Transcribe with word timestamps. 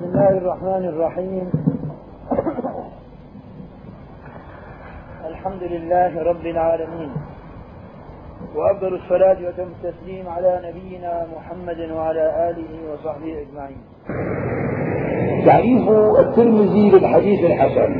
بسم 0.00 0.08
الله 0.08 0.30
الرحمن 0.30 0.84
الرحيم. 0.88 1.50
الحمد 5.28 5.62
لله 5.62 6.22
رب 6.22 6.46
العالمين. 6.46 7.10
وأفضل 8.56 8.94
الصلاة 8.94 9.36
وتم 9.48 9.68
التسليم 9.76 10.28
على 10.28 10.60
نبينا 10.68 11.26
محمد 11.36 11.90
وعلى 11.96 12.50
آله 12.50 12.92
وصحبه 12.92 13.32
أجمعين. 13.44 13.80
تعريف 15.46 15.88
الترمذي 16.18 16.90
للحديث 16.90 17.40
الحسن. 17.44 17.90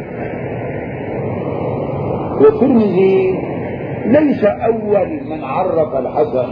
والترمذي 2.41 3.39
ليس 4.07 4.45
أول 4.45 5.11
من 5.31 5.45
عرف 5.45 5.95
الحسن 5.95 6.49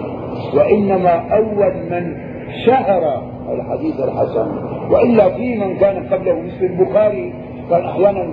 وإنما 0.58 1.14
أول 1.32 1.74
من 1.90 2.16
شهر 2.66 3.02
الحديث 3.52 4.00
الحسن. 4.00 4.77
وإلا 4.91 5.29
في 5.36 5.55
من 5.55 5.77
كان 5.77 6.07
قبله 6.09 6.34
مثل 6.34 6.64
البخاري 6.64 7.32
كان 7.71 7.85
أحيانا 7.85 8.29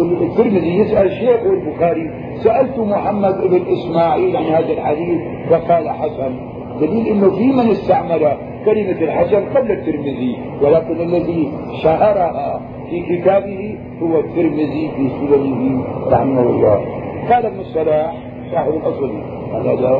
الترمذي 0.00 0.78
يسأل 0.78 1.10
شيخ 1.10 1.40
البخاري 1.40 2.10
سألت 2.36 2.78
محمد 2.78 3.40
بن 3.50 3.60
إسماعيل 3.72 4.36
عن 4.36 4.44
هذا 4.44 4.72
الحديث 4.72 5.20
فقال 5.50 5.90
حسن 5.90 6.36
دليل 6.80 7.06
إنه 7.06 7.30
في 7.30 7.46
من 7.52 7.70
استعمل 7.70 8.32
كلمة 8.64 9.00
الحسن 9.02 9.44
قبل 9.54 9.70
الترمذي 9.70 10.36
ولكن 10.62 11.00
الذي 11.00 11.52
شهرها 11.82 12.60
في 12.90 13.00
كتابه 13.00 13.78
هو 14.02 14.20
الترمذي 14.20 14.90
في 14.96 15.08
سننه 15.08 15.84
رحمه 16.10 16.42
الله. 16.42 16.84
قال 17.30 17.46
ابن 17.46 17.60
الصلاح 17.60 18.14
صاحب 18.52 18.72
الأصل 18.72 19.10
هذا 19.54 19.90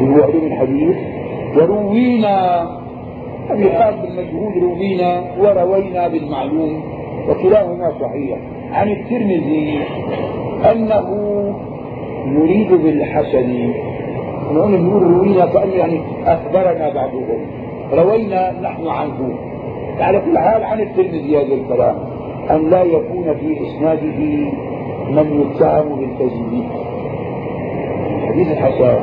هو 0.00 0.22
علم 0.22 0.46
الحديث 0.46 0.96
وروينا 1.56 2.66
يقال 3.50 3.94
بالمجهول 4.02 4.62
روينا 4.62 5.24
وروينا 5.38 6.08
بالمعلوم 6.08 6.82
وكلاهما 7.28 7.92
صحيح. 8.00 8.38
عن 8.72 8.88
الترمذي 8.88 9.78
أنه 10.72 11.08
يريد 12.26 12.72
بالحسن. 12.72 13.72
نقول 14.52 15.02
روينا 15.02 15.46
كأنه 15.46 15.74
يعني 15.74 16.00
أخبرنا 16.26 16.94
بعضهم. 16.94 17.40
روينا 17.92 18.60
نحن 18.62 18.88
عنه. 18.88 19.38
على 20.00 20.20
كل 20.20 20.38
حال 20.38 20.64
عن 20.64 20.80
الترمذي 20.80 21.36
هذا 21.36 21.54
الكلام. 21.54 21.96
أن 22.50 22.70
لا 22.70 22.82
يكون 22.82 23.34
في 23.34 23.60
إسناده 23.62 24.20
من 25.10 25.40
يتهم 25.40 25.98
بالكذب 25.98 26.64
حديث 28.28 28.48
الحسن 28.52 28.98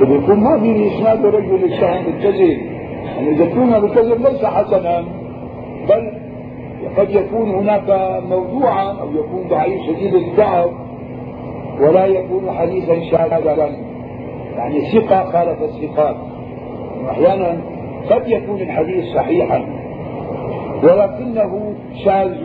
قد 0.00 0.10
يكون 0.10 0.40
ما 0.40 0.60
في 0.60 0.88
إسناد 0.88 1.26
رجل 1.26 1.72
يتهم 1.72 2.04
بالكذب 2.04 2.75
يعني 3.06 3.30
إذا 3.30 3.78
بالكذب 3.78 4.26
ليس 4.26 4.44
حسنا 4.44 5.04
بل 5.88 6.12
قد 6.96 7.10
يكون 7.10 7.50
هناك 7.50 8.20
موضوعا 8.28 8.92
أو 8.92 9.10
يكون 9.10 9.48
ضعيف 9.48 9.82
شديد 9.86 10.14
الضعف 10.14 10.70
ولا 11.80 12.06
يكون 12.06 12.50
حديثا 12.50 13.00
شاذا. 13.10 13.70
يعني 14.56 14.80
ثقة 14.80 15.24
خالف 15.24 15.62
الثقات. 15.62 16.16
أحيانا 17.10 17.60
قد 18.10 18.28
يكون 18.28 18.60
الحديث 18.60 19.04
صحيحا 19.14 19.64
ولكنه 20.82 21.74
شاذ 22.04 22.44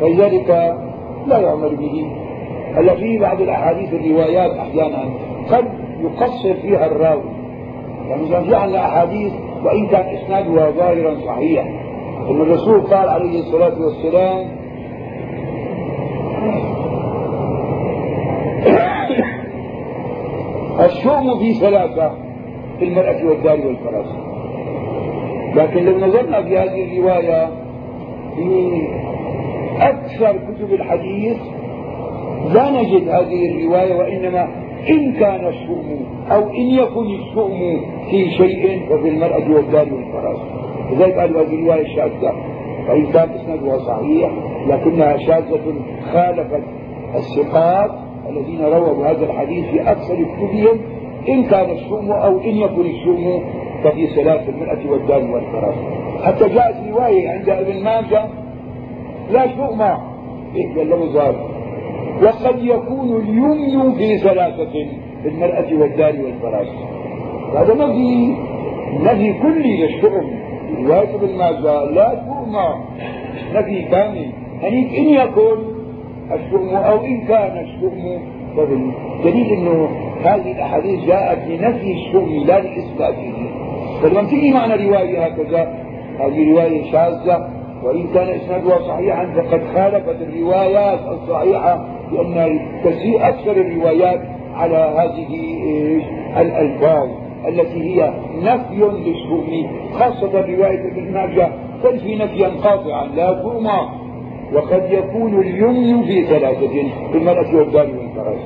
فلذلك 0.00 0.76
لا 1.26 1.38
يعمل 1.38 1.76
به. 1.76 2.06
هلا 2.74 2.94
في 2.94 3.18
بعض 3.18 3.40
الأحاديث 3.40 3.94
الروايات 3.94 4.50
أحيانا 4.50 5.04
قد 5.50 5.64
يقصر 6.00 6.54
فيها 6.54 6.86
الراوي. 6.86 7.37
يعني 8.08 8.22
مثلا 8.22 8.42
في 8.44 8.54
عندنا 8.54 8.86
أحاديث 8.86 9.32
وإن 9.64 9.86
كان 9.86 10.16
إسنادها 10.16 10.70
ظاهرا 10.70 11.14
صحيح 11.26 11.64
ان 12.30 12.40
الرسول 12.40 12.80
قال 12.80 13.08
عليه 13.08 13.40
الصلاة 13.40 13.82
والسلام 13.82 14.58
الشؤم 20.84 21.38
في 21.38 21.54
ثلاثة 21.54 22.12
في 22.78 22.84
المرأة 22.84 23.24
والدار 23.24 23.66
والفرس. 23.66 24.28
لكن 25.54 25.84
لو 25.84 26.06
نظرنا 26.06 26.42
في 26.42 26.58
هذه 26.58 26.84
الرواية 26.84 27.50
في 28.36 28.82
أكثر 29.80 30.32
كتب 30.32 30.72
الحديث 30.72 31.36
لا 32.52 32.70
نجد 32.70 33.08
هذه 33.08 33.50
الرواية 33.50 33.94
وإنما 33.94 34.67
إن 34.90 35.12
كان 35.12 35.46
الشؤم 35.46 36.06
أو 36.30 36.48
إن 36.50 36.66
يكن 36.66 37.06
الشؤم 37.06 37.80
في 38.10 38.30
شيء 38.30 38.86
ففي 38.90 39.08
المرأة 39.08 39.54
والدار 39.54 39.86
والفرس 39.94 40.38
لذلك 40.92 41.14
قالوا 41.18 41.42
هذه 41.42 41.54
الرواية 41.54 41.96
شاذة 41.96 42.32
وإن 42.88 43.06
كان 43.06 43.30
إسنادها 43.30 43.78
صحيح 43.78 44.30
لكنها 44.66 45.16
شاذة 45.16 45.74
خالفت 46.12 46.62
الثقات 47.14 47.90
الذين 48.28 48.60
رووا 48.64 49.06
هذا 49.06 49.24
الحديث 49.26 49.64
في 49.70 49.90
أكثر 49.90 50.14
كتبهم 50.14 50.80
إن 51.28 51.44
كان 51.44 51.70
الشؤم 51.70 52.12
أو 52.12 52.38
إن 52.40 52.56
يكن 52.56 52.80
الشؤم 52.80 53.42
ففي 53.84 54.06
صلاة 54.06 54.48
المرأة 54.48 54.90
والدار 54.90 55.20
والفراش. 55.30 55.74
حتى 56.22 56.48
جاءت 56.48 56.76
رواية 56.90 57.28
عند 57.30 57.48
ابن 57.48 57.84
ماجه 57.84 58.24
لا 59.30 59.56
شؤم 59.56 59.82
إيه 60.54 60.82
اللفظ 60.82 61.16
وقد 62.22 62.62
يكون 62.62 63.16
اليمن 63.16 63.92
في 63.94 64.18
ثلاثة 64.18 64.86
المرأة 65.24 65.80
والدار 65.80 66.14
والفراش. 66.24 66.68
هذا 67.56 67.74
نفي 67.74 68.34
نفي 69.00 69.32
كلي 69.42 69.82
للشؤم 69.82 70.30
رواية 70.78 71.14
ابن 71.14 71.38
ماجه 71.38 71.84
لا 71.84 72.22
شؤم 72.26 72.56
نفي 73.54 73.82
كامل. 73.82 74.32
هنيك 74.62 74.94
إن 74.98 75.08
يكن 75.08 75.58
الشؤم 76.32 76.74
أو 76.76 77.04
إن 77.04 77.26
كان 77.26 77.64
الشؤم 77.64 78.18
فضل 78.56 78.92
دليل 79.24 79.46
إنه 79.46 79.88
هذه 80.24 80.52
الأحاديث 80.52 81.04
جاءت 81.04 81.48
لنفي 81.48 81.92
الشؤم 81.92 82.44
لا 82.46 82.60
لإثباته. 82.60 83.32
فلما 84.02 84.28
تيجي 84.28 84.52
معنى 84.52 84.88
رواية 84.88 85.26
هكذا 85.26 85.74
هذه 86.20 86.52
رواية 86.52 86.92
شاذة 86.92 87.48
وإن 87.82 88.06
كان 88.14 88.28
إسنادها 88.28 88.78
صحيحا 88.88 89.26
فقد 89.26 89.62
خالفت 89.74 90.22
الروايات 90.22 91.00
الصحيحة. 91.08 91.97
لأن 92.12 92.60
كثير 92.84 93.28
أكثر 93.28 93.52
الروايات 93.52 94.20
على 94.54 94.76
هذه 94.76 95.58
الألفاظ 96.40 97.08
التي 97.48 97.82
هي 97.82 98.12
نفي 98.42 98.76
للشؤم 98.76 99.66
خاصة 99.92 100.40
رواية 100.40 100.92
ابن 100.92 101.12
ماجه. 101.12 101.48
تنفي 101.82 102.16
نفيا 102.16 102.48
قاطعا 102.48 103.06
لا 103.06 103.42
شؤم 103.42 103.66
وقد 104.52 104.82
يكون 104.90 105.40
اليمن 105.40 106.02
في 106.02 106.24
ثلاثة 106.26 106.68
في 107.12 107.18
المرأة 107.18 107.56
والدار 107.56 107.86
والفراش 107.86 108.40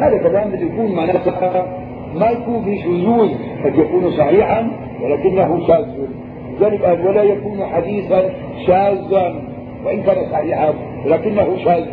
هذا 0.00 0.18
كلام 0.18 0.48
بده 0.50 0.62
يكون 0.62 0.94
معناه 0.94 1.66
ما 2.14 2.30
يكون 2.30 2.64
في 2.64 2.78
شذوذ 2.78 3.30
قد 3.64 3.78
يكون 3.78 4.10
صحيحا 4.10 4.70
ولكنه 5.02 5.66
شاذ. 5.66 5.86
قال 6.60 7.06
ولا 7.06 7.22
يكون 7.22 7.64
حديثا 7.64 8.30
شاذا 8.66 9.42
وإن 9.86 10.02
كان 10.02 10.32
صحيحا 10.32 10.74
لكنه 11.06 11.56
شاذ 11.64 11.86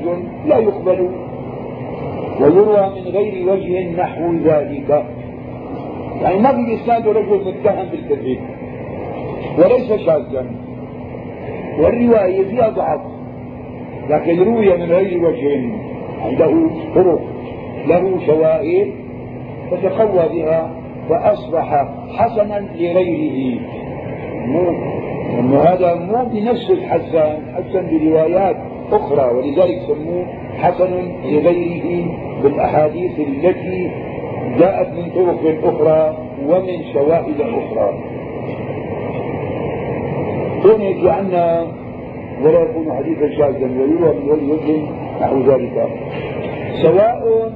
لا 0.46 0.58
يقبل. 0.58 1.10
ويروى 2.42 2.90
من 2.96 3.12
غير 3.12 3.50
وجه 3.50 3.92
نحو 3.92 4.34
ذلك. 4.34 5.06
يعني 6.22 6.40
ما 6.40 6.52
في 6.52 6.76
اسناد 6.76 7.08
رجل 7.08 7.42
متهم 7.46 7.86
بالكذب. 7.90 8.38
وليس 9.58 9.94
شاذا. 9.94 10.46
والرواية 11.80 12.44
فيها 12.44 12.70
ضعف. 12.70 13.02
لكن 14.10 14.44
روي 14.44 14.78
من 14.78 14.92
غير 14.92 15.26
وجه. 15.26 15.72
عنده 16.26 16.70
طرق 16.96 17.22
له 17.88 18.26
شواهد 18.26 18.92
فتقوى 19.72 20.30
بها 20.34 20.72
فأصبح 21.10 21.88
حسنا 22.18 22.68
لغيره. 22.76 23.60
مو 25.42 25.58
هذا 25.58 25.96
مو 25.96 26.26
بنفس 26.26 26.72
الحسن 26.72 27.38
حسن 27.56 27.88
بروايات. 27.92 28.75
أخرى 28.92 29.36
ولذلك 29.36 29.82
سموه 29.88 30.26
حسن 30.58 30.92
لغيره 31.26 32.06
بالأحاديث 32.44 33.20
التي 33.20 33.92
جاءت 34.60 34.88
من 34.88 35.12
طرق 35.16 35.42
أخرى 35.64 36.18
ومن 36.48 36.94
شواهد 36.94 37.42
أخرى. 37.42 38.00
هنا 40.66 40.84
يجي 40.84 41.10
عنا 41.10 41.68
ولا 42.44 42.60
يكون 42.62 42.94
حديثا 42.98 43.30
شاذا 43.38 43.66
ويروى 43.66 44.16
من 44.16 44.30
غير 44.30 44.54
وجه 44.54 44.82
نحو 45.22 45.42
ذلك. 45.42 45.90
سواء 46.82 47.52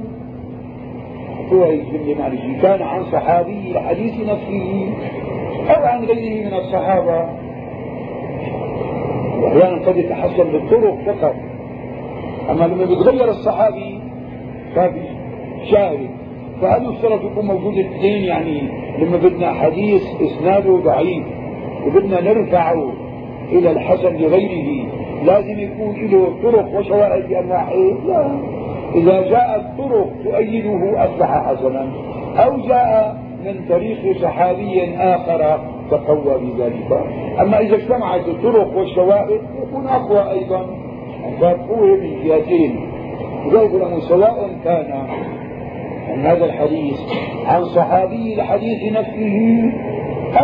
هو 1.52 1.64
الجملة 1.64 2.14
معلش 2.18 2.62
كان 2.62 2.82
عن 2.82 3.04
صحابي 3.04 3.70
الحديث 3.70 4.14
نفسه 4.28 4.94
أو 5.70 5.84
عن 5.84 6.04
غيره 6.04 6.46
من 6.46 6.54
الصحابة. 6.54 7.28
وأحيانا 9.42 9.86
قد 9.86 9.96
يتحصل 9.96 10.52
بالطرق 10.52 10.98
فقط. 11.06 11.34
أما 12.50 12.64
لما 12.64 12.84
بيتغير 12.84 13.28
الصحابي 13.28 14.00
فهذا 14.74 14.94
شاهد. 15.70 16.10
فهل 16.62 16.92
يشترط 16.92 17.24
يكون 17.24 17.46
موجود 17.46 17.78
اثنين 17.78 18.24
يعني 18.24 18.62
لما 18.98 19.16
بدنا 19.16 19.52
حديث 19.52 20.02
إسناده 20.20 20.76
ضعيف 20.76 21.24
وبدنا 21.86 22.20
نرفعه 22.20 22.92
إلى 23.52 23.70
الحسن 23.70 24.16
لغيره 24.16 24.86
لازم 25.24 25.58
يكون 25.58 25.94
له 26.10 26.42
طرق 26.42 26.78
وشواهد 26.78 27.28
بأنواعه 27.28 27.74
لا. 28.06 28.40
إذا 28.94 29.20
جاءت 29.22 29.78
طرق 29.78 30.08
تؤيده 30.24 31.04
أصبح 31.04 31.46
حسنا. 31.46 31.92
أو 32.36 32.56
جاء 32.56 33.16
من 33.44 33.68
طريق 33.68 34.16
صحابي 34.22 34.96
آخر 34.96 35.60
تقوى 35.90 36.38
بذلك. 36.38 37.04
أما 37.40 37.60
إذا 37.60 37.76
اجتمعت 37.76 38.28
الطرق 38.28 38.76
والشواهد 38.76 39.40
يكون 39.62 39.86
أقوى 39.86 40.30
أيضا. 40.30 40.66
من 41.96 42.24
جهتين 42.24 42.76
لذلك 43.46 44.00
سواء 44.00 44.50
كان 44.64 45.06
عن 46.08 46.26
هذا 46.26 46.44
الحديث 46.44 47.00
عن 47.46 47.64
صحابي 47.64 48.34
الحديث 48.34 48.92
نفسه 48.92 49.72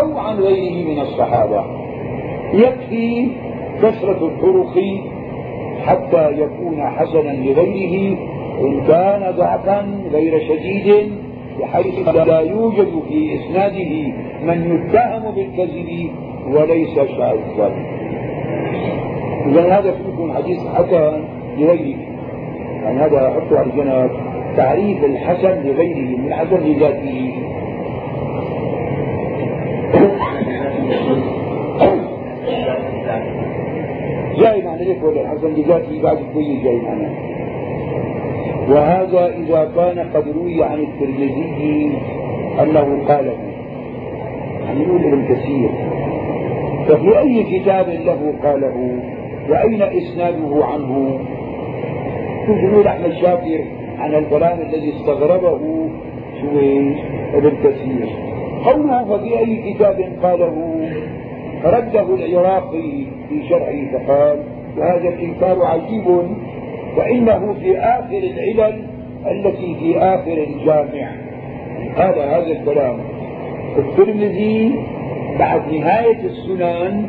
أو 0.00 0.18
عن 0.18 0.36
غيره 0.36 0.88
من 0.88 1.00
الصحابة. 1.00 1.64
يكفي 2.52 3.28
كثرة 3.82 4.26
الطرق 4.26 4.74
حتى 5.86 6.30
يكون 6.32 6.82
حسنا 6.86 7.32
لغيره 7.32 8.16
إن 8.60 8.80
كان 8.88 9.34
ضعفا 9.36 10.00
غير 10.12 10.40
شديد 10.48 11.12
بحيث 11.60 12.08
لا 12.08 12.40
يوجد 12.40 13.02
في 13.08 13.34
إسناده 13.34 14.12
من 14.42 14.58
يتهم 14.74 15.34
بالكذب 15.34 16.10
وليس 16.48 16.94
شاذا. 16.94 17.74
إذا 19.46 19.78
هذا 19.78 19.92
فيكم 19.92 20.32
حديث 20.32 20.58
حسن 20.74 21.24
لغيره. 21.58 21.98
يعني 22.82 23.00
هذا 23.00 23.28
أحطه 23.28 23.58
على 23.58 23.70
الجنب 23.70 24.10
تعريف 24.56 25.04
الحسن 25.04 25.62
لغيره 25.62 26.18
من 26.18 26.26
الحسن 26.26 26.56
لذاته 26.56 27.32
جاي 34.38 34.62
معنى 34.62 34.84
ليك 34.84 35.04
ولا 35.04 35.20
الحسن 35.20 35.54
لذاته 35.54 36.02
بعد 36.02 36.18
شوي 36.32 36.56
جاي 36.56 36.76
معنى 36.76 37.35
وهذا 38.68 39.26
إذا 39.26 39.70
كان 39.76 39.98
قد 40.14 40.28
روي 40.28 40.64
عن 40.64 40.78
الترمذي 40.78 41.98
أنه 42.62 43.04
قاله 43.08 43.36
عن 44.68 44.82
ابن 44.82 45.34
كثير 45.34 45.70
ففي 46.88 47.18
أي 47.18 47.42
كتاب 47.42 47.88
له 47.88 48.34
قاله؟ 48.42 49.00
وأين 49.50 49.82
إسناده 49.82 50.64
عنه؟ 50.64 51.20
نقول 52.48 52.86
أحمد 52.86 53.12
شاكر 53.12 53.64
عن 53.98 54.14
الكلام 54.14 54.60
الذي 54.60 54.92
استغربه 54.96 55.88
شويش 56.40 56.96
ابن 57.34 57.50
كثير. 57.64 58.08
قوله 58.64 59.04
ففي 59.04 59.38
أي 59.38 59.72
كتاب 59.74 60.08
قاله؟ 60.22 60.76
رده 61.64 62.14
العراقي 62.14 63.04
في 63.28 63.48
شرعه 63.48 63.92
فقال 63.92 64.42
وهذا 64.78 65.08
الإنكار 65.08 65.64
عجيب 65.64 66.04
وإنه 66.96 67.54
في 67.60 67.78
آخر 67.78 68.18
العلل 68.18 68.82
التي 69.26 69.76
في 69.80 69.98
آخر 69.98 70.46
الجامع. 70.48 71.12
قال 71.96 72.18
هذا 72.18 72.46
الكلام. 72.46 72.98
الترمذي 73.78 74.74
بعد 75.38 75.72
نهاية 75.72 76.20
السنن 76.24 77.06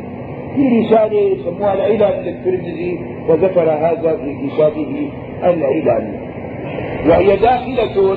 في 0.56 0.80
رسالة 0.80 1.20
يسموها 1.20 1.74
العلل 1.74 2.24
للترمذي 2.24 3.00
وذكر 3.28 3.70
هذا 3.70 4.16
في 4.16 4.48
كتابه 4.48 5.10
العلل. 5.44 6.14
وهي 7.08 7.36
داخلة 7.36 8.16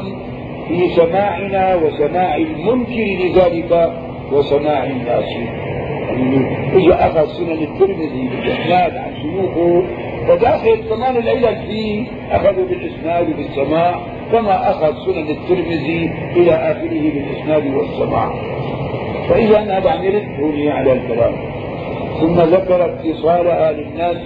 في 0.67 0.87
سماعنا 0.87 1.75
وسماع 1.75 2.35
المنكر 2.35 3.17
لذلك 3.25 3.91
وسماع 4.33 4.83
الناس. 4.83 5.25
يعني 6.11 6.45
اجى 6.75 6.93
أخذ 6.93 7.25
سنن 7.27 7.63
الترمذي 7.63 8.29
بالاسناد 8.29 8.97
عن 8.97 9.11
شيوخه 9.21 9.83
فداخل 10.31 10.75
كمان 10.89 11.17
العلل 11.17 11.55
فيه 11.67 12.05
أخذوا 12.31 12.65
بالإسناد 12.65 13.29
وبالسماع 13.29 13.99
كما 14.31 14.71
أخذ 14.71 14.93
سنن 15.05 15.29
الترمذي 15.29 16.11
إلى 16.35 16.53
آخره 16.53 17.11
بالإسناد 17.13 17.75
والسماع. 17.75 18.33
فإذا 19.29 19.59
هذا 19.59 19.89
عم 19.89 20.03
يرد 20.03 20.67
على 20.67 20.91
الكلام. 20.93 21.33
ثم 22.19 22.35
ذكر 22.35 22.85
اتصالها 22.85 23.71
للناس 23.71 24.17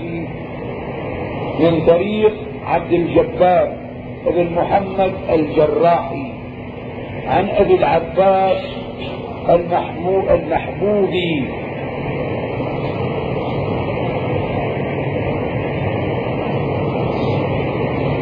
من 1.60 1.86
طريق 1.86 2.34
عبد 2.66 2.94
الجبار 2.94 3.78
بن 4.28 4.54
محمد 4.56 5.14
الجراحي 5.30 6.32
عن 7.28 7.50
أبي 7.50 7.76
العباس 7.76 8.62
المحبوبي. 10.30 11.44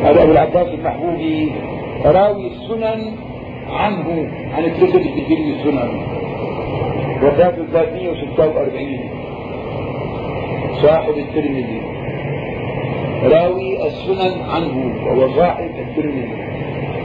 هذا 0.03 0.23
أبو 0.23 0.31
العباس 0.31 0.67
المحبوبي 0.67 1.51
راوي 2.05 2.47
السنن 2.47 3.15
عنه 3.69 4.29
عن 4.53 4.63
الكتب 4.63 5.01
في 5.01 5.33
السنن. 5.33 5.89
وفاته 7.23 7.65
346 7.71 8.99
صاحب 10.81 11.13
الترمذي. 11.17 11.81
راوي 13.23 13.87
السنن 13.87 14.41
عنه 14.49 15.05
وهو 15.07 15.35
صاحب 15.35 15.69
الترمذي. 15.79 16.43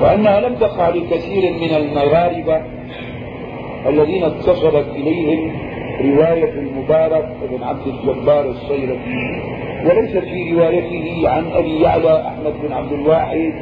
وأنها 0.00 0.40
لم 0.40 0.54
تقع 0.54 0.88
لكثير 0.88 1.52
من 1.52 1.76
المغاربة 1.76 2.62
الذين 3.88 4.24
اتصلت 4.24 4.88
إليهم 4.96 5.52
رواية 6.00 6.52
المبارك 6.52 7.28
بن 7.50 7.62
عبد 7.62 7.86
الجبار 7.86 8.44
الصيرفي 8.50 9.42
وليست 9.84 10.18
في 10.18 10.52
روايته 10.52 11.28
عن 11.28 11.44
أبي 11.52 11.80
يعلى 11.82 12.26
أحمد 12.26 12.52
بن 12.62 12.72
عبد 12.72 12.92
الواحد 12.92 13.52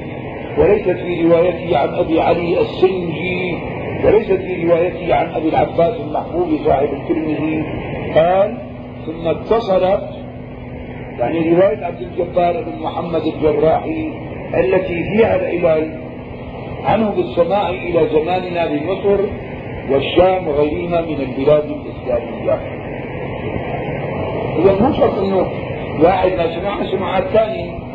وليست 0.59 0.91
في 0.91 1.23
روايته 1.23 1.79
عن 1.79 1.88
أبي 1.88 2.21
علي 2.21 2.61
السنجي 2.61 3.59
وليست 4.05 4.33
في 4.33 4.67
روايته 4.67 5.15
عن 5.15 5.27
أبي 5.27 5.49
العباس 5.49 6.00
المحبوب 6.00 6.49
صاحب 6.65 6.88
الترمذي. 6.93 7.65
قال 8.15 8.59
ثم 9.06 9.29
اتصلت 9.29 10.09
يعني 11.19 11.55
رواية 11.55 11.85
عبد 11.85 12.00
الجبار 12.00 12.62
بن 12.62 12.83
محمد 12.83 13.23
الجراحي 13.27 14.12
التي 14.55 15.03
فيها 15.03 15.37
العلل 15.37 16.06
عنه 16.85 17.11
بالسماع 17.11 17.71
إلى 17.71 18.09
زماننا 18.09 18.67
بمصر 18.67 19.21
والشام 19.91 20.49
وغيرها 20.49 21.00
من 21.00 21.21
البلاد 21.21 21.65
الإسلامية. 21.65 22.55
إذا 24.59 24.73
مو 24.81 24.93
شرط 24.93 25.19
إنه 25.19 25.47
واحد 26.05 26.28
ما 26.28 26.47
سمع 26.61 26.85
سمع 26.90 27.19
الثاني. 27.19 27.87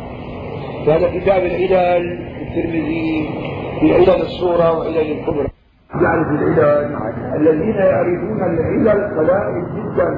هذا 0.86 1.08
كتاب 1.20 1.42
العلل 1.42 2.18
الترمذي 2.40 3.30
في 3.80 3.94
علل 3.94 4.22
الصورة 4.22 4.78
وعلل 4.78 4.98
الكبرى. 4.98 5.48
يعرف 6.02 6.26
العلل. 6.28 6.96
الذين 7.36 7.74
يعرفون 7.74 8.42
العلل 8.42 9.18
قلائل 9.18 9.64
جدا. 9.76 10.08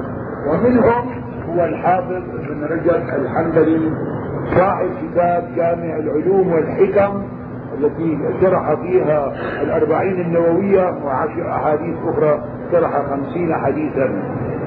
ومنهم 0.49 1.23
هو 1.49 1.65
الحافظ 1.65 2.11
ابن 2.11 2.63
رجب 2.63 3.03
الحنبلي 3.21 3.91
صاحب 4.55 4.89
كتاب 5.01 5.55
جامع 5.55 5.97
العلوم 5.97 6.53
والحكم. 6.53 7.23
التي 7.79 8.17
شرح 8.41 8.73
فيها 8.73 9.33
الأربعين 9.61 10.21
النووية 10.21 11.03
وعشر 11.05 11.49
أحاديث 11.51 11.95
أخرى 12.05 12.43
شرح 12.71 13.01
خمسين 13.09 13.55
حديثا. 13.55 14.23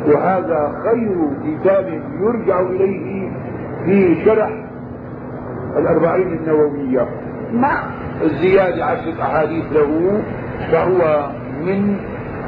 وهذا 0.07 0.73
خير 0.85 1.17
كتاب 1.45 2.00
يرجع 2.21 2.61
إليه 2.61 3.31
في 3.85 4.25
شرح 4.25 4.50
الأربعين 5.77 6.29
النووية. 6.29 7.09
مع 7.53 7.83
الزيادة 8.23 8.85
عشرة 8.85 9.23
أحاديث 9.23 9.65
له 9.73 10.23
فهو 10.73 11.31
من 11.67 11.97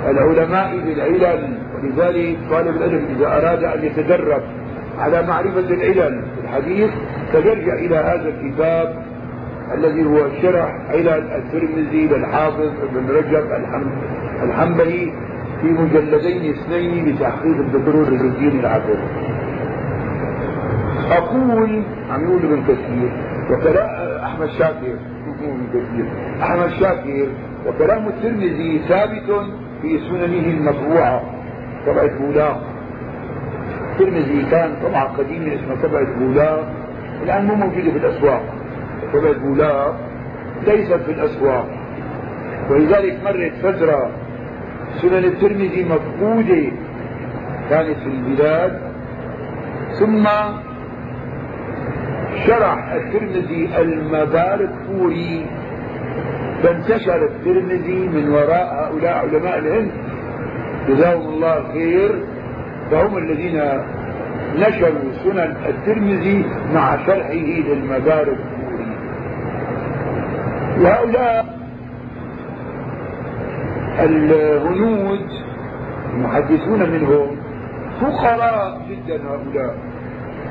العلماء 0.09 0.79
بالعلل 0.85 1.59
ولذلك 1.83 2.39
طالب 2.51 2.77
العلم 2.77 3.05
إذا 3.17 3.27
أراد 3.27 3.65
أن 3.65 3.85
يتدرب 3.85 4.43
على 4.99 5.23
معرفة 5.27 5.61
العلل 5.61 6.23
في 6.23 6.41
الحديث 6.45 6.91
فيرجع 7.33 7.75
إلى 7.75 7.97
هذا 7.97 8.29
الكتاب 8.29 8.95
الذي 9.75 10.05
هو 10.05 10.29
شرح 10.43 10.75
علل 10.91 11.09
الترمذي 11.09 12.07
للحافظ 12.09 12.71
ابن 12.83 13.09
رجب 13.11 13.45
الحنبلي 14.43 15.13
في 15.61 15.67
مجلدين 15.67 16.55
اثنين 16.55 17.09
لتحقيق 17.09 17.57
الدكتور 17.57 18.09
الدين 18.09 18.61
العبد 18.61 18.99
أقول 21.11 21.83
عم 22.11 22.25
يقول 22.25 22.43
ابن 22.45 22.63
كثير 22.63 23.11
وكلام 23.51 24.19
أحمد 24.25 24.49
شاكر 24.49 24.95
ابن 25.41 25.67
كثير. 25.75 26.05
أحمد 26.43 26.69
شاكر 26.81 27.27
وكلام 27.67 28.09
الترمذي 28.09 28.81
ثابت 28.89 29.47
في 29.83 29.99
سننه 29.99 30.47
المطبوعة 30.47 31.23
طبعة 31.87 32.19
بولاق 32.19 32.63
الترمذي 33.93 34.47
كان 34.51 34.71
طبعة 34.85 35.17
قديمة 35.17 35.55
اسمها 35.55 35.77
طبعة 35.89 36.19
بولاق 36.19 36.69
الآن 37.23 37.47
مو 37.47 37.55
موجودة 37.55 37.91
في 37.91 37.99
الأسواق. 37.99 38.43
طبعة 39.13 39.33
بولاق 39.33 40.01
ليست 40.67 40.93
في 41.07 41.13
الأسواق 41.13 41.69
ولذلك 42.71 43.19
مرت 43.25 43.53
فترة 43.63 44.11
سنن 45.03 45.25
الترمذي 45.25 45.85
مفقودة 45.85 46.73
كانت 47.71 47.99
في 47.99 48.07
البلاد 48.07 48.81
ثم 49.99 50.25
شرح 52.47 52.93
الترمذي 52.93 53.69
المبارك 53.79 54.71
فوري 54.87 55.47
فانتشر 56.63 57.25
الترمذي 57.27 58.09
من 58.09 58.29
وراء 58.29 58.69
هؤلاء 58.75 59.15
علماء 59.17 59.59
الهند 59.59 59.91
جزاهم 60.89 61.29
الله 61.29 61.59
الخير 61.59 62.13
فهم 62.91 63.19
الذين 63.19 63.63
نشروا 64.57 65.13
سنن 65.25 65.57
الترمذي 65.69 66.45
مع 66.75 67.07
شرحه 67.07 67.33
للمبارك. 67.69 68.39
وهؤلاء 70.81 71.59
الهنود 74.01 75.27
المحدثون 76.15 76.91
منهم 76.91 77.37
فقراء 78.01 78.81
جدا 78.91 79.21
هؤلاء. 79.29 79.75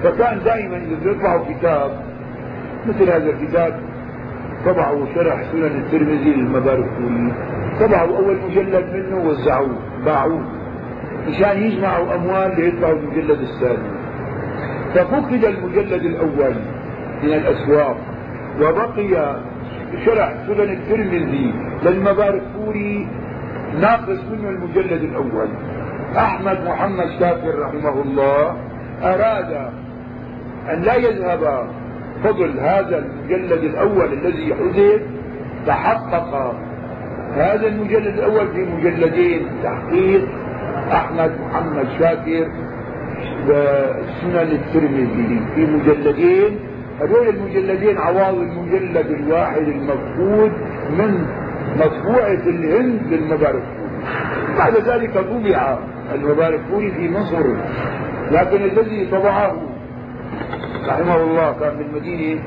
فكان 0.03 0.39
دائما 0.43 0.77
إذا 0.77 1.11
يطبعوا 1.11 1.45
كتاب 1.49 1.91
مثل 2.87 3.03
هذا 3.03 3.29
الكتاب 3.29 3.79
طبعوا 4.65 5.05
شرح 5.15 5.43
سنن 5.51 5.65
الترمذي 5.65 6.33
للمباركوري 6.33 7.33
طبعوا 7.79 8.17
أول 8.17 8.37
مجلد 8.49 8.85
منه 8.93 9.29
وزعوه 9.29 9.77
باعوه 10.05 10.43
مشان 11.27 11.57
يجمعوا 11.63 12.15
أموال 12.15 12.55
ليطبعوا 12.61 12.93
المجلد 12.99 13.39
الثاني. 13.41 13.89
ففقد 14.95 15.45
المجلد 15.45 16.03
الأول 16.05 16.53
من 17.23 17.29
الأسواق 17.33 17.97
وبقي 18.61 19.35
شرح 20.05 20.33
سنن 20.47 20.69
الترمذي 20.77 21.53
للمباركوري 21.83 23.07
ناقص 23.81 24.19
منه 24.31 24.49
المجلد 24.49 25.03
الأول. 25.03 25.47
أحمد 26.17 26.57
محمد 26.65 27.09
شاكر 27.19 27.59
رحمه 27.59 28.01
الله 28.01 28.55
أراد 29.03 29.71
أن 30.73 30.81
لا 30.81 30.95
يذهب 30.95 31.67
فضل 32.23 32.59
هذا 32.59 32.97
المجلد 32.97 33.63
الأول 33.63 34.13
الذي 34.13 34.55
حذف 34.55 35.01
تحقق 35.67 36.55
هذا 37.35 37.67
المجلد 37.67 38.17
الأول 38.17 38.47
في 38.47 38.65
مجلدين 38.65 39.47
تحقيق 39.63 40.27
أحمد 40.91 41.31
محمد 41.41 41.87
شاكر 41.99 42.47
وسنن 43.47 44.49
الترمذي 44.59 45.41
في 45.55 45.65
مجلدين. 45.65 46.59
هذول 47.01 47.27
المجلدين 47.29 47.97
عوض 47.97 48.37
المجلد 48.37 49.05
الواحد 49.11 49.67
المفقود 49.67 50.51
من 50.97 51.25
مطبوعة 51.77 52.31
الهند 52.47 53.01
للمبارك 53.09 53.63
بعد 54.57 54.75
ذلك 54.77 55.13
طبع 55.13 55.77
المبارك 56.15 56.59
في 56.69 57.09
مصر 57.09 57.43
لكن 58.31 58.63
الذي 58.63 59.07
طبعه 59.11 59.55
رحمه 60.87 61.15
الله 61.15 61.55
كان 61.59 61.77
بالمدينة 61.77 62.41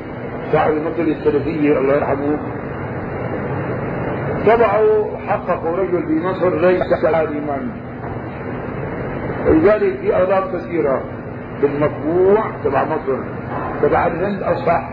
صاحب 0.53 0.73
المكتبة 0.73 1.13
السلفية 1.13 1.79
الله 1.79 1.95
يرحمه. 1.95 2.39
طبعه 4.47 5.11
حققه 5.29 5.77
رجل 5.77 6.07
في 6.07 6.27
مصر 6.27 6.61
ليس 6.61 7.05
عالما 7.05 7.69
ولذلك 9.47 9.97
في 10.01 10.23
آداب 10.23 10.45
كثيرة 10.57 11.03
بالمطبوع 11.63 12.45
تبع 12.65 12.85
مصر. 12.85 13.19
تبع 13.83 14.07
الهند 14.07 14.43
أصح 14.43 14.89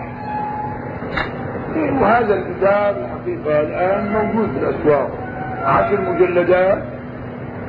وهذا 2.02 2.34
الكتاب 2.34 2.96
الحقيقة 2.98 3.62
الآن 3.62 4.14
موجود 4.14 4.50
في 4.52 4.60
الأسواق. 4.60 5.10
عشر 5.66 6.02
مجلدات. 6.02 6.84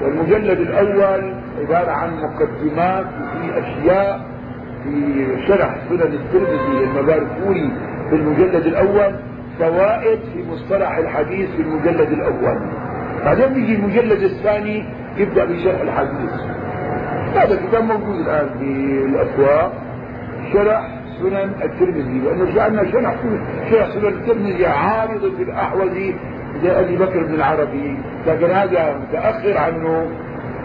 والمجلد 0.02 0.60
الأول 0.60 1.34
عبارة 1.60 1.90
عن 1.90 2.10
مقدمات 2.16 3.04
وفي 3.06 3.58
أشياء 3.58 4.20
في 4.84 5.26
شرح 5.48 5.74
سنن 5.88 6.00
الترمذي 6.00 6.78
للمباركوري 6.78 7.72
في 8.10 8.16
المجلد 8.16 8.66
الأول 8.66 9.14
فوائد 9.58 10.18
في 10.34 10.44
مصطلح 10.50 10.96
الحديث 10.96 11.50
في 11.56 11.62
المجلد 11.62 12.12
الأول. 12.12 12.60
بعدين 13.24 13.64
يجي 13.64 13.74
المجلد 13.74 14.22
الثاني 14.22 14.84
يبدأ 15.16 15.44
بشرح 15.44 15.80
الحديث. 15.80 16.30
هذا 17.36 17.54
الكتاب 17.54 17.84
موجود 17.84 18.20
الآن 18.20 18.48
في 18.58 19.04
الأسواق. 19.04 19.72
شرح 20.52 20.99
سنن 21.20 21.52
الترمذي 21.62 22.18
لأنه 22.18 22.54
جعلنا 22.54 22.90
شرح 22.92 23.14
شرح 23.70 23.90
سنن 23.90 24.06
الترمذي 24.06 24.66
عارض 24.66 25.32
في 25.36 25.42
الأحوذي 25.42 26.14
لأبي 26.62 26.96
بكر 26.96 27.24
بن 27.24 27.34
العربي 27.34 27.98
لكن 28.26 28.50
هذا 28.50 29.00
متأخر 29.08 29.58
عنه 29.58 30.06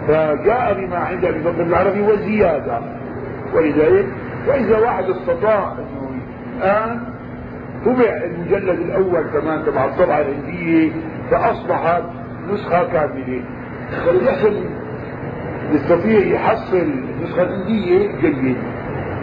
فجاء 0.07 0.73
بما 0.73 0.97
عند 0.97 1.25
أبي 1.25 1.39
بكر 1.39 1.63
بن 1.63 1.69
العربي 1.69 2.01
وزيادة. 2.01 2.79
ولذلك 3.53 4.05
فإذا 4.47 4.77
واحد 4.77 5.03
استطاع 5.03 5.71
أنه 5.71 6.09
الآن 6.57 6.99
طبع 7.85 8.23
المجلد 8.23 8.79
الأول 8.79 9.23
كمان 9.33 9.65
تبع 9.65 9.85
الطبعة 9.85 10.21
الهندية 10.21 10.91
فأصبحت 11.31 12.03
نسخة 12.51 12.83
كاملة. 12.83 13.43
فليحصل 14.05 14.63
يستطيع 15.71 16.19
يحصل 16.19 16.77
النسخة 17.21 17.41
الهندية 17.41 18.11
جيد 18.21 18.57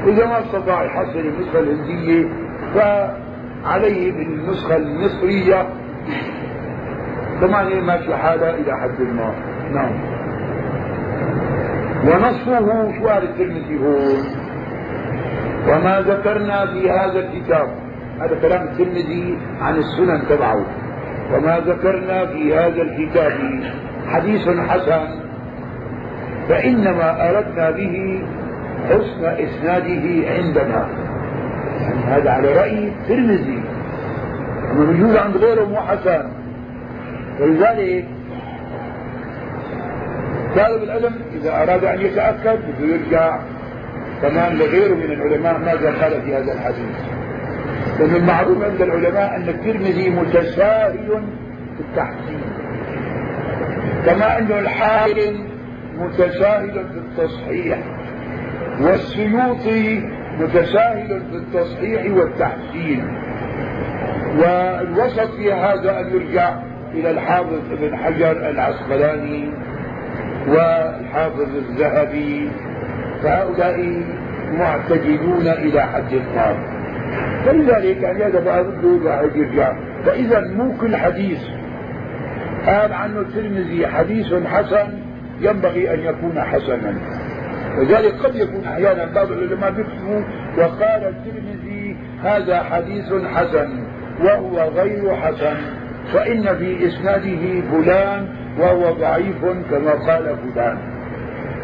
إذا 0.07 0.27
ما 0.27 0.41
استطاع 0.41 0.85
يحصل 0.85 1.19
النسخة 1.19 1.59
الهندية 1.59 2.29
فعليه 2.75 4.13
بالنسخة 4.13 4.77
المصرية. 4.77 5.67
كمان 7.41 7.85
ماشي 7.85 8.17
حالة 8.17 8.51
إلى 8.51 8.73
حد 8.77 9.01
ما. 9.01 9.35
نعم. 9.73 9.93
ونصه 12.07 12.93
شو 12.99 13.09
قال 13.09 13.23
الترمذي 13.23 13.79
هون 13.79 14.25
وما 15.69 16.01
ذكرنا 16.01 16.67
في 16.67 16.91
هذا 16.91 17.19
الكتاب. 17.19 17.69
هذا 18.21 18.39
كلام 18.43 18.63
الترمذي 18.63 19.39
عن 19.61 19.77
السنن 19.77 20.23
تبعه. 20.29 20.65
وما 21.35 21.59
ذكرنا 21.67 22.27
في 22.27 22.55
هذا 22.55 22.83
الكتاب. 22.83 23.33
حديث 24.07 24.49
حسن. 24.49 25.23
فإنما 26.49 27.29
أردنا 27.31 27.71
به 27.71 28.23
حسن 28.89 29.25
إسناده 29.25 30.29
عندنا. 30.31 30.89
يعني 31.81 32.05
هذا 32.07 32.31
على 32.31 32.49
رأي 32.49 32.89
الترمذي. 32.89 33.63
أما 34.71 34.85
موجود 34.85 35.17
عند 35.17 35.37
غيره 35.37 35.65
مو 35.65 35.77
حسن. 35.77 36.29
ولذلك 37.41 38.05
طالب 40.57 40.83
العلم 40.83 41.15
إذا 41.35 41.63
أراد 41.63 41.85
أن 41.85 42.01
يتأكد 42.01 42.59
بده 42.69 42.95
يرجع 42.95 43.39
كمان 44.23 44.57
لغيره 44.57 44.95
من 44.95 45.13
العلماء 45.13 45.59
ماذا 45.59 45.95
قال 46.03 46.23
في 46.23 46.35
هذا 46.37 46.53
الحديث. 46.53 46.97
لأن 48.01 48.17
المعروف 48.17 48.65
عند 48.65 48.83
العلماء 48.83 49.37
أن 49.37 49.49
الترمذي 49.49 50.11
متساهل 50.11 51.23
في 51.77 51.81
التحسين 51.81 52.41
كما 54.07 54.39
أنه 54.39 54.59
الحاكم 54.59 55.45
متساهل 55.99 56.73
في 56.73 56.99
التصحيح. 56.99 57.79
والسيوطي 58.81 60.03
متساهل 60.41 61.23
في 61.31 61.37
التصحيح 61.37 62.17
والتحسين. 62.17 63.05
والوسط 64.39 65.31
في 65.37 65.53
هذا 65.53 66.01
أن 66.01 66.11
يرجع 66.15 66.55
إلى 66.95 67.11
الحافظ 67.11 67.73
ابن 67.73 67.97
حجر 67.97 68.51
العسقلاني 68.51 69.51
والحافظ 70.49 71.57
الذهبي. 71.57 72.51
فهؤلاء 73.23 74.03
معتدلون 74.59 75.47
إلى 75.47 75.83
حد 75.83 76.13
الطاب 76.13 76.57
فلذلك 77.47 78.03
يعني 78.03 78.25
هذا 78.25 78.41
بده 78.63 78.97
الواحد 78.97 79.37
يرجع. 79.37 79.73
فإذا 80.05 80.41
مو 80.41 80.77
كل 80.81 80.97
حديث. 80.97 81.39
قال 82.67 82.93
عنه 82.93 83.21
الترمذي 83.21 83.87
حديث 83.87 84.35
حسن 84.35 84.89
ينبغي 85.41 85.95
أن 85.95 86.01
يكون 86.01 86.41
حسنا. 86.41 86.95
وذلك 87.79 88.15
قد 88.15 88.37
يكون 88.37 88.65
أحيانا 88.65 89.05
بعض 89.05 89.33
العلماء 89.33 89.71
بيكتبوا 89.71 90.23
وقال 90.59 91.05
الترمذي 91.05 91.97
هذا 92.23 92.63
حديث 92.63 93.13
حسن 93.35 93.85
وهو 94.21 94.63
غير 94.63 95.17
حسن 95.17 95.57
فإن 96.13 96.57
في 96.57 96.87
إسناده 96.87 97.61
فلان 97.71 98.29
وهو 98.59 98.93
ضعيف 98.93 99.45
كما 99.71 99.91
قال 99.91 100.37
فلان. 100.55 100.79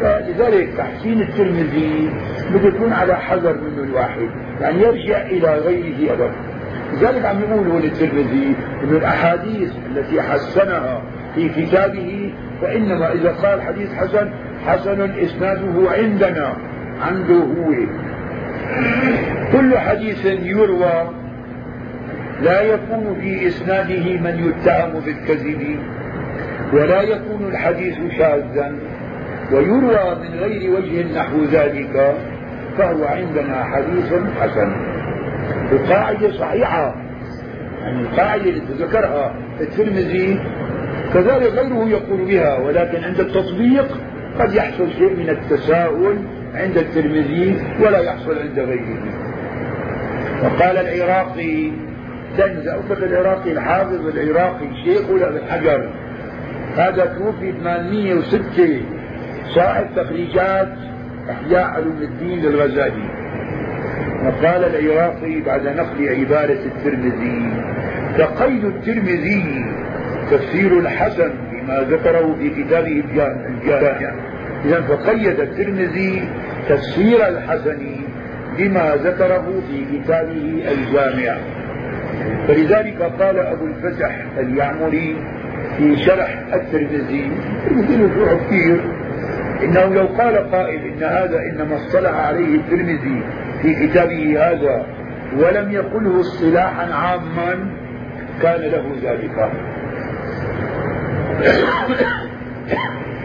فلذلك 0.01 0.69
تحسين 0.77 1.21
الترمذي 1.21 2.09
بده 2.53 2.67
يكون 2.67 2.93
على 2.93 3.15
حذر 3.15 3.53
منه 3.53 3.83
الواحد 3.83 4.29
يعني 4.61 4.81
يرجع 4.81 5.21
إلى 5.21 5.53
غيره 5.53 6.13
ابدا. 6.13 6.31
لذلك 6.93 7.25
عم 7.25 7.39
يقولوا 7.39 7.79
للترمذي 7.79 8.55
ان 8.83 8.95
الأحاديث 8.95 9.71
التي 9.91 10.21
حسنها 10.21 11.01
في 11.35 11.49
كتابه 11.49 12.33
فإنما 12.61 13.11
إذا 13.11 13.31
قال 13.31 13.61
حديث 13.61 13.93
حسن 13.93 14.29
حسن 14.67 15.01
إسناده 15.01 15.91
عندنا 15.91 16.53
عنده 17.01 17.35
هو. 17.35 17.73
كل 19.51 19.77
حديث 19.77 20.25
يروى 20.25 21.09
لا 22.41 22.61
يكون 22.61 23.17
في 23.21 23.47
إسناده 23.47 24.19
من 24.19 24.49
يتهم 24.49 24.99
بالكذب 25.05 25.79
ولا 26.73 27.01
يكون 27.01 27.47
الحديث 27.51 27.95
شاذا 28.17 28.75
ويروى 29.51 30.15
من 30.23 30.39
غير 30.39 30.71
وجه 30.71 31.19
نحو 31.19 31.43
ذلك 31.43 32.15
فهو 32.77 33.03
عندنا 33.05 33.63
حديث 33.63 34.13
حسن. 34.41 34.71
وقاعدة 35.73 36.31
صحيحة 36.31 36.95
يعني 37.81 38.01
القاعدة 38.01 38.43
اللي 38.43 38.61
ذكرها 38.79 39.35
الترمذي 39.61 40.39
كذلك 41.13 41.53
غيره 41.53 41.89
يقول 41.89 42.25
بها 42.25 42.57
ولكن 42.57 43.03
عند 43.03 43.19
التطبيق 43.19 43.97
قد 44.39 44.53
يحصل 44.53 44.91
شيء 44.97 45.15
من 45.15 45.29
التساؤل 45.29 46.17
عند 46.55 46.77
الترمذي 46.77 47.57
ولا 47.81 47.99
يحصل 47.99 48.39
عند 48.39 48.59
غيره. 48.59 49.03
وقال 50.43 50.77
العراقي 50.77 51.71
تنزع 52.37 52.77
العراقي 52.91 53.51
الحافظ 53.51 54.17
العراقي 54.17 54.67
شيخ 54.85 55.09
ابن 55.09 55.39
حجر. 55.49 55.89
هذا 56.77 57.05
توفي 57.05 57.51
806 57.51 58.81
صاحب 59.55 59.85
تخريجات 59.95 60.73
إحياء 61.29 61.63
علوم 61.63 61.97
الدين 62.01 62.39
للغزالي. 62.39 63.09
وقال 64.25 64.63
العراقي 64.75 65.41
بعد 65.41 65.67
نقل 65.67 66.09
عبارة 66.09 66.59
الترمذي 66.65 67.51
كقيد 68.17 68.65
الترمذي 68.65 69.65
تفسير 70.31 70.79
الحسن 70.79 71.31
بما 71.61 71.79
ذكره 71.79 72.35
في 72.39 72.49
كتابه 72.49 73.03
الجامع 73.47 74.13
إذا 74.65 74.81
فقيد 74.81 75.39
الترمذي 75.39 76.29
تفسير 76.69 77.27
الحسن 77.27 77.95
بما 78.57 78.95
ذكره 78.95 79.61
في 79.69 79.97
كتابه 79.97 80.63
الجامع. 80.71 81.37
فلذلك 82.47 83.01
قال 83.01 83.39
أبو 83.39 83.65
الفتح 83.65 84.25
اليعمري 84.37 85.15
في 85.77 85.97
شرح 85.97 86.39
الترمذي 86.53 87.31
الترمذي 87.67 87.97
له 87.97 88.37
كثير 88.37 88.81
إنه 89.63 89.85
لو 89.85 90.07
قال 90.07 90.51
قائل 90.51 90.81
إن 90.81 91.03
هذا 91.03 91.39
إنما 91.39 91.75
اصطلح 91.75 92.11
عليه 92.11 92.55
الترمذي 92.55 93.23
في 93.61 93.87
كتابه 93.87 94.49
هذا 94.51 94.85
ولم 95.37 95.71
يقله 95.71 96.19
اصطلاحا 96.21 96.93
عاما 96.93 97.71
كان 98.41 98.61
له 98.61 98.95
ذلك. 99.03 99.51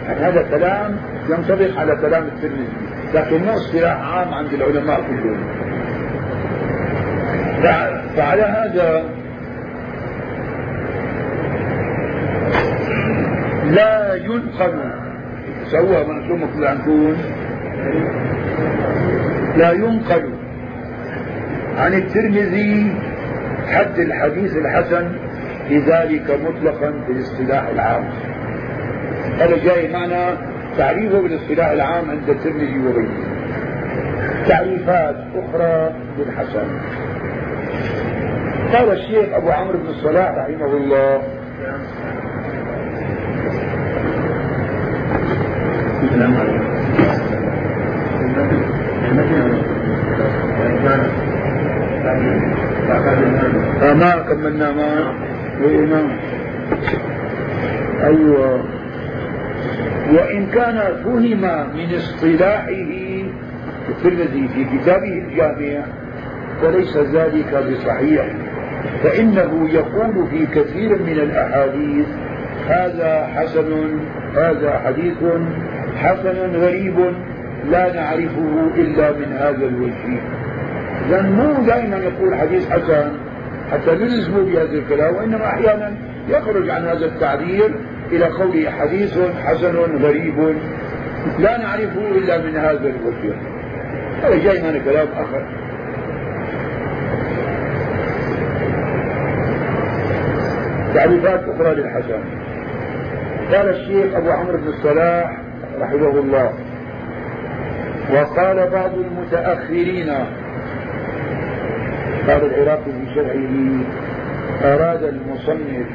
هذا 0.06 0.46
كلام 0.50 0.96
ينطبق 1.28 1.78
على 1.80 1.96
كلام 1.96 2.22
الترمذي 2.22 2.68
لكن 3.14 3.44
مو 3.44 3.54
اصطلاح 3.54 4.00
عام 4.12 4.34
عند 4.34 4.52
العلماء 4.52 5.00
كلهم. 5.00 5.44
فعلى 8.16 8.42
هذا 8.42 9.04
لا 13.70 14.14
ينقل 14.14 14.74
سوى 15.70 16.04
منظومة 16.04 16.48
العنكون 16.58 17.16
لا 19.56 19.72
ينقل 19.72 20.30
عن 21.78 21.94
الترمذي 21.94 22.96
حد 23.66 23.98
الحديث 23.98 24.56
الحسن 24.56 25.08
لذلك 25.70 26.30
مطلقا 26.30 27.04
في 27.06 27.12
الاصطلاح 27.12 27.68
العام. 27.68 28.04
هذا 29.38 29.56
جاي 29.64 29.92
معنا 29.92 30.36
تعريفه 30.78 31.20
بالاصطلاح 31.20 31.68
العام 31.68 32.10
عند 32.10 32.28
الترمذي 32.28 32.78
وغيره. 32.78 33.08
تعريفات 34.48 35.16
أخرى 35.34 35.94
للحسن. 36.18 36.66
قال 38.72 38.92
الشيخ 38.92 39.34
أبو 39.34 39.50
عمرو 39.50 39.78
بن 39.78 39.88
الصلاح 39.88 40.30
رحمه 40.30 40.76
الله 40.76 41.22
ما 53.94 54.24
كملنا 54.28 54.72
ما؟ 54.72 55.14
وإمام 55.62 56.08
أيوة. 58.04 58.64
وإن 60.12 60.46
كان 60.46 60.80
فهم 61.04 61.40
من 61.76 61.94
اصطلاحه 61.96 62.68
الترمذي 63.88 64.48
في 64.48 64.64
كتابه 64.64 65.22
الجامع 65.28 65.84
فليس 66.62 66.96
ذلك 66.96 67.64
بصحيح. 67.70 68.26
فإنه 69.02 69.68
يقول 69.70 70.26
في 70.30 70.46
كثير 70.46 71.02
من 71.02 71.12
الأحاديث 71.12 72.06
هذا 72.68 73.26
حسن 73.34 73.98
هذا 74.36 74.80
حديث 74.84 75.16
حسن 75.96 76.56
غريب 76.56 76.94
لا 77.70 77.94
نعرفه 77.94 78.70
إلا 78.76 79.12
من 79.12 79.32
هذا 79.32 79.66
الوجه. 79.66 80.20
مو 81.10 81.66
دائما 81.66 81.96
يقول 81.96 82.34
حديث 82.34 82.70
حسن 82.70 83.10
حتى 83.72 83.90
نلزمه 83.90 84.44
بهذا 84.44 84.72
الكلام 84.72 85.14
وإنما 85.14 85.46
أحيانا 85.46 85.94
يخرج 86.28 86.70
عن 86.70 86.82
هذا 86.82 87.06
التعبير 87.06 87.74
إلى 88.12 88.24
قوله 88.24 88.70
حديث 88.70 89.18
حسن 89.44 89.76
غريب 89.76 90.56
لا 91.38 91.58
نعرفه 91.58 92.08
إلا 92.16 92.38
من 92.38 92.56
هذا 92.56 92.88
الوجه. 92.88 93.34
هذا 94.22 94.36
جاي 94.36 94.62
من 94.62 94.84
كلام 94.84 95.08
آخر. 95.16 95.46
تعريفات 100.94 101.40
أخرى 101.48 101.74
للحسن. 101.74 102.20
قال 103.52 103.68
الشيخ 103.68 104.14
أبو 104.14 104.30
عمرو 104.30 104.58
بن 104.58 104.68
الصلاح 104.68 105.38
رحمه 105.80 106.18
الله 106.18 106.52
وقال 108.12 108.70
بعض 108.70 108.90
المتأخرين 108.94 110.14
قال 112.28 112.44
العراقي 112.44 112.84
في 112.84 113.14
شرعه 113.14 113.84
أراد 114.74 115.02
المصنف 115.02 115.86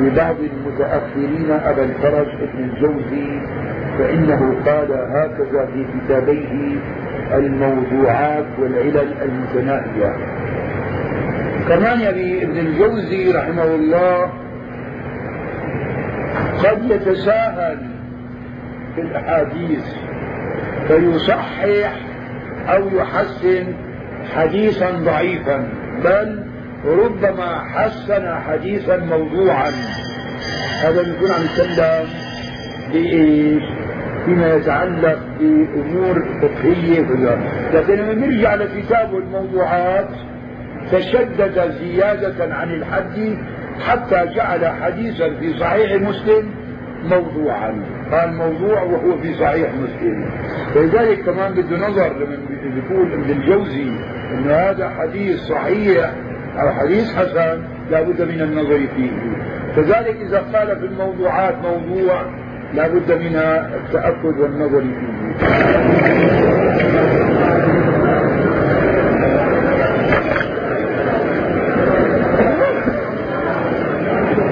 ببعض 0.00 0.36
المتأخرين 0.40 1.50
أبا 1.50 1.84
الفرج 1.84 2.28
ابن 2.42 2.64
الجوزي 2.64 3.40
فإنه 3.98 4.56
قال 4.66 4.92
هكذا 4.92 5.66
في 5.66 5.84
كتابيه 5.98 6.76
الموضوعات 7.34 8.44
والعلل 8.58 9.14
المتناهية. 9.22 10.16
كمان 11.68 12.00
يبي 12.00 12.42
ابن 12.44 12.58
الجوزي 12.58 13.32
رحمه 13.32 13.64
الله 13.64 14.30
قد 16.64 16.84
يتساهل 16.90 17.78
في 18.94 19.00
الأحاديث 19.00 19.84
فيصحح 20.88 21.92
أو 22.68 22.88
يحسن 22.88 23.66
حديثا 24.34 24.90
ضعيفا 24.90 25.68
بل 26.04 26.44
ربما 26.84 27.58
حسن 27.58 28.34
حديثا 28.34 28.96
موضوعا. 28.96 29.70
هذا 30.82 31.02
بيكون 31.02 31.30
عم 31.30 31.44
يتكلم 31.44 32.08
بإيش؟ 32.92 33.62
فيما 34.24 34.54
يتعلق 34.54 35.18
بأمور 35.40 36.24
فقهية 36.42 37.06
لكن 37.74 37.94
لما 37.94 38.26
نرجع 38.26 38.54
لكتابه 38.54 39.18
الموضوعات 39.18 40.08
تشدد 40.92 41.74
زيادة 41.80 42.54
عن 42.54 42.70
الحد 42.70 43.38
حتى 43.86 44.26
جعل 44.34 44.66
حديثا 44.66 45.34
في 45.34 45.58
صحيح 45.58 46.02
مسلم 46.02 46.50
موضوعا. 47.04 47.82
قال 48.12 48.34
موضوع 48.34 48.82
وهو 48.82 49.18
في 49.18 49.34
صحيح 49.34 49.70
مسلم. 49.74 50.30
ولذلك 50.76 51.20
كمان 51.24 51.52
بده 51.54 51.88
نظر 51.88 52.12
لما 52.16 52.36
بيقول 52.74 53.12
ابن 53.12 53.30
الجوزي 53.30 53.86
إنه 54.30 54.54
هذا 54.54 54.88
حديث 54.88 55.40
صحيح 55.40 56.10
أو 56.56 56.70
حديث 56.70 57.16
حسن 57.16 57.62
لابد 57.90 58.22
من 58.22 58.40
النظر 58.40 58.78
فيه. 58.96 59.10
كذلك 59.76 60.16
إذا 60.20 60.38
قال 60.38 60.78
في 60.78 60.86
الموضوعات 60.86 61.54
موضوع 61.62 62.22
لابد 62.74 63.12
من 63.12 63.36
التأكد 63.74 64.38
والنظر 64.38 64.80
فيه 64.80 65.32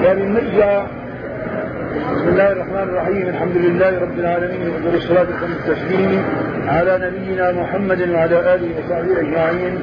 يعني 0.03 0.25
نرجع 0.25 0.85
بسم 2.15 2.27
الله 2.27 2.51
الرحمن 2.81 2.97
الرحيم. 2.97 3.29
الحمد 3.29 3.57
لله 3.57 3.99
رب 3.99 4.19
العالمين 4.19 4.69
وأفضل 4.69 4.95
الصلاة 4.95 5.27
والتسليم 5.41 6.23
على 6.67 7.11
نبينا 7.11 7.51
محمد 7.51 8.09
وعلى 8.09 8.55
آله 8.55 8.69
وصحبه 8.79 9.19
أجمعين. 9.19 9.79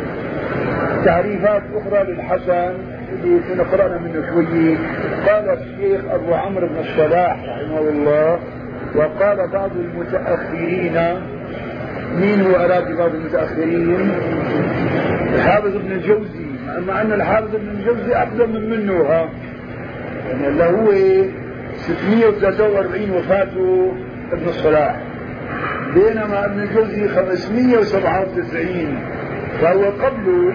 تعريفات 1.05 1.63
أخرى 1.75 2.13
للحسن 2.13 2.75
اللي 3.13 3.41
كنا 3.49 3.63
قرأنا 3.63 3.99
منه 3.99 4.27
شوية 4.31 4.77
قال 5.27 5.59
الشيخ 5.59 6.01
أبو 6.11 6.35
عمرو 6.35 6.69
بن 6.69 6.79
الصلاح 6.79 7.37
رحمه 7.45 7.81
الله 7.81 8.39
وقال 8.95 9.49
بعض 9.49 9.71
المتأخرين 9.77 10.99
مين 12.21 12.41
هو 12.41 12.57
أراد 12.57 12.97
بعض 12.97 13.15
المتأخرين؟ 13.15 14.11
الحافظ 15.35 15.77
ابن 15.77 15.93
الجوزي. 15.93 16.47
مع 16.89 17.01
أن 17.03 17.13
الحافظ 17.13 17.55
ابن 17.55 17.69
الجوزي 17.69 18.15
أقدم 18.15 18.51
من 18.51 18.71
منه 18.71 18.93
ها. 18.93 19.29
يعني 20.29 20.49
اللي 20.49 20.65
هو 20.65 20.93
643 21.89 23.11
وفاته 23.11 23.93
ابن 24.33 24.49
الصلاح. 24.49 24.97
بينما 25.95 26.45
ابن 26.45 26.61
الجوزي 26.61 27.09
597 27.09 28.99
فهو 29.61 29.85
قبله 29.85 30.55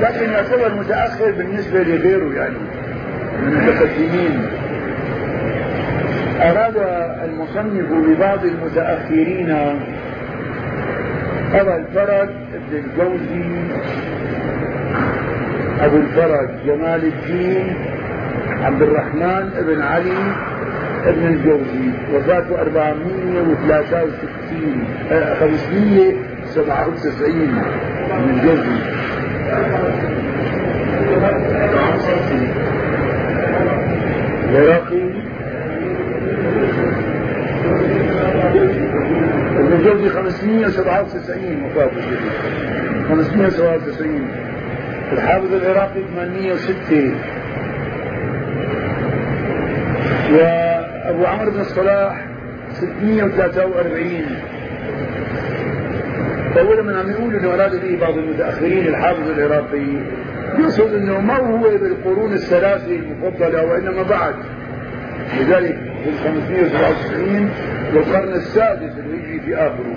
لكن 0.00 0.30
يعتبر 0.30 0.74
متأخر 0.74 1.30
بالنسبة 1.30 1.82
لغيره 1.82 2.34
يعني 2.34 2.58
من 3.42 3.52
المتقدمين. 3.52 4.46
أراد 6.40 6.76
المصنف 7.24 7.92
ببعض 7.92 8.44
المتأخرين 8.44 9.50
أبا 11.54 11.76
الفرج 11.76 12.28
ابن 12.54 12.72
الجوزي 12.76 13.62
أبو 15.80 15.96
الفرج 15.96 16.48
جمال 16.66 17.04
الدين 17.04 17.74
عبد 18.62 18.82
الرحمن 18.82 19.50
ابن 19.58 19.82
علي 19.82 20.34
ابن 21.06 21.26
الجوزي 21.26 21.90
وفاته 22.14 22.60
463 22.60 24.84
597 25.40 27.54
ابن 28.10 28.30
الجوزي. 28.30 28.78
العراقي. 34.50 35.02
ابن 39.58 39.72
الجوزي 39.72 40.08
597 40.08 41.62
وفاته 41.64 42.00
597 43.08 44.28
الحافظ 45.12 45.54
العراقي 45.54 46.02
806 46.14 47.12
وابو 51.10 51.24
عمرو 51.24 51.50
بن 51.50 51.60
الصلاح 51.60 52.26
643 52.72 54.26
فأولا 56.54 56.82
من 56.82 56.96
عم 56.96 57.10
يقول 57.10 57.34
إنه 57.34 57.54
أراد 57.54 57.80
به 57.80 57.98
بعض 58.00 58.18
المتأخرين 58.18 58.86
الحافظ 58.86 59.30
العراقي 59.30 59.86
يقصد 60.58 60.94
إنه 60.94 61.20
ما 61.20 61.36
هو 61.36 61.60
بالقرون 61.62 62.32
الثلاثة 62.32 62.96
المفضلة 62.96 63.64
وإنما 63.64 64.02
بعد. 64.02 64.34
لذلك 65.40 65.78
في 66.04 66.10
597 66.24 67.50
والقرن 67.94 68.32
السادس 68.32 68.92
الهجري 68.98 69.40
في 69.40 69.56
آخره. 69.56 69.96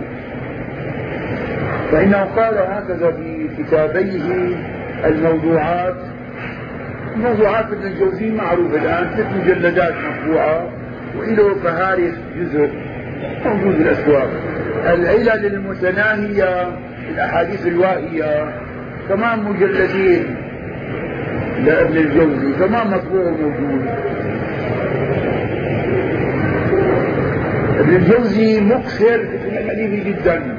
فإنه 1.92 2.24
قال 2.24 2.58
هكذا 2.58 3.12
في 3.12 3.50
كتابيه 3.58 4.58
الموضوعات. 5.06 5.96
موضوعات 7.16 7.66
ابن 7.66 7.88
الجوزي 7.88 8.30
معروفة 8.30 8.78
الآن 8.78 9.10
ست 9.14 9.26
مجلدات 9.42 9.94
مطبوعة 9.94 10.83
وإله 11.18 11.56
فهارس 11.56 12.14
جزء 12.38 12.70
موجود 13.46 13.78
بالأسواق 13.78 14.30
العلل 14.86 15.46
المتناهية 15.46 16.68
الأحاديث 17.10 17.68
الواهية 17.68 18.54
كمان 19.10 19.44
مجلدين 19.44 20.36
لابن 21.66 21.98
الجوزي 21.98 22.54
كمان 22.60 22.88
مطبوع 22.88 23.24
موجود 23.24 23.86
ابن 27.80 27.96
الجوزي 27.96 28.62
مكثر 28.62 29.18
في 29.18 29.60
الحديث 29.60 30.06
جدا. 30.06 30.58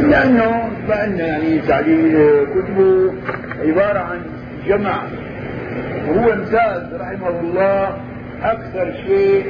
لأنه 0.00 0.68
بأن 0.88 1.18
يعني 1.18 1.58
تعليل 1.58 2.28
كتبه 2.54 3.12
عبارة 3.64 3.98
عن 3.98 4.20
جمع. 4.68 5.02
وهو 6.08 6.32
امتاز 6.32 6.94
رحمه 6.94 7.40
الله 7.40 7.96
أكثر 8.44 8.92
شيء 9.06 9.44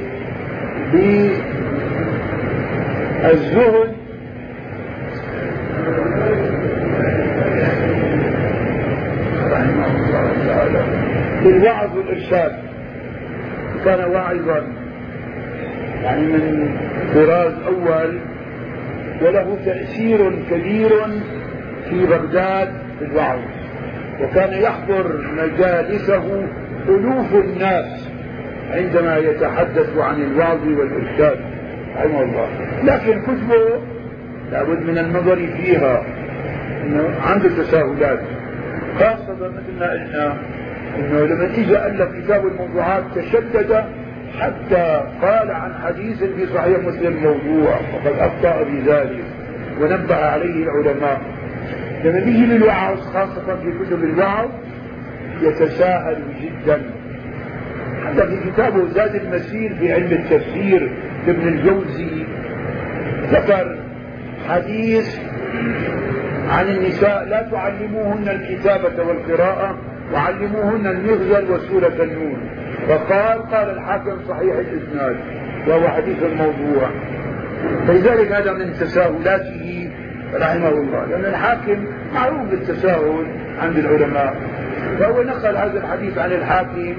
بالزهد 3.23 3.95
بالوعظ 11.45 11.97
والإرشاد 11.97 12.53
كان 13.85 14.11
واعظا. 14.11 14.67
يعني 16.03 16.23
من 16.23 16.77
طراز 17.15 17.53
أول 17.67 18.19
وله 19.23 19.59
تأثير 19.65 20.33
كبير 20.51 20.91
في 21.91 22.07
بغداد 22.07 22.73
في 22.99 23.05
الوعظ 23.05 23.39
وكان 24.21 24.63
يحضر 24.63 25.25
مجالسه 25.37 26.47
ألوف 26.89 27.35
الناس. 27.35 28.09
عندما 28.75 29.17
يتحدث 29.17 29.99
عن 29.99 30.23
الوعظ 30.23 30.67
والإرشاد 30.67 31.39
رحمه 31.97 32.23
الله. 32.23 32.49
لكن 32.85 33.23
كتبه 33.23 33.81
لابد 34.53 34.83
من 34.83 34.99
النظر 34.99 35.37
فيها 35.37 36.03
إنه 36.85 37.15
عنده 37.27 37.49
تساهلات 37.49 38.21
خاصة 38.99 39.35
مثل 39.35 39.79
ما 39.81 39.91
قلنا 39.91 40.37
إنه 40.99 41.21
لما 41.21 41.45
اجى 41.45 41.87
الف 41.87 42.25
كتاب 42.25 42.47
الموضوعات 42.47 43.05
تشدد 43.15 43.85
حتى 44.41 45.03
قال 45.23 45.51
عن 45.51 45.75
حديث 45.85 46.25
في 46.25 46.47
صحيح 46.47 46.79
مسلم 46.79 47.17
موضوع 47.23 47.75
وقد 47.95 48.19
أخطأ 48.19 48.63
بذلك 48.63 49.25
ونبه 49.81 50.17
عليه 50.17 50.65
العلماء. 50.65 51.21
لما 52.05 52.19
بيجي 52.19 52.47
للوعظ 52.47 53.01
خاصة 53.01 53.57
في 53.63 53.73
كتب 53.85 54.05
الوعظ 54.05 54.49
يتساهل 55.43 56.23
جدا. 56.43 56.83
حتى 58.07 58.27
في 58.27 58.51
كتابه 58.51 58.89
زاد 58.89 59.15
المسير 59.15 59.75
في 59.75 59.93
علم 59.93 60.13
التفسير 60.13 60.91
لابن 61.27 61.49
الجوزي 61.49 62.25
ذكر 63.31 63.79
حديث 64.49 65.19
عن 66.49 66.69
النساء 66.69 67.25
لا 67.25 67.49
تعلموهن 67.51 68.29
الكتابة 68.29 69.03
والقراءة 69.03 69.79
وعلموهن 70.13 70.87
المغزل 70.87 71.53
وسورة 71.53 72.03
النون. 72.03 72.51
فقال 72.89 73.43
قال 73.51 73.71
الحاكم 73.71 74.17
صحيح 74.29 74.55
الإسناد 74.55 75.17
وهو 75.67 75.89
حديث 75.89 76.23
الموضوع 76.23 76.91
فلذلك 77.89 78.33
هذا 78.33 78.53
من 78.53 78.73
تساهلاته 78.73 79.91
رحمه 80.35 80.69
الله 80.69 81.05
لأن 81.07 81.25
الحاكم 81.25 81.85
معروف 82.15 82.51
بالتساهل 82.51 83.27
عند 83.59 83.77
العلماء. 83.79 84.35
فهو 84.99 85.23
نقل 85.23 85.57
هذا 85.57 85.79
الحديث 85.79 86.19
عن 86.19 86.33
الحاكم 86.33 86.95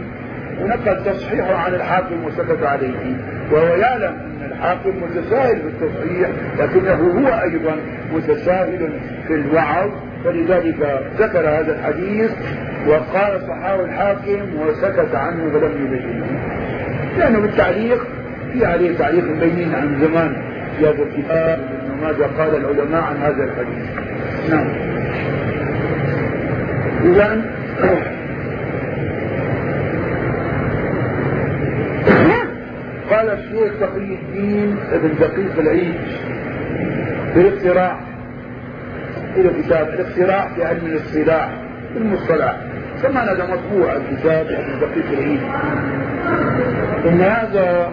ونقل 0.62 1.04
تصحيحه 1.04 1.56
عن 1.56 1.74
الحاكم 1.74 2.24
وسكت 2.24 2.64
عليه. 2.64 3.16
وهو 3.52 3.76
يعلم 3.76 4.14
أن 4.14 4.52
الحاكم 4.52 4.94
متساهل 5.04 5.56
في 5.56 5.68
التصحيح 5.68 6.30
لكنه 6.60 6.94
هو 6.94 7.42
أيضا 7.42 7.76
متساهل 8.14 8.90
في 9.28 9.34
الوعظ. 9.34 9.90
فلذلك 10.26 11.02
ذكر 11.20 11.40
هذا 11.40 11.80
الحديث 11.80 12.32
وقال 12.88 13.42
صحاه 13.48 13.82
الحاكم 13.82 14.60
وسكت 14.60 15.16
عنه 15.16 15.44
ولم 15.44 15.86
يبينه 15.86 16.26
لأنه 17.18 17.40
بالتعليق 17.40 18.08
في 18.54 18.66
عليه 18.66 18.98
تعليق 18.98 19.24
مبين 19.24 19.76
عن 19.76 20.00
زمان 20.02 20.36
في 20.78 20.86
هذا 20.86 21.04
الكتاب 21.04 21.60
ماذا 22.02 22.30
قال 22.38 22.56
العلماء 22.56 23.02
عن 23.02 23.18
هذا 23.18 23.44
الحديث. 23.44 23.90
نعم. 24.50 24.68
اذا 27.06 27.42
قال 33.26 33.40
الشيخ 33.40 33.80
تقي 33.80 34.16
الدين 34.16 34.78
ابن 34.92 35.10
دقيق 35.20 35.60
العيد 35.60 35.96
في 37.34 37.42
الاقتراع. 37.42 38.00
إلى 39.36 39.50
كتاب 39.64 39.90
الاقتراع 39.90 40.48
في 40.48 40.64
علم 40.64 40.86
الاصطلاح 40.86 41.50
المصطلح. 41.96 42.56
كما 43.04 43.24
هذا 43.24 43.48
مطبوع 43.54 43.96
الكتاب 43.96 44.48
ابن 44.48 44.80
دقيق 44.80 45.20
العيد. 45.20 45.40
إن 47.06 47.22
هذا 47.22 47.92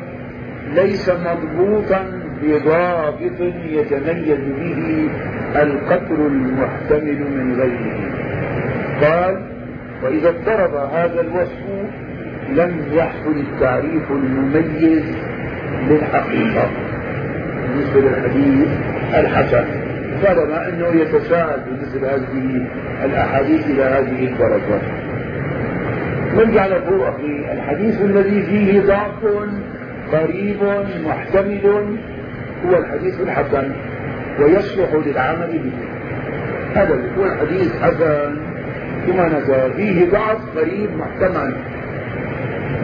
ليس 0.75 1.11
مضبوطا 1.11 2.05
بضابط 2.43 3.41
يتميز 3.65 4.39
به 4.59 5.11
القطر 5.57 6.27
المحتمل 6.27 7.19
من 7.19 7.61
غيره. 7.61 8.01
قال 9.03 9.43
وإذا 10.03 10.29
اضطرب 10.29 10.75
هذا 10.75 11.21
الوصف 11.21 11.63
لم 12.57 12.83
يحصل 12.93 13.37
التعريف 13.37 14.11
المميز 14.11 15.05
للحقيقة. 15.89 16.71
بالنسبة 17.69 18.01
للحديث 18.01 18.69
الحسن. 19.15 19.65
طالما 20.23 20.69
أنه 20.69 20.87
يتساءل 20.87 21.61
بمثل 21.67 22.05
هذه 22.05 22.67
الأحاديث 23.05 23.67
إلى 23.67 23.83
هذه 23.83 24.25
الدرجة. 24.27 24.81
نرجع 26.37 26.67
لفوق 26.67 27.07
أخي 27.07 27.53
الحديث 27.53 28.03
الذي 28.03 28.43
فيه 28.43 28.81
ضعف 28.81 29.25
قريب 30.13 30.59
محتمل 31.07 31.97
هو 32.67 32.79
الحديث 32.79 33.21
الحسن 33.21 33.71
ويصلح 34.41 34.89
للعمل 35.07 35.59
به. 35.59 35.73
هذا 36.81 36.99
هو 37.19 37.25
الحديث 37.25 37.83
حسن 37.83 38.37
كما 39.07 39.29
نزل 39.29 39.73
فيه 39.77 40.11
ضعف 40.11 40.39
قريب 40.57 40.91
محتمل. 40.97 41.55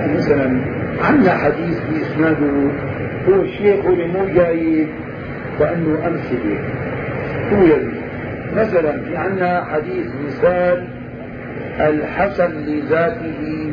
مثلا 0.06 0.60
عندنا 1.04 1.34
حديث 1.34 1.78
بإسناده 1.90 2.70
هو 3.28 3.42
الشيخ 3.42 3.84
اللي 3.84 4.06
مو 4.06 4.26
جايب 4.34 4.88
وأنه 5.60 6.06
أمثلة 6.06 6.58
توجد 7.50 7.92
مثلا 8.56 9.02
في 9.02 9.16
عندنا 9.16 9.64
حديث 9.64 10.06
مثال 10.26 10.88
الحسن 11.80 12.50
لذاته 12.66 13.72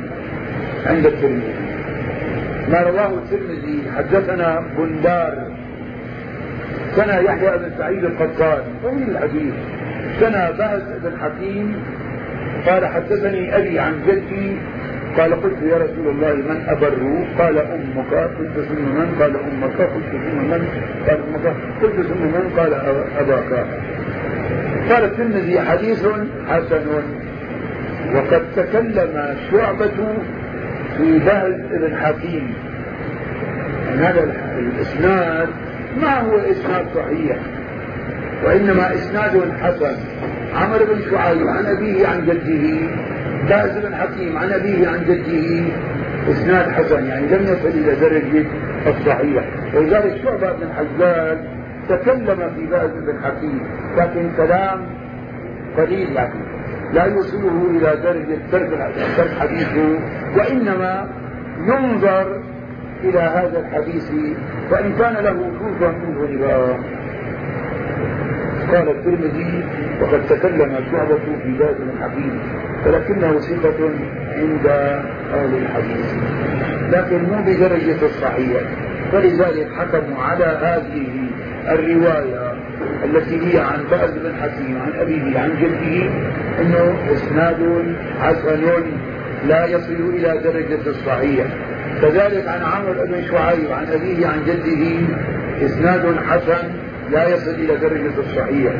عند 0.85 1.05
الترمذي. 1.05 1.53
ما 2.71 2.81
رواه 2.81 3.09
الترمذي 3.09 3.83
حدثنا 3.97 4.63
بندار 4.77 5.47
سنة 6.95 7.15
يحيى 7.15 7.57
بن 7.57 7.71
سعيد 7.77 8.03
القطان 8.03 8.61
طويل 8.83 9.09
الحديث. 9.09 9.53
سنة 10.19 10.51
بهز 10.51 10.81
بن 11.03 11.11
حكيم 11.21 11.75
قال 12.67 12.85
حدثني 12.85 13.57
أبي 13.57 13.79
عن 13.79 13.93
جدي 14.07 14.57
قال 15.17 15.41
قلت 15.43 15.61
يا 15.63 15.77
رسول 15.77 16.07
الله 16.07 16.33
من 16.33 16.65
أبر؟ 16.67 16.93
قال 17.39 17.57
أمك. 17.57 18.13
قلت 18.13 18.65
ثم 18.67 18.75
من؟ 18.75 19.15
قال 19.19 19.35
أمك. 19.35 19.81
قلت 19.81 20.11
ثم 20.11 20.37
من؟ 20.51 20.67
قال 21.07 21.19
أمك. 21.27 21.55
قلت 21.81 22.07
ثم 22.07 22.21
من؟ 22.21 22.53
قال 22.57 22.73
أباك. 23.19 23.67
قال 24.89 25.03
الترمذي 25.03 25.59
حديث 25.59 26.05
حسن. 26.49 26.87
وقد 28.15 28.43
تكلم 28.55 29.35
شعبة 29.51 30.17
في 30.97 31.19
بهز 31.19 31.53
بن 31.71 31.97
حكيم. 31.97 32.53
هذا 33.97 34.35
الإسناد 34.59 35.49
ما 36.01 36.19
هو 36.19 36.37
إسناد 36.37 36.85
صحيح؟ 36.95 37.37
وإنما 38.45 38.93
إسناد 38.93 39.51
حسن. 39.61 39.95
عمرو 40.55 40.85
بن 40.85 41.01
شعيب 41.11 41.47
عن 41.47 41.65
أبيه 41.65 42.07
عن 42.07 42.25
جده 42.25 42.87
باز 43.49 43.77
بن 43.77 43.95
حكيم 43.95 44.37
عن 44.37 44.51
أبيه 44.51 44.87
عن 44.87 44.99
جده. 45.07 45.63
إسناد 46.31 46.71
حسن 46.71 47.05
يعني 47.05 47.27
لم 47.27 47.43
يصل 47.43 47.67
إلى 47.67 47.95
درجة 47.95 48.45
الصحيح. 48.87 49.43
ولذلك 49.73 50.21
شعبة 50.23 50.51
بن 50.51 50.67
حجاج 50.77 51.37
تكلم 51.89 52.51
في 52.55 52.65
باز 52.65 52.89
بن 52.89 53.23
حكيم 53.23 53.59
لكن 53.97 54.29
كلام 54.37 54.85
قليل 55.77 56.15
لكن 56.15 56.39
لا 56.93 57.05
يوصله 57.05 57.67
إلى 57.69 58.01
درجة 58.03 58.37
ترك 58.51 58.91
حديثه 59.39 59.99
وإنما 60.37 61.09
ينظر 61.67 62.41
إلى 63.03 63.19
هذا 63.19 63.59
الحديث 63.59 64.11
وإن 64.71 64.93
كان 64.99 65.13
له 65.13 65.33
جزء 65.33 65.87
منه 65.87 66.21
ربا 66.21 66.79
قال 68.71 68.89
الترمذي 68.89 69.63
وقد 70.01 70.21
تكلم 70.29 70.75
شعبة 70.91 71.15
في 71.43 71.55
ذات 71.59 71.75
الحديث 71.79 72.33
ولكنه 72.85 73.39
ثقة 73.39 73.89
عند 74.35 74.67
أهل 75.33 75.57
الحديث. 75.57 76.13
لكن 76.91 77.23
مو 77.23 77.41
بدرجة 77.41 78.05
الصحيح 78.05 78.61
فلذلك 79.11 79.67
حكموا 79.77 80.23
على 80.23 80.45
هذه 80.45 81.07
الرواية 81.69 82.53
التي 83.03 83.47
هي 83.47 83.59
عن 83.59 83.83
بأس 83.91 84.09
بن 84.11 84.33
حكيم 84.41 84.81
عن 84.81 84.91
أبيه 84.99 85.39
عن 85.39 85.49
جده 85.61 86.09
أنه 86.61 86.95
إسناد 87.13 87.95
حسن 88.21 88.63
لا 89.47 89.65
يصل 89.65 90.09
إلى 90.13 90.39
درجة 90.43 90.89
الصحيح 90.89 91.45
كذلك 92.01 92.47
عن 92.47 92.61
عمرو 92.63 93.05
بن 93.05 93.23
شعيب 93.31 93.71
عن 93.71 93.85
أبيه 93.87 94.27
عن 94.27 94.39
جده 94.47 95.07
إسناد 95.65 96.15
حسن 96.27 96.71
لا 97.11 97.27
يصل 97.27 97.51
إلى 97.51 97.75
درجة 97.75 98.19
الصحيح 98.19 98.73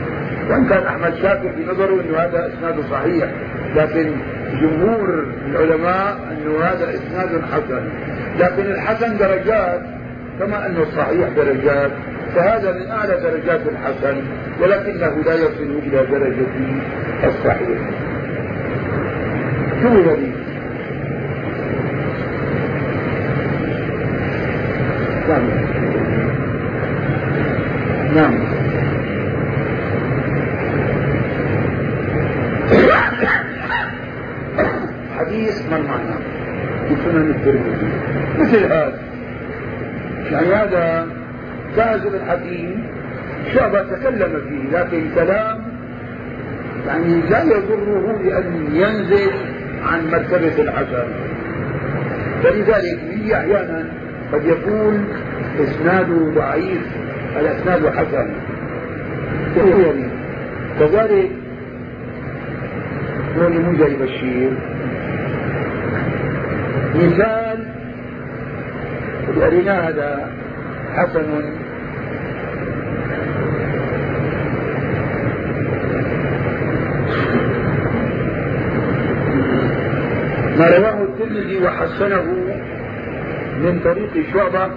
وإن 0.50 0.68
كان 0.70 0.84
أحمد 0.84 1.16
شاكر 1.16 1.50
في 1.52 1.66
نظره 1.66 2.02
أنه 2.02 2.18
هذا 2.18 2.54
إسناد 2.54 2.80
صحيح 2.92 3.30
لكن 3.76 4.12
جمهور 4.62 5.26
العلماء 5.48 6.18
أنه 6.32 6.60
هذا 6.64 6.94
إسناد 6.94 7.42
حسن. 7.52 7.90
لكن 8.40 8.72
الحسن 8.72 9.18
درجات 9.18 9.82
كما 10.40 10.66
أن 10.66 10.78
الصحيح 10.78 11.30
درجات 11.30 11.92
فهذا 12.36 12.72
من 12.72 12.92
أعلى 12.92 13.14
درجات 13.24 13.62
الحسن 13.68 14.22
ولكنه 14.62 15.24
لا 15.26 15.36
يصل 15.36 15.80
إلى 15.84 16.06
درجة 16.12 16.46
الصحيح. 17.24 17.80
شو 19.82 19.88
هذه 19.88 20.32
نعم 25.28 25.44
نعم 28.16 28.34
حديث 35.18 35.70
ما 35.70 35.78
المعنى 35.78 36.16
في 36.88 36.96
سنن 37.04 37.35
الترمذي 37.46 37.88
مثل 38.40 38.64
هذا. 38.64 39.00
يعني 40.32 40.48
هذا 40.48 41.08
كاذب 41.76 42.16
الحكيم 42.16 42.84
شعبة 43.54 43.82
تكلم 43.82 44.42
فيه 44.50 44.78
لكن 44.78 45.04
كلام 45.16 45.62
يعني 46.88 47.22
لا 47.30 47.44
يضره 47.44 48.20
بأن 48.24 48.68
ينزل 48.74 49.32
عن 49.84 50.08
مرتبة 50.12 50.64
الحسن 50.64 51.08
فلذلك 52.44 53.00
هي 53.12 53.36
أحيانا 53.38 53.86
قد 54.34 54.46
يكون 54.46 55.06
إسناده 55.60 56.32
ضعيف 56.36 56.82
الإسناد 57.40 57.88
حسن. 57.88 58.30
كذلك 60.80 61.32
هو 63.38 63.74
جاي 63.74 63.94
بشير. 63.94 64.52
مثال 66.96 67.66
اللي 69.30 69.70
هذا 69.70 70.32
حسن 70.96 71.26
ما 80.58 80.68
رواه 80.68 81.04
الترمذي 81.04 81.58
وحسنه 81.64 82.24
من 83.62 83.80
طريق 83.84 84.26
شعبة 84.34 84.70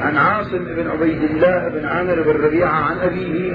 عن 0.00 0.16
عاصم 0.16 0.64
بن 0.64 0.90
عبيد 0.90 1.22
الله 1.22 1.68
بن 1.68 1.84
عامر 1.84 2.22
بن 2.22 2.44
ربيعة 2.44 2.68
عن 2.70 2.98
أبيه 2.98 3.52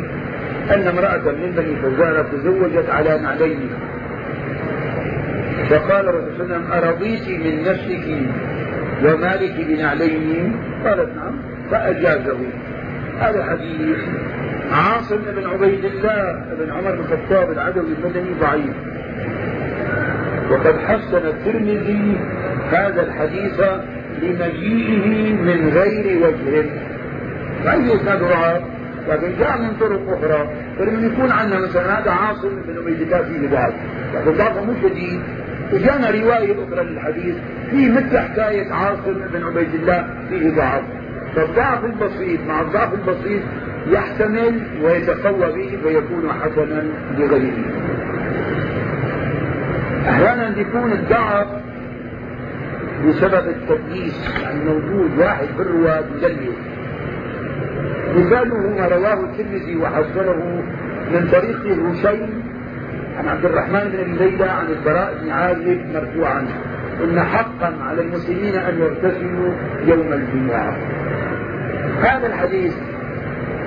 أن 0.72 0.88
امرأة 0.88 1.32
من 1.32 1.52
بني 1.58 1.76
فزارة 1.76 2.26
تزوجت 2.32 2.90
على 2.90 3.20
نعلين. 3.20 3.70
فقال 5.70 6.10
الرسول 6.10 6.32
صلى 6.38 6.44
الله 6.44 6.56
عليه 6.56 6.66
وسلم 6.66 6.72
أرضيت 6.72 7.28
من 7.30 7.64
نفسك 7.64 8.08
ومالك 9.04 9.66
بنعلين 9.68 10.56
قالت 10.86 11.16
نعم. 11.16 11.34
فأجازه. 11.72 12.38
هذا 13.20 13.44
حديث 13.44 13.98
عاصم 14.72 15.18
بن 15.18 15.46
عبيد 15.46 15.86
الله 15.86 16.44
بن 16.60 16.72
عمر 16.72 16.92
بن 16.92 17.00
الخطاب 17.00 17.52
العدوي 17.52 17.86
المدني 17.86 18.34
ضعيف. 18.42 18.76
وقد 20.52 20.76
حسن 20.88 21.28
الترمذي 21.28 22.18
هذا 22.72 23.02
الحديث 23.02 23.62
لمجيئه 24.22 25.34
من 25.34 25.70
غير 25.70 26.18
وجه. 26.18 26.66
فأي 27.64 27.96
إسناد 27.96 28.20
ضعف 28.20 28.62
لكن 29.10 29.28
جاء 29.40 29.58
من 29.58 29.74
طرق 29.80 30.02
أخرى. 30.10 30.50
فلما 30.80 31.08
يكون 31.08 31.32
عندنا 31.32 31.60
مثلا 31.60 32.00
هذا 32.00 32.12
عاصم 32.12 32.50
بن 32.68 32.78
عبيد 32.78 33.02
الله 33.02 33.22
فيه 33.22 33.48
ضعف 33.48 33.74
لكن 34.14 34.32
ضعفه 34.38 34.66
مو 34.66 34.74
شديد 34.84 35.22
وجانا 35.74 36.10
رواية 36.10 36.56
أخرى 36.68 36.84
للحديث 36.84 37.36
في 37.70 37.90
مثل 37.90 38.18
حكاية 38.18 38.74
عاصم 38.74 39.14
بن 39.34 39.44
عبيد 39.44 39.74
الله 39.74 40.08
فيه 40.30 40.50
ضعف 40.50 40.84
فالضعف 41.36 41.86
البسيط 41.86 42.40
مع 42.48 42.62
الضعف 42.62 42.94
البسيط 42.94 43.42
يحتمل 43.88 44.62
ويتقوى 44.84 45.52
به 45.52 45.78
فيكون 45.84 46.32
حسنا 46.42 46.84
لغيره. 47.18 47.64
أحيانا 50.10 50.60
يكون 50.60 50.92
الضعف 50.92 51.48
بسبب 53.08 53.48
التدليس 53.48 54.30
يعني 54.42 54.60
موجود 54.66 55.12
واحد 55.18 55.48
بالرواة 55.58 56.04
مدلس 56.16 56.56
مثاله 58.16 58.70
ما 58.78 58.88
رواه 58.88 59.14
الترمذي 59.14 59.76
وحصله 59.76 60.64
من 61.12 61.30
طريق 61.32 61.60
هشيم 61.66 62.44
عن 63.18 63.28
عبد 63.28 63.46
الرحمن 63.46 63.92
بن 63.92 64.26
ليلى 64.26 64.46
عن 64.46 64.66
البراء 64.68 65.18
بن 65.22 65.30
عازب 65.30 65.82
مرفوعا. 65.94 66.48
إن 67.04 67.20
حقا 67.20 67.74
على 67.82 68.02
المسلمين 68.02 68.56
أن 68.56 68.80
يغتسلوا 68.80 69.54
يوم 69.86 70.14
الجمعة. 70.14 70.78
هذا 72.02 72.28
الحديث 72.28 72.74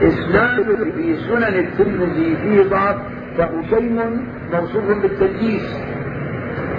إسناد 0.02 0.92
في 0.96 1.16
سنن 1.16 1.42
الترمذي 1.44 2.36
فيه 2.42 2.62
ضعف 2.62 2.96
فهشيم 3.38 4.26
موصوف 4.52 4.84
بالتدليس. 5.02 5.76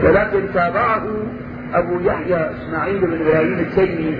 ولكن 0.03 0.53
تابعه 0.53 1.03
أبو 1.73 1.99
يحيى 1.99 2.49
إسماعيل 2.51 2.99
بن 2.99 3.21
إبراهيم 3.21 3.60
التيمي. 3.60 4.19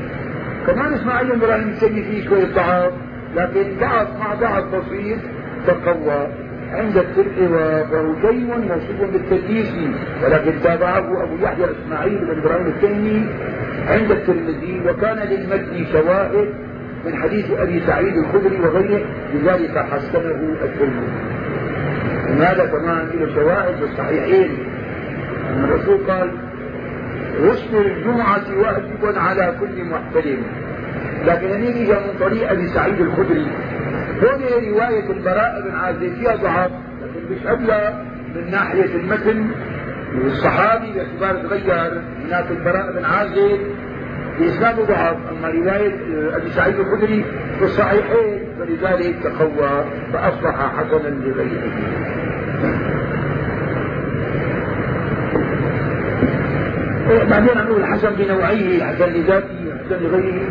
كمان 0.68 0.94
إسماعيل 0.94 1.28
بن 1.30 1.44
إبراهيم 1.44 1.68
التيمي 1.68 2.04
فيه 2.04 2.30
شوية 2.30 2.54
ضعف 2.56 2.92
لكن 3.36 3.64
ضعف 3.80 4.08
مع 4.20 4.34
ضعف 4.34 4.64
بسيط 4.76 5.20
تقوى. 5.68 6.49
عند 6.74 6.98
الترك 6.98 7.52
وهشيم 7.52 8.48
موصوف 8.48 9.12
بالتدليس. 9.14 9.74
ولكن 10.24 10.52
تابعه 10.64 11.24
أبو 11.24 11.36
يحيى 11.42 11.66
اسماعيل 11.66 12.18
بن 12.18 12.40
إبراهيم 12.40 12.68
التيمي 12.68 13.26
عند 13.88 14.12
الترمذي 14.12 14.82
وكان 14.88 15.18
للمتن 15.18 15.86
شواهد 15.92 16.50
من 17.06 17.16
حديث 17.16 17.52
أبي 17.52 17.80
سعيد 17.88 18.18
الخدري 18.18 18.60
وغيره. 18.60 19.06
لذلك 19.34 19.78
حسنه 19.78 20.56
الترمذي. 20.64 21.12
هذا 22.40 22.66
كمان 22.66 23.10
له 23.14 23.36
شواهد 23.36 23.76
في 23.76 23.84
الصحيحين؟ 23.84 24.58
أن 25.50 25.64
الرسول 25.64 25.98
قال 26.08 26.32
غسل 27.42 27.78
الجمعة 27.78 28.44
واجب 28.58 29.18
على 29.18 29.56
كل 29.60 29.86
محتلم. 29.86 30.44
لكن 31.26 31.48
هنيجي 31.48 31.86
جاء 31.86 32.00
من 32.00 32.20
طريق 32.20 32.52
أبي 32.52 32.68
سعيد 32.68 33.02
الخدري. 33.02 33.48
هون 34.24 34.42
رواية 34.70 35.10
البراء 35.10 35.62
بن 35.62 35.76
عازب 35.76 36.14
فيها 36.14 36.36
ضعف 36.36 36.72
لكن 37.02 37.32
مش 37.32 37.48
أبلى 37.48 38.04
من 38.36 38.52
ناحية 38.52 38.96
المتن. 38.96 39.46
والصحابي 40.24 40.94
باعتبار 40.94 41.44
تغير 41.48 42.02
هناك 42.26 42.46
البراء 42.52 42.92
بن 42.92 43.06
عازب 43.06 43.60
بإسناد 44.40 44.80
ضعف 44.80 45.16
أما 45.32 45.48
رواية 45.50 45.96
أبي 46.36 46.50
سعيد 46.50 46.80
الخدري 46.80 47.26
في 47.60 47.66
الصحيحين 47.66 48.40
فلذلك 48.60 49.16
تقوى 49.24 49.86
فأصبح 50.14 50.76
حسنا 50.78 51.10
لغيره. 51.10 51.70
بعدين 57.30 57.58
نقول 57.58 57.82
الحسن 57.82 58.10
بنوعيه 58.16 58.84
حسن 58.84 59.06
لذاته 59.06 59.74
حسن 59.86 60.04
لغيره. 60.04 60.48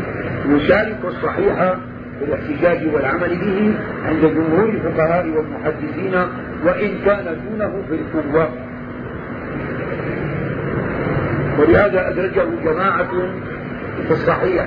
يشارك 0.48 0.98
الصحيح 1.04 1.74
في 2.18 2.24
الاحتجاج 2.24 2.94
والعمل 2.94 3.28
به 3.28 3.74
عند 4.08 4.20
جمهور 4.20 4.68
الفقهاء 4.68 5.26
والمحدثين 5.26 6.14
وإن 6.64 6.98
كان 7.04 7.36
دونه 7.50 7.82
في 7.88 7.94
القوة. 7.94 8.48
ولهذا 11.58 12.08
أدرجه 12.08 12.44
جماعة 12.64 13.08
في 14.06 14.10
الصحيح 14.10 14.66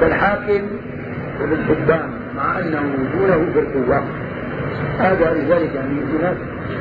كالحاكم 0.00 0.62
وابن 1.40 1.56
حبان 1.68 2.10
مع 2.36 2.58
أنه 2.58 2.82
دونه 3.18 3.46
في 3.52 3.58
القوة. 3.58 4.04
هذا 4.98 5.34
لذلك 5.34 5.74
يعني 5.74 6.00
هناك 6.18 6.36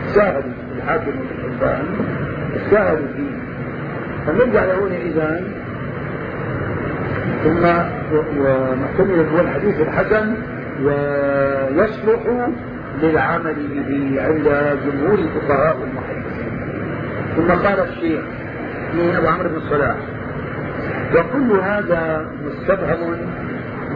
ساهدوا 0.08 0.52
الحاكم 0.78 1.12
وابن 1.12 1.58
حبان 1.60 1.86
ساهدوا 2.72 3.08
فيه 3.16 3.44
فنرجع 4.28 4.66
لهون 4.66 4.92
إذا 4.92 5.42
ثم 7.44 7.66
ونحتمل 8.38 9.26
هو 9.34 9.40
الحديث 9.40 9.80
الحسن 9.80 10.36
ويصلح 10.84 12.50
للعمل 13.02 13.84
به 13.88 14.22
عند 14.22 14.78
جمهور 14.86 15.20
الفقهاء 15.20 15.78
والمحدثين 15.78 16.54
ثم 17.36 17.52
قال 17.52 17.80
الشيخ 17.80 18.22
أبو 19.18 19.28
عمرو 19.28 19.50
بن 19.50 19.56
الصلاح 19.56 19.96
وكل 21.16 21.52
هذا 21.52 22.32
مستبهم 22.46 23.16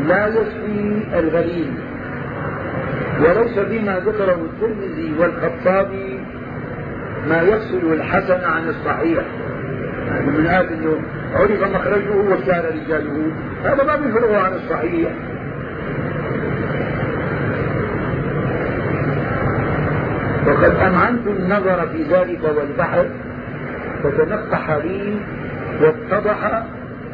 لا 0.08 0.28
يشفي 0.28 1.04
الغريب 1.20 1.74
وليس 3.20 3.60
بما 3.60 4.00
ذكره 4.00 4.42
الترمذي 4.46 5.14
والخطابي 5.20 6.20
ما 7.30 7.42
يفصل 7.42 7.94
الحسن 7.94 8.44
عن 8.44 8.70
الصحيح. 8.70 9.24
من 10.28 10.48
هذا 10.48 10.70
انه 10.70 11.02
عرف 11.34 11.76
مخرجه 11.76 12.16
وكان 12.16 12.64
رجاله. 12.66 13.32
هذا 13.64 13.84
ما 13.84 13.96
بيفرغه 13.96 14.38
عن 14.38 14.54
الصحيح. 14.54 15.10
وقد 20.48 20.76
أمعنت 20.76 21.28
النظر 21.28 21.88
في 21.88 22.04
ذلك 22.04 22.40
والبحث 22.58 23.06
فتنقح 24.04 24.70
لي 24.70 25.16
واتضح 25.82 26.64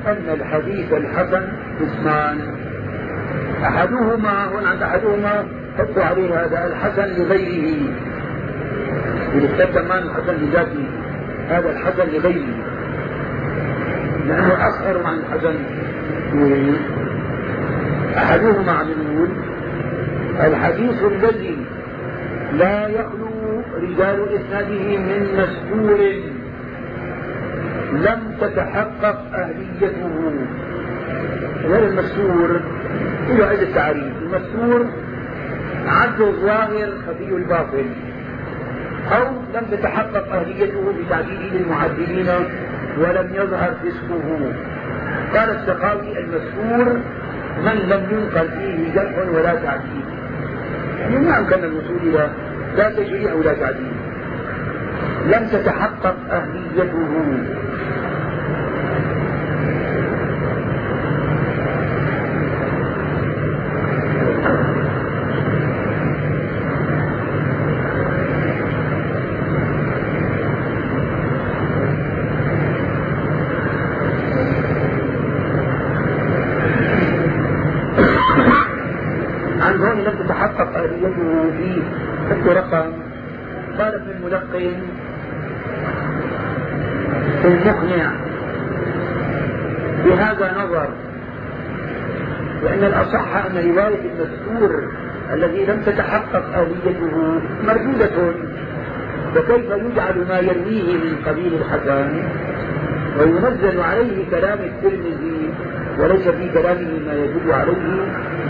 أن 0.07 0.29
الحديث 0.33 0.93
الحسن 0.93 1.47
قسمان 1.81 2.39
أحدهما 3.63 4.47
هنا 4.47 4.69
عند 4.69 4.83
أحدهما 4.83 5.45
حطوا 5.77 6.03
عليه 6.03 6.45
هذا 6.45 6.67
الحسن 6.67 7.21
لغيره. 7.21 7.93
كمان 9.73 10.03
الحسن 10.03 10.33
لذاته؟ 10.33 10.85
هذا 11.49 11.71
الحسن 11.71 12.09
لغيره. 12.13 12.72
لأنه 14.27 14.67
أصغر 14.67 15.03
عن 15.05 15.17
الحسن 15.19 15.55
أحدهما 18.17 18.71
عم 18.71 18.87
يقول 18.89 19.29
الحديث 20.39 21.03
الذي 21.03 21.57
لا 22.53 22.87
يخلو 22.87 23.61
رجال 23.81 24.27
إسناده 24.35 24.97
من 24.97 25.27
مستور 25.37 25.99
لم 27.93 28.19
تتحقق 28.41 29.17
أهليته. 29.33 30.31
غير 31.63 31.87
المستور 31.89 32.61
له 33.29 33.45
عدة 33.45 33.73
تعريف 33.75 34.13
المستور 34.21 34.85
عبد 35.87 36.21
الظاهر 36.21 36.89
خفي 37.07 37.35
الباطل 37.35 37.85
أو 39.11 39.25
لم 39.53 39.65
تتحقق 39.71 40.33
أهليته 40.33 40.93
بتعديل 41.05 41.55
المعدلين 41.55 42.29
ولم 42.97 43.29
يظهر 43.33 43.73
فسقه 43.83 44.53
قال 45.35 45.49
السخاوي 45.49 46.19
المذكور 46.19 46.93
من 47.65 47.75
لم 47.89 48.07
ينقل 48.11 48.47
فيه 48.49 48.93
جرح 48.95 49.27
ولا 49.33 49.55
تعديل. 49.55 50.05
يعني 50.99 51.19
ما 51.19 51.39
أمكن 51.39 51.63
الوصول 51.63 51.97
إلى 52.03 52.29
لا 52.77 52.89
تشريع 52.89 53.33
ولا 53.33 53.53
تعديل. 53.53 53.93
لم 55.25 55.47
تتحقق 55.47 56.15
أهليته 56.31 57.43
الملقن 84.23 84.73
المقنع 87.45 88.11
بهذا 90.05 90.55
نظر 90.57 90.89
الأصح 93.13 93.45
أن 93.45 93.71
رواية 93.71 94.11
المذكور 94.11 94.91
الذي 95.33 95.65
لم 95.65 95.81
تتحقق 95.85 96.57
آليته 96.59 97.41
مردودة. 97.63 98.33
وكيف 99.35 99.71
يجعل 99.71 100.25
ما 100.29 100.39
يرويه 100.39 100.93
من 100.93 101.23
قبيل 101.25 101.53
الحسن 101.53 102.23
وينزل 103.19 103.79
عليه 103.81 104.29
كلام 104.31 104.59
الترمذي 104.59 105.49
وليس 105.99 106.27
في 106.27 106.49
كلامه 106.53 106.99
ما 107.07 107.13
يدل 107.13 107.51
عليه 107.51 107.73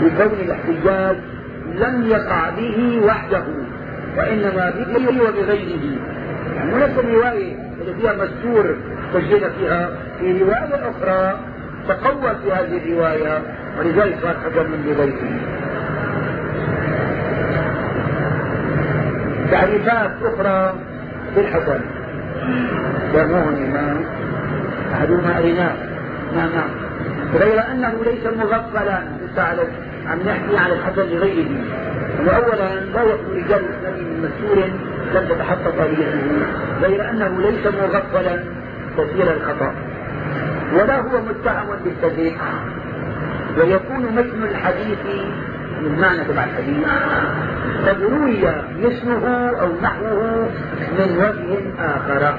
بكون 0.02 0.38
الاحتجاج 0.44 1.16
لم 1.74 2.06
يقع 2.06 2.50
به 2.50 3.00
وحده 3.04 3.44
وإنما 4.16 4.70
به 4.70 5.22
وبغيره. 5.22 5.98
يعني 6.56 6.74
نفس 6.74 6.98
الرواية 6.98 7.56
اللي 7.80 7.94
فيها 8.00 8.12
مستور 8.12 8.76
سجل 9.12 9.50
فيها 9.58 9.90
في 10.20 10.42
رواية 10.42 10.90
أخرى 10.90 11.40
تقوى 11.88 12.34
في 12.42 12.52
هذه 12.52 12.76
الرواية. 12.76 13.42
ولذلك 13.78 14.18
صار 14.22 14.34
حكم 14.44 14.70
من 14.70 14.80
بغيره 14.86 15.30
تعريفات 19.50 20.10
أخرى 20.22 20.74
بالحسن 21.36 21.80
جابوهن 23.14 23.70
ما 23.72 24.00
أحدهما 24.94 25.38
أريناه 25.38 25.74
نعم 26.36 26.68
غير 27.34 27.62
أنه 27.72 27.94
ليس 28.04 28.26
مغفلا 28.26 29.02
لسه 29.22 29.42
عم 30.10 30.18
نحكي 30.26 30.56
على 30.58 30.74
الحسن 30.74 31.02
لغيره. 31.02 31.50
وأولا 32.26 32.80
لا 32.94 33.02
يكون 33.02 33.36
رجال 33.36 33.60
الإسلام 33.64 33.94
من 33.94 34.28
مسؤول 34.28 34.58
لم 35.14 35.28
تتحقق 35.28 35.82
آليته 35.82 36.20
غير 36.82 37.10
أنه 37.10 37.40
ليس 37.40 37.66
مغفلا 37.66 38.44
كثير 38.98 39.32
الخطأ. 39.32 39.74
ولا 40.74 41.00
هو 41.00 41.20
متهم 41.28 41.66
بالتدريك 41.84 42.38
ويكون 43.58 44.02
متن 44.16 44.42
الحديث 44.42 44.98
من 45.82 45.98
معنى 46.00 46.24
تبع 46.24 46.44
الحديث. 46.44 46.86
قد 47.86 48.02
روي 48.02 48.44
مثله 48.82 49.50
أو 49.60 49.68
نحوه 49.82 50.48
من 50.98 51.16
وجه 51.18 51.58
آخر. 51.78 52.38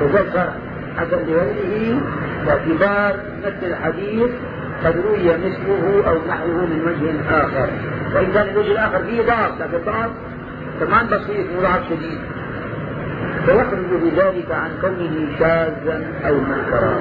وذلك 0.00 0.52
حسب 0.98 1.28
لغيره 1.28 2.00
باعتبار 2.46 3.16
متن 3.44 3.66
الحديث 3.66 4.30
قد 4.84 4.96
روي 4.96 5.28
مثله 5.36 6.02
أو 6.08 6.18
نحوه 6.28 6.66
من 6.66 6.80
وجه 6.86 7.36
آخر. 7.40 7.68
وإن 8.14 8.32
كان 8.32 8.48
الوجه 8.48 8.72
الآخر 8.72 8.98
فيه 8.98 9.22
ضعف 9.22 9.60
لكن 9.60 9.84
ضعف 9.86 10.10
كمان 10.80 11.06
بسيط 11.06 11.46
مو 11.54 11.62
ضعف 11.62 11.84
شديد. 11.88 12.18
فيخرج 13.46 14.02
بذلك 14.02 14.50
عن 14.50 14.70
كونه 14.80 15.38
شاذا 15.38 16.04
أو 16.28 16.34
منكرا. 16.34 16.96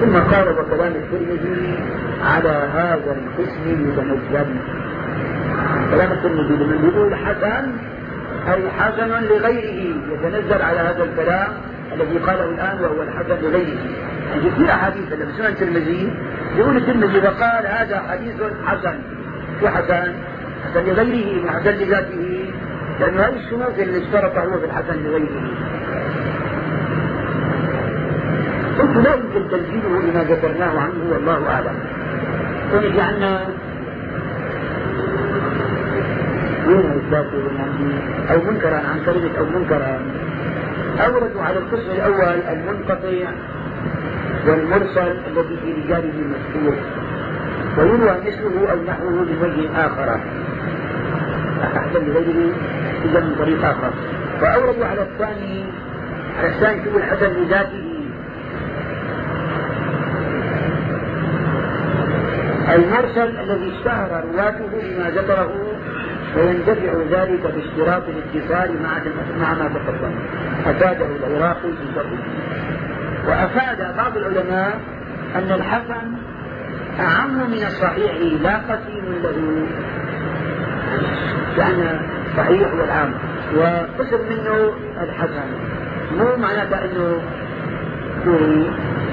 ثم 0.00 0.16
قال 0.16 0.48
وكلام 0.48 0.92
الترمذي 0.92 1.78
على 2.24 2.68
هذا 2.74 3.16
القسم 3.16 3.88
يتنزل 3.88 4.46
كلام 5.90 6.12
الترمذي 6.12 6.54
لمن 6.54 6.90
يقول 6.92 7.14
حسن 7.14 7.72
أي 8.52 8.70
حسن 8.70 9.24
لغيره 9.24 9.96
يتنزل 10.12 10.62
على 10.62 10.78
هذا 10.78 11.04
الكلام 11.04 11.48
الذي 11.94 12.18
قاله 12.18 12.44
الآن 12.44 12.80
وهو 12.80 13.02
الحسن 13.02 13.42
لغيره. 13.42 13.78
يعني 14.30 14.50
في 14.50 14.70
أحاديث 14.70 15.12
لما 15.12 15.32
سنن 15.36 15.46
الترمذي 15.46 16.12
يقول 16.56 16.76
الترمذي 16.76 17.18
وقال 17.18 17.66
هذا 17.66 18.02
حديث 18.10 18.34
حسن. 18.66 18.98
في 19.60 19.68
حسن؟ 19.68 20.12
حسن 20.64 20.84
لغيره 20.86 21.42
من 21.42 21.50
حسن 21.50 21.70
لذاته. 21.70 22.52
لأن 23.00 23.18
هذه 23.18 23.36
الشروط 23.36 23.78
اللي 23.78 23.98
اشترطها 23.98 24.44
هو 24.44 24.58
في 24.58 24.66
الحسن 24.66 25.02
لغيره. 25.04 25.50
قلت 28.78 28.96
لا 28.96 29.14
يمكن 29.14 29.50
تنزيله 29.50 30.02
لما 30.02 30.24
ذكرناه 30.24 30.80
عنه 30.80 31.12
والله 31.12 31.50
أعلم. 31.50 31.76
قلت 32.72 32.98
عنا 32.98 33.48
وين 36.66 37.00
أو 38.30 38.40
منكرا 38.50 38.76
عن 38.76 39.00
كلمة 39.06 39.38
أو 39.38 39.44
منكرا. 39.58 40.00
أوردوا 41.00 41.42
على 41.42 41.58
القسم 41.58 41.90
الأول 41.90 42.42
المنقطع 42.52 43.30
والمرسل 44.46 45.16
الذي 45.26 45.56
في 45.62 45.72
رجاله 45.72 46.12
المذكور 46.18 46.76
ويروى 47.78 48.20
مثله 48.26 48.72
أو 48.72 48.82
نحوه 48.82 49.10
من 49.10 49.38
وجه 49.42 49.86
آخر. 49.86 50.20
أحسن 51.62 52.06
لغيره 52.06 52.52
إذا 53.04 53.20
من 53.20 53.36
طريق 53.38 53.64
آخر. 53.64 53.90
وأوردوا 54.42 54.86
على 54.86 55.02
الثاني 55.02 55.64
على 56.38 56.48
الثاني 56.48 56.84
شوف 56.84 56.96
الحسن 56.96 57.26
لذاته 57.26 57.95
المرسل 62.74 63.40
الذي 63.40 63.72
اشتهر 63.76 64.24
رواته 64.32 64.66
بما 64.72 65.10
ذكره 65.10 65.52
ويندفع 66.36 66.92
ذلك 67.10 67.40
باشتراط 67.42 68.02
الاتصال 68.08 68.82
مع 68.82 68.98
مع 69.40 69.54
ما 69.54 69.68
تقدم. 69.68 70.14
افاده 70.66 71.06
العراقي 71.26 71.60
في 71.60 71.94
شرحه. 71.94 72.22
وأفاد 73.28 73.96
بعض 73.96 74.16
العلماء 74.16 74.80
أن 75.34 75.52
الحسن 75.52 76.12
أعم 77.00 77.50
من 77.50 77.64
الصحيح 77.66 78.12
لا 78.42 78.56
قسيم 78.56 79.04
له. 79.22 79.66
لأن 81.56 82.00
صحيح 82.36 82.74
والعام. 82.74 83.14
وقسم 83.56 84.20
منه 84.28 84.72
الحسن. 85.02 85.48
مو 86.18 86.36
معناته 86.36 86.84
أنه 86.84 87.20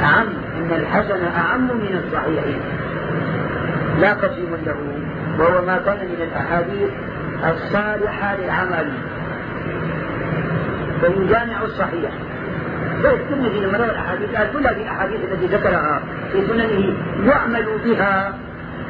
أعم. 0.04 0.28
إن 0.58 0.72
الحسن 0.72 1.26
أعم 1.38 1.64
من 1.64 2.02
الصحيح. 2.06 2.44
لا 4.02 4.14
قسيم 4.14 4.58
له 4.66 4.76
وهو 5.40 5.66
ما 5.66 5.78
كان 5.86 5.98
من 5.98 6.22
الأحاديث 6.22 6.90
الصالحة 7.50 8.36
للعمل. 8.36 8.92
فيجامع 11.02 11.62
الصحيح. 11.62 12.12
الترمذي 13.06 13.60
لما 13.60 13.78
روى 13.78 13.90
الأحاديث 13.90 14.36
قال 14.36 14.54
كل 14.54 14.68
هذه 14.68 14.82
الأحاديث 14.82 15.20
التي 15.32 15.46
ذكرها 15.46 16.02
في 16.32 16.48
سننه 16.48 16.96
يعمل 17.26 17.66
بها 17.86 18.34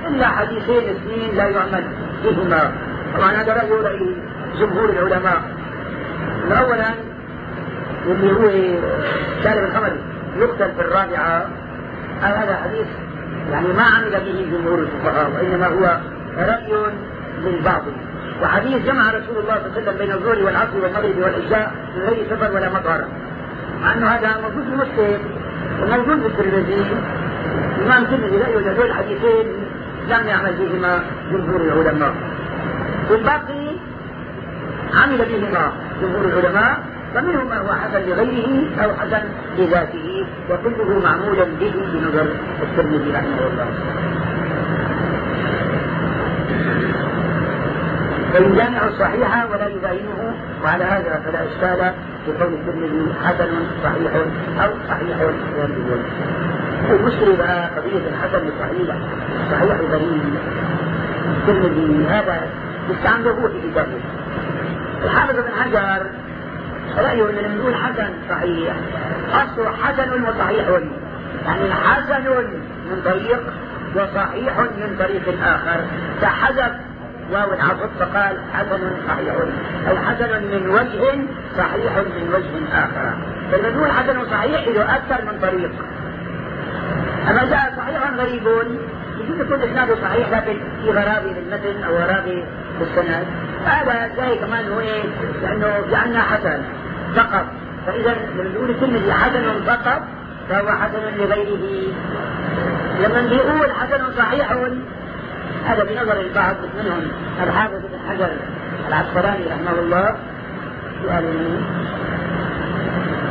إلا 0.07 0.27
حديثين 0.27 0.83
اثنين 0.89 1.35
لا 1.35 1.47
يعمل 1.47 1.83
بهما. 2.23 2.71
طبعا 3.17 3.31
هذا 3.31 3.53
رأي 3.53 3.69
رأي 3.69 4.15
جمهور 4.59 4.89
العلماء. 4.89 5.41
اولا 6.51 6.89
اللي 8.07 8.31
هو 8.31 8.49
شارب 9.43 9.63
الخمر 9.63 9.91
يقتل 10.39 10.71
في 10.75 10.81
الرابعة 10.81 11.45
هذا 12.21 12.59
حديث 12.63 12.87
يعني 13.51 13.67
ما 13.67 13.83
عمل 13.83 14.11
به 14.11 14.57
جمهور 14.57 14.79
الفقهاء 14.79 15.31
وإنما 15.31 15.67
هو 15.67 15.99
رأي 16.37 16.93
للبعض 17.41 17.81
وحديث 18.43 18.85
جمع 18.85 19.09
رسول 19.09 19.37
الله 19.37 19.55
صلى 19.55 19.65
الله 19.65 19.71
عليه 19.75 19.81
وسلم 19.81 19.97
بين 19.97 20.11
الظهر 20.11 20.45
والعصر 20.45 20.77
والمغرب 20.83 21.17
والعشاء 21.17 21.71
من 21.95 22.01
غير 22.01 22.25
سفر 22.29 22.51
ولا 22.55 22.69
مطر 22.69 23.05
مع 23.81 23.93
إنه 23.93 24.07
هذا 24.07 24.41
موجود 24.41 24.63
في 24.63 24.75
مسلم 24.75 25.19
وموجود 25.81 26.19
في 26.19 26.27
الترمذي. 26.27 26.85
الامام 27.77 28.03
الترمذي 28.03 28.37
لا 28.37 28.47
يوجد 28.47 28.67
هذول 28.67 28.85
الحديثين 28.85 29.45
لم 30.09 30.27
يعمل 30.27 30.53
بهما 30.53 30.99
جمهور 31.31 31.61
العلماء. 31.61 32.13
والباقي 33.11 33.67
عمل 34.93 35.17
بهما 35.17 35.71
جمهور 36.01 36.25
العلماء. 36.25 36.92
فمنهم 37.13 37.49
ما 37.49 37.57
هو 37.57 37.73
حسن 37.73 38.09
لغيره 38.09 38.83
أو 38.83 38.93
حسن 38.93 39.23
لذاته 39.57 40.25
وكله 40.49 40.99
معمولا 41.03 41.43
به 41.59 41.73
بنظر 41.93 42.27
الترمذي 42.63 43.11
رحمه 43.11 43.47
الله. 43.51 43.67
فيجامع 48.33 48.87
الصحيح 48.87 49.45
ولا 49.51 49.67
يباينه 49.67 50.35
وعلى 50.63 50.83
هذا 50.83 51.21
فلا 51.25 51.39
إشكال 51.45 51.93
في 52.25 52.31
قول 52.43 52.53
الترمذي 52.53 53.13
حسن 53.25 53.47
صحيح 53.83 54.11
أو 54.63 54.69
صحيح 54.89 55.17
غير 55.17 55.33
المشكلة 56.99 57.37
بقى 57.37 57.69
قضية 57.69 58.07
الحسن 58.09 58.47
الصحيح 58.47 58.95
صحيح 59.51 59.77
غريب 59.91 60.21
الترمذي 61.37 62.05
هذا 62.09 62.47
يستعمله 62.89 63.47
في 63.47 63.69
كتابه. 63.71 63.99
الحافظ 65.05 65.35
بن 65.35 65.51
حجر 65.61 66.05
رأيه 66.97 67.29
أن 67.29 67.57
نقول 67.57 67.75
حسن 67.75 68.09
صحيح. 68.29 68.73
أصله 69.33 69.71
حسن 69.83 70.23
وصحيح. 70.23 70.67
يعني 71.45 71.73
حسن 71.73 72.23
من 72.89 73.01
طريق 73.05 73.39
وصحيح 73.95 74.59
من 74.59 74.95
طريق 74.99 75.43
آخر 75.43 75.81
فحذف 76.21 76.71
واو 77.31 77.53
العطف 77.53 77.89
فقال 77.99 78.37
حسن 78.53 78.91
صحيح. 79.07 79.33
أو 79.89 79.95
حسن 79.97 80.43
من 80.43 80.69
وجه 80.69 81.19
صحيح 81.57 81.97
من 81.97 82.33
وجه 82.33 82.77
آخر. 82.77 83.17
فلما 83.51 83.69
نقول 83.69 83.91
حسن 83.91 84.25
صحيح 84.31 84.67
له 84.67 84.95
أكثر 84.95 85.25
من 85.25 85.39
طريق. 85.41 85.71
أما 87.29 87.43
جاء 87.45 87.73
صحيح 87.77 88.11
غريب 88.17 88.47
يجوز 89.19 89.39
يكون 89.39 89.61
إسناده 89.61 89.95
صحيح 90.01 90.29
لكن 90.29 90.59
في 90.81 90.91
غرابي 90.91 91.29
للمتن 91.29 91.83
أو 91.83 91.95
غرابي 91.95 92.45
بالسند 92.79 93.25
هذا 93.65 94.11
جاي 94.15 94.37
كمان 94.37 94.71
هو 94.71 94.79
إيه؟ 94.79 95.03
لأنه 95.41 95.73
جعلنا 95.91 96.21
حسن. 96.21 96.61
فقط. 97.15 97.45
فإذا 97.87 98.13
لما 98.13 98.49
نقول 98.49 98.69
الترمذي 98.69 99.13
حسن 99.13 99.43
فقط 99.67 100.01
فهو 100.49 100.71
حسن 100.71 101.17
لغيره. 101.17 101.93
لما 103.03 103.21
بيقول 103.29 103.71
حسن 103.71 104.03
صحيح 104.17 104.51
هذا 105.65 105.83
بنظر 105.83 106.19
البعض 106.19 106.55
منهم. 106.77 107.11
الحافظ 107.43 107.73
بن 107.73 108.09
حجر 108.09 108.29
العسقلاني 108.87 109.45
رحمه 109.45 109.79
الله 109.79 110.15
يعني 111.07 111.35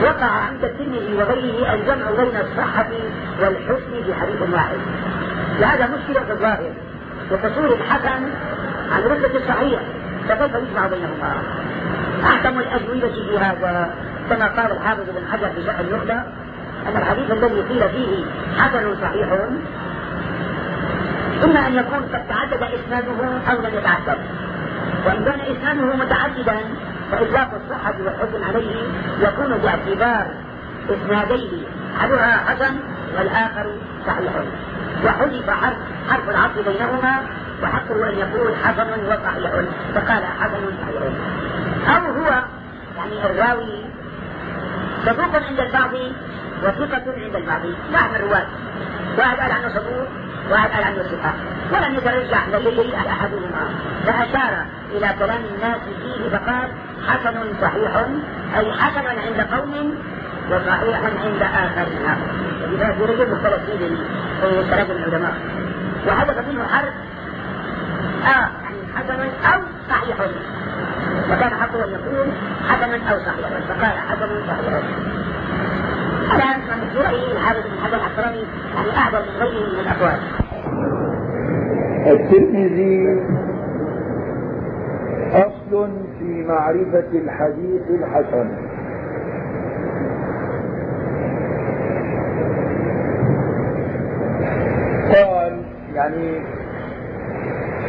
وقع 0.02 0.26
عند 0.26 0.64
الترمذي 0.64 1.14
وغيره 1.14 1.74
الجمع 1.74 2.10
بين 2.10 2.36
الصحة 2.40 2.88
والحسن 3.40 4.04
في 4.06 4.14
حديث 4.14 4.42
واحد. 4.52 4.78
وهذا 5.60 5.86
مشكلة 5.86 6.24
في 6.24 6.32
الظاهر. 6.32 6.72
وتصور 7.30 7.72
الحسن 7.74 8.22
عن 8.92 9.02
رتبة 9.02 9.38
الصحيح 9.38 9.80
فكيف 10.28 10.54
يجمع 10.54 10.86
بينهما؟ 10.86 11.42
أحكم 12.24 12.58
الأجوبة 12.58 13.08
في 13.08 13.38
هذا 13.38 13.90
كما 14.30 14.46
قال 14.46 14.72
الحافظ 14.72 15.02
بن 15.02 15.32
حجر 15.32 15.48
في 15.48 15.64
شرح 15.66 15.78
النخبة 15.78 16.14
أن 16.88 16.96
الحديث 16.96 17.30
الذي 17.30 17.60
قيل 17.60 17.88
فيه 17.88 18.24
حسن 18.58 18.96
صحيح 19.02 19.28
إما 21.44 21.66
أن 21.66 21.74
يكون 21.74 21.98
قد 22.12 22.22
تعدد 22.28 22.62
إسناده 22.62 23.12
أو 23.50 23.58
لم 23.58 23.74
يتعدد 23.74 24.18
وإن 25.06 25.24
كان 25.24 25.40
إسناده 25.40 25.96
متعددا 25.96 26.56
فإطلاق 27.12 27.50
الصحة 27.64 27.94
والحكم 28.04 28.44
عليه 28.48 28.82
يكون 29.20 29.58
باعتبار 29.58 30.26
إسناديه 30.90 31.66
أحدها 31.96 32.44
حسن 32.46 32.76
والآخر 33.18 33.66
صحيح 34.06 34.32
وحذف 35.04 35.50
حرف 35.50 35.76
حرف 36.10 36.30
العطف 36.30 36.68
بينهما 36.68 37.22
وحقه 37.62 38.08
أن 38.08 38.18
يقول 38.18 38.54
حسن 38.64 38.86
وصحيح 39.06 39.52
فقال 39.94 40.24
حسن 40.40 40.62
صحيح 40.82 41.02
أو 41.96 42.12
هو 42.12 42.42
يعني 42.96 43.26
الراوي 43.26 43.84
صدوق 45.06 45.36
عند 45.48 45.60
البعض 45.60 45.92
وثقة 46.62 47.02
عند 47.24 47.36
البعض. 47.36 47.60
نحن 47.92 48.14
الرواة. 48.14 48.46
واحد 49.18 49.36
قال 49.40 49.52
عنه 49.52 49.68
صدوق 49.68 50.08
واحد 50.50 50.70
قال 50.70 50.84
عنه 50.84 51.02
ثقة. 51.02 51.32
ولم 51.72 51.94
يترجح 51.94 52.48
دليل 52.48 52.94
أحدهما. 52.94 53.74
فأشار 54.06 54.66
إلى 54.92 55.14
كلام 55.18 55.40
الناس 55.54 55.80
فيه 56.02 56.28
فقال 56.28 56.68
حسن 57.08 57.34
صحيح 57.62 57.96
أي 58.56 58.72
حسن 58.72 59.06
عند 59.06 59.40
قوم 59.52 59.94
وصحيح 60.52 61.00
عند 61.04 61.42
آخرين 61.42 62.06
ولذلك 62.62 63.00
رجل 63.00 63.32
مختلف 63.32 63.60
فيه 63.66 63.78
في 64.40 64.70
كلام 64.70 64.90
العلماء. 64.90 65.32
وحدث 66.08 66.48
منه 66.48 66.64
حرف 66.66 66.94
آه 68.24 68.48
يعني 68.64 68.80
حسن 68.96 69.20
أو 69.52 69.60
صحيح. 69.90 70.16
وكان 71.30 71.50
حقه 71.60 71.84
أن 71.84 71.90
يقول 71.90 72.26
حسن 72.68 72.92
أو 72.92 73.18
صحيح. 73.18 73.48
فقال 73.68 73.98
حسن 73.98 74.28
صحيح. 74.46 74.82
طبعا 76.30 76.54
في 76.92 76.98
رأيي 76.98 77.32
الحافظ 77.32 77.60
بن 77.60 77.78
حجر 77.84 77.96
العسقلاني 77.96 78.42
يعني 78.74 78.98
أعظم 78.98 79.18
من 79.18 79.42
غيره 79.42 79.72
من 79.72 79.80
الأقوال. 79.80 80.18
الترمذي 82.06 83.22
أصل 85.32 85.90
في 86.18 86.44
معرفة 86.48 87.10
الحديث 87.18 87.82
الحسن 87.90 88.48
قال 95.14 95.62
يعني 96.02 96.40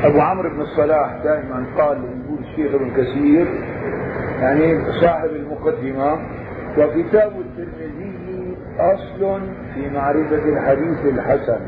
أبو 0.03 0.21
عمرو 0.21 0.49
بن 0.49 0.61
الصلاح 0.61 1.15
دائما 1.23 1.65
قال 1.77 1.97
يقول 1.97 2.39
الشيخ 2.39 2.73
ابن 2.75 2.89
كثير 2.97 3.47
يعني 4.41 4.91
صاحب 5.01 5.29
المقدمة 5.29 6.13
وكتاب 6.77 7.31
الترمذي 7.39 8.57
أصل 8.79 9.41
في 9.73 9.89
معرفة 9.89 10.49
الحديث 10.49 11.05
الحسن 11.05 11.59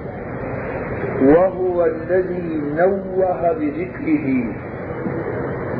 وهو 1.21 1.85
الذي 1.85 2.61
نوه 2.77 3.51
بذكره 3.53 4.53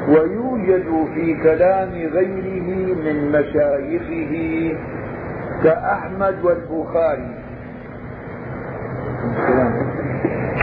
ويوجد 0.10 1.08
في 1.14 1.34
كلام 1.44 1.90
غيره 1.92 2.96
من 2.96 3.32
مشايخه 3.32 4.76
كأحمد 5.64 6.36
والبخاري. 6.44 7.36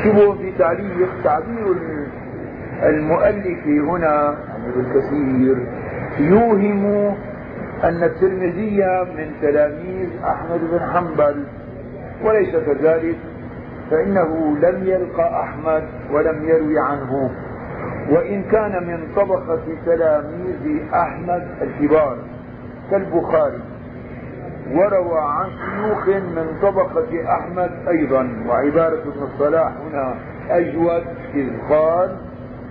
شوفوا 0.04 0.34
في 0.34 0.52
تعليق 0.58 1.08
تعبير 1.24 1.76
المؤلف 2.82 3.66
هنا 3.66 4.36
يعني 4.48 4.68
ابن 4.68 5.00
كثير 5.00 5.66
يوهم 6.18 7.14
أن 7.84 8.02
الترمذي 8.02 8.84
من 9.16 9.30
تلاميذ 9.42 10.08
أحمد 10.24 10.60
بن 10.70 10.80
حنبل 10.80 11.44
وليس 12.24 12.56
كذلك 12.56 13.16
فإنه 13.90 14.56
لم 14.58 14.84
يلقى 14.84 15.40
أحمد 15.42 15.82
ولم 16.12 16.44
يروي 16.48 16.78
عنه. 16.78 17.30
وإن 18.10 18.42
كان 18.42 18.86
من 18.86 19.14
طبقة 19.16 19.60
تلاميذ 19.86 20.82
أحمد 20.94 21.48
الكبار 21.62 22.18
كالبخاري. 22.90 23.60
وروى 24.70 25.20
عن 25.20 25.50
شيوخ 25.50 26.08
من 26.08 26.46
طبقة 26.62 27.34
أحمد 27.34 27.70
أيضا 27.88 28.44
وعبارة 28.48 28.98
ابن 29.02 29.22
الصلاح 29.22 29.72
هنا 29.86 30.14
أجود 30.50 31.02
إذ 31.34 31.48
قال 31.68 32.16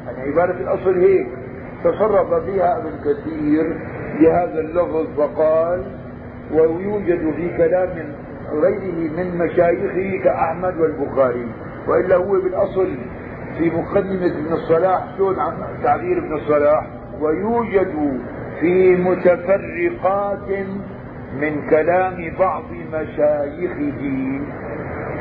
يعني 0.07 0.31
عبارة 0.31 0.51
الأصل 0.51 0.97
هيك 0.97 1.27
تصرف 1.83 2.33
فيها 2.33 2.77
ابن 2.77 2.91
كثير 3.05 3.77
بهذا 4.19 4.59
اللفظ 4.59 5.07
فقال 5.17 5.83
ويوجد 6.53 7.33
في 7.35 7.57
كلام 7.57 7.89
غيره 8.51 9.11
من 9.17 9.37
مشايخه 9.37 10.23
كأحمد 10.23 10.77
والبخاري 10.79 11.47
وإلا 11.87 12.15
هو 12.15 12.31
بالأصل 12.41 12.87
في 13.57 13.69
مقدمة 13.69 14.25
ابن 14.25 14.53
الصلاح 14.53 15.03
شلون 15.17 15.39
عن 15.39 15.53
تعبير 15.83 16.17
ابن 16.17 16.33
الصلاح؟ 16.33 16.87
ويوجد 17.21 18.19
في 18.59 18.95
متفرقات 18.95 20.65
من 21.35 21.69
كلام 21.69 22.33
بعض 22.39 22.63
مشايخه 22.93 24.41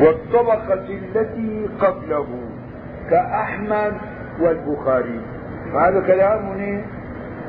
والطبقة 0.00 0.74
التي 0.74 1.68
قبله 1.80 2.26
كأحمد 3.10 3.96
والبخاري. 4.40 5.20
هذا 5.74 6.00
كلام 6.06 6.82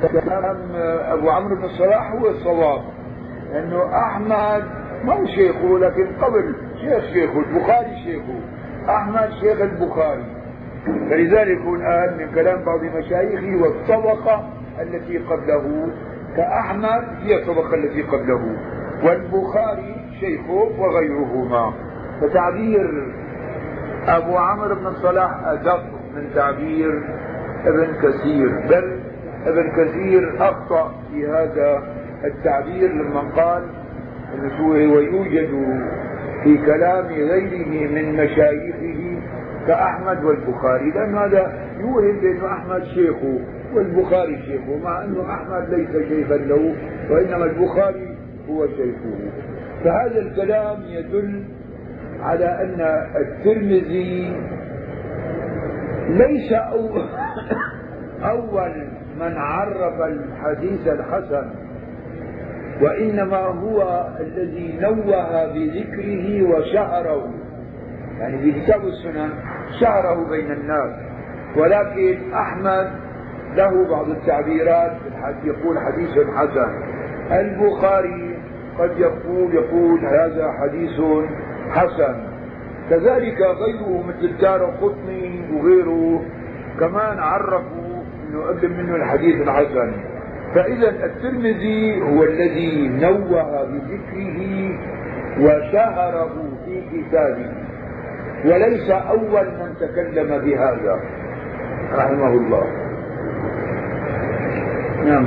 كلام 0.01 0.57
أبو 1.05 1.29
عمرو 1.29 1.55
بن 1.55 1.63
الصلاح 1.63 2.11
هو 2.11 2.27
الصواب 2.27 2.81
لأنه 3.51 3.97
أحمد 3.97 4.63
ما 5.03 5.13
هو 5.13 5.25
شيخه 5.25 5.79
لكن 5.79 6.07
قبل 6.21 6.55
شيخ 6.81 7.03
شيخه 7.13 7.39
البخاري 7.39 8.03
شيخه 8.03 8.39
أحمد 8.89 9.29
شيخ 9.41 9.61
البخاري. 9.61 10.25
فلذلك 10.85 11.61
الآن 11.67 12.17
من 12.17 12.35
كلام 12.35 12.63
بعض 12.65 12.83
مشايخه 12.83 13.61
والطبقة 13.61 14.49
التي 14.81 15.17
قبله 15.17 15.87
كأحمد 16.37 17.03
هي 17.23 17.41
الطبقة 17.41 17.75
التي 17.75 18.01
قبله 18.01 18.55
والبخاري 19.03 19.95
شيخه 20.19 20.69
وغيرهما. 20.79 21.73
فتعبير 22.21 23.13
أبو 24.07 24.37
عمرو 24.37 24.75
بن 24.75 24.91
صلاح 24.91 25.31
أدق 25.45 25.83
من 26.15 26.29
تعبير 26.35 27.03
ابن 27.65 27.93
كثير 28.01 28.49
بل 28.69 28.99
ابن 29.45 29.71
كثير 29.71 30.35
أخطأ 30.39 30.91
في 31.11 31.27
هذا 31.27 31.83
التعبير 32.25 32.89
لما 32.93 33.19
قال 33.35 33.63
ويوجد 34.61 35.49
في 36.43 36.57
كلام 36.57 37.05
غيره 37.05 37.91
من 37.91 38.13
مشايخه 38.13 39.21
كأحمد 39.67 40.23
والبخاري. 40.23 40.91
لأن 40.91 41.17
هذا 41.17 41.53
يوهم 41.79 42.19
بأن 42.19 42.45
أحمد 42.45 42.83
شيخه 42.83 43.39
والبخاري 43.75 44.37
شيخه 44.45 44.77
مع 44.83 45.03
أنه 45.03 45.33
أحمد 45.33 45.69
ليس 45.73 46.07
شيخا 46.09 46.35
له 46.37 46.75
وإنما 47.09 47.45
البخاري 47.45 48.17
هو 48.49 48.67
شيخه. 48.67 49.15
فهذا 49.83 50.19
الكلام 50.19 50.77
يدل 50.87 51.43
على 52.21 52.45
أن 52.45 52.81
الترمذي 53.21 54.35
ليس 56.09 56.53
أول 58.23 58.71
من 59.19 59.37
عرف 59.37 60.01
الحديث 60.01 60.87
الحسن 60.87 61.49
وإنما 62.81 63.37
هو 63.37 64.07
الذي 64.19 64.77
نوه 64.81 65.45
بذكره 65.53 66.43
وشهره 66.43 67.33
يعني 68.19 68.37
في 68.37 68.61
كتاب 68.61 68.81
السنن 68.85 69.29
شهره 69.79 70.29
بين 70.29 70.51
الناس 70.51 70.91
ولكن 71.57 72.33
أحمد 72.33 72.91
له 73.55 73.89
بعض 73.89 74.09
التعبيرات 74.09 74.91
يقول 75.43 75.79
حديث 75.79 76.27
حسن. 76.35 76.69
البخاري 77.31 78.37
قد 78.79 78.99
يقول 78.99 79.53
يقول 79.53 80.05
هذا 80.05 80.51
حديث 80.51 81.01
حسن. 81.69 82.15
كذلك 82.89 83.41
غيره 83.41 84.03
مثل 84.07 84.37
دار 84.37 84.65
قطني 84.81 85.41
وغيره 85.53 86.21
كمان 86.79 87.19
عرفوا 87.19 88.03
انه 88.29 88.43
قبل 88.43 88.69
منه 88.69 88.95
الحديث 88.95 89.41
الحسن. 89.41 89.93
فإذا 90.55 90.89
الترمذي 91.05 92.01
هو 92.01 92.23
الذي 92.23 92.87
نوه 92.87 93.63
بذكره 93.63 94.79
وشهره 95.39 96.33
في 96.65 96.81
كتابه. 96.91 97.51
وليس 98.45 98.89
أول 98.89 99.45
من 99.45 99.75
تكلم 99.79 100.41
بهذا. 100.45 100.99
رحمه 101.93 102.27
الله. 102.27 102.90
نعم. 105.05 105.25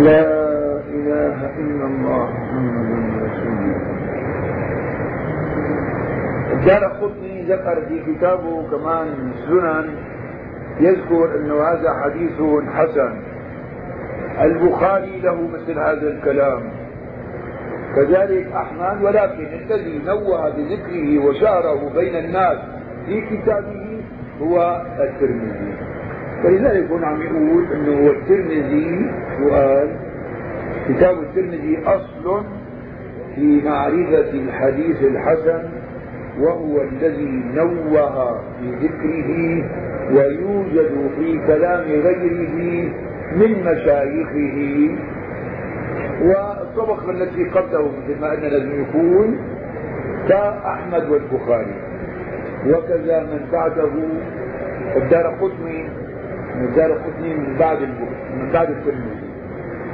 لا 0.00 0.22
إله 0.90 1.36
إلا 1.58 1.84
الله 1.86 2.28
محمد 2.30 3.22
رسول 3.22 3.52
الله. 3.52 3.80
الدار 6.52 6.84
قطني 6.84 7.42
ذكر 7.42 7.76
في 7.88 7.96
كتابه 8.06 8.62
كمان 8.70 9.06
سنن 9.46 9.86
يذكر 10.80 11.36
إنه 11.36 11.54
هذا 11.54 11.90
حديث 12.02 12.38
حسن. 12.74 13.12
البخاري 14.40 15.20
له 15.20 15.48
مثل 15.54 15.78
هذا 15.78 16.08
الكلام. 16.08 16.81
كذلك 17.96 18.46
أحمد 18.52 19.02
ولكن 19.02 19.46
الذي 19.46 20.00
نوه 20.06 20.48
بذكره 20.48 21.18
وشهره 21.26 21.90
بين 21.94 22.16
الناس 22.16 22.58
في 23.06 23.20
كتابه 23.20 24.00
هو 24.42 24.82
الترمذي. 25.00 25.74
فلذلك 26.42 26.90
هنا 26.90 27.06
عم 27.06 27.22
يقول 27.22 27.72
إنه 27.72 28.10
الترمذي 28.10 29.10
سؤال. 29.38 29.88
كتاب 30.88 31.18
الترمذي 31.22 31.78
أصل 31.86 32.44
في 33.34 33.60
معرفة 33.64 34.30
الحديث 34.30 35.02
الحسن 35.02 35.62
وهو 36.40 36.80
الذي 36.80 37.42
نوه 37.54 38.40
بذكره 38.62 39.64
ويوجد 40.12 41.10
في 41.18 41.46
كلام 41.46 41.84
غيره 41.84 42.90
من 43.36 43.64
مشايخه. 43.64 44.96
والطبقة 46.76 47.10
التي 47.10 47.44
قبله 47.44 47.90
مثل 47.90 48.20
ما 48.20 48.34
أن 48.34 48.40
لازم 48.40 48.82
يكون 48.82 49.38
كأحمد 50.28 51.10
والبخاري. 51.10 51.74
وكذا 52.66 53.20
من 53.20 53.48
بعده 53.52 53.90
الدار 54.96 55.26
قطني 55.26 55.88
الدار 56.54 56.92
قطني 56.92 57.34
من 57.34 57.56
بعد 57.58 57.78
من 58.36 58.50
بعد 58.52 58.70
الترمذي 58.70 59.32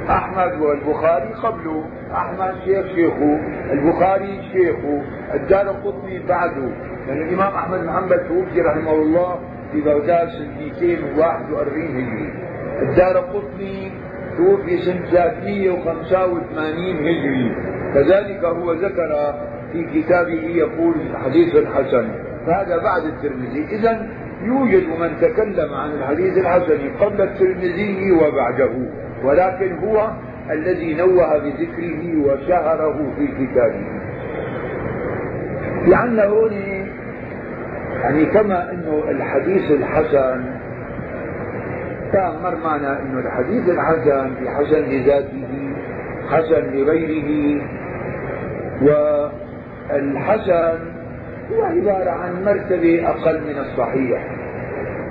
أحمد 0.09 0.61
والبخاري 0.61 1.33
قبله 1.43 1.83
أحمد 2.13 2.53
شيخ 2.65 2.85
شيخه 2.95 3.39
البخاري 3.71 4.41
شيخه 4.51 5.01
الدار 5.33 5.61
القطني 5.61 6.19
بعده 6.19 6.69
يعني 7.07 7.21
الإمام 7.21 7.53
أحمد 7.53 7.79
بن 7.79 7.91
حنبل 7.91 8.27
توفي 8.27 8.61
رحمه 8.61 8.93
الله 8.93 9.39
في 9.71 9.81
بغداد 9.81 10.29
سنة 10.29 10.59
241 10.59 11.81
هجري. 11.81 12.33
الدار 12.81 13.17
قطني 13.17 13.91
توفي 14.39 14.77
سنة 14.77 15.05
385 15.11 16.95
هجري. 17.07 17.55
كذلك 17.93 18.43
هو 18.45 18.73
ذكر 18.73 19.33
في 19.71 19.83
كتابه 19.93 20.43
يقول 20.43 20.95
حديث 21.25 21.55
حسن 21.75 22.07
فهذا 22.45 22.77
بعد 22.83 23.03
الترمذي. 23.03 23.65
إذا 23.71 24.07
يوجد 24.43 24.87
من 24.99 25.17
تكلم 25.21 25.73
عن 25.73 25.91
الحديث 25.91 26.37
الحسن 26.37 26.79
قبل 26.99 27.21
الترمذي 27.21 28.11
وبعده. 28.11 28.71
ولكن 29.23 29.77
هو 29.77 30.11
الذي 30.51 30.93
نوه 30.93 31.37
بذكره 31.37 32.17
وشهره 32.25 33.13
في 33.17 33.27
كتابه. 33.27 33.85
لأن 35.87 36.19
هون 36.19 36.51
يعني 38.01 38.25
كما 38.25 38.71
إنه 38.71 39.03
الحديث 39.09 39.71
الحسن 39.71 40.45
كان 42.13 42.41
مر 42.43 42.55
معنا 42.55 42.99
إنه 43.01 43.19
الحديث 43.19 43.69
الحسن 43.69 44.35
في 44.35 44.49
حسن 44.49 44.83
لذاته 44.89 45.73
حسن 46.29 46.63
لغيره. 46.73 47.61
والحسن 49.89 50.79
هو 51.51 51.63
عبارة 51.63 52.09
عن 52.09 52.43
مرتبة 52.45 53.09
أقل 53.09 53.41
من 53.41 53.57
الصحيح. 53.57 54.35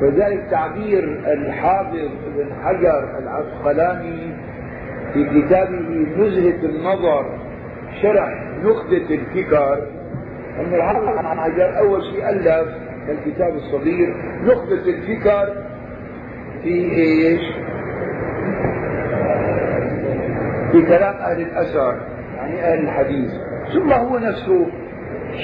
وذلك 0.03 0.47
تعبير 0.51 1.05
الحافظ 1.27 2.09
ابن 2.27 2.53
حجر 2.65 3.19
العسقلاني 3.19 4.33
في 5.15 5.25
كتابه 5.25 6.07
نزهة 6.19 6.65
النظر 6.65 7.39
شرح 8.03 8.29
نخبة 8.65 9.07
الفكر. 9.11 9.87
أن 10.61 10.75
الحافظ 10.75 11.09
ابن 11.09 11.27
حجر 11.41 11.79
أول 11.79 12.03
شيء 12.03 12.29
ألف 12.29 12.69
الكتاب 13.09 13.55
الصغير 13.55 14.15
نخبة 14.43 14.83
الفكر 14.89 15.68
في 16.69 16.95
إيش؟ 16.95 17.41
في 20.73 20.83
كلام 20.83 21.15
أهل 21.15 21.41
الأثر 21.41 22.01
يعني 22.37 22.61
أهل 22.63 22.81
الحديث. 22.85 23.31
ثم 23.75 23.93
هو 23.93 24.19
نفسه 24.19 24.67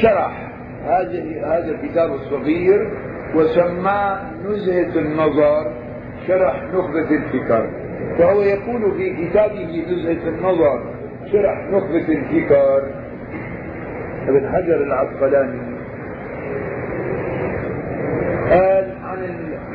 شرح 0.03 0.51
هذه 0.85 1.47
هذا 1.47 1.71
الكتاب 1.71 2.13
الصغير 2.13 2.91
وسماه 3.35 4.21
نزهة 4.45 4.99
النظر 4.99 5.73
شرح 6.27 6.63
نخبة 6.75 7.11
الفكر. 7.11 7.71
فهو 8.19 8.41
يقول 8.43 8.93
في 8.97 9.27
كتابه 9.27 9.85
نزهة 9.89 10.29
النظر 10.29 10.83
شرح 11.33 11.69
نخبة 11.71 12.09
الفكر. 12.09 12.83
ابن 14.29 14.49
حجر 14.49 14.83
العسقلاني. 14.83 15.61
قال 18.51 18.94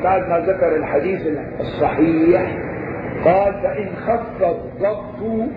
بعد 0.04 0.30
ما 0.30 0.40
ذكر 0.40 0.76
الحديث 0.76 1.22
الصحيح 1.60 2.58
قال 3.26 3.54
فإن 3.54 3.90
خف 3.96 4.44
الضبط 4.44 5.50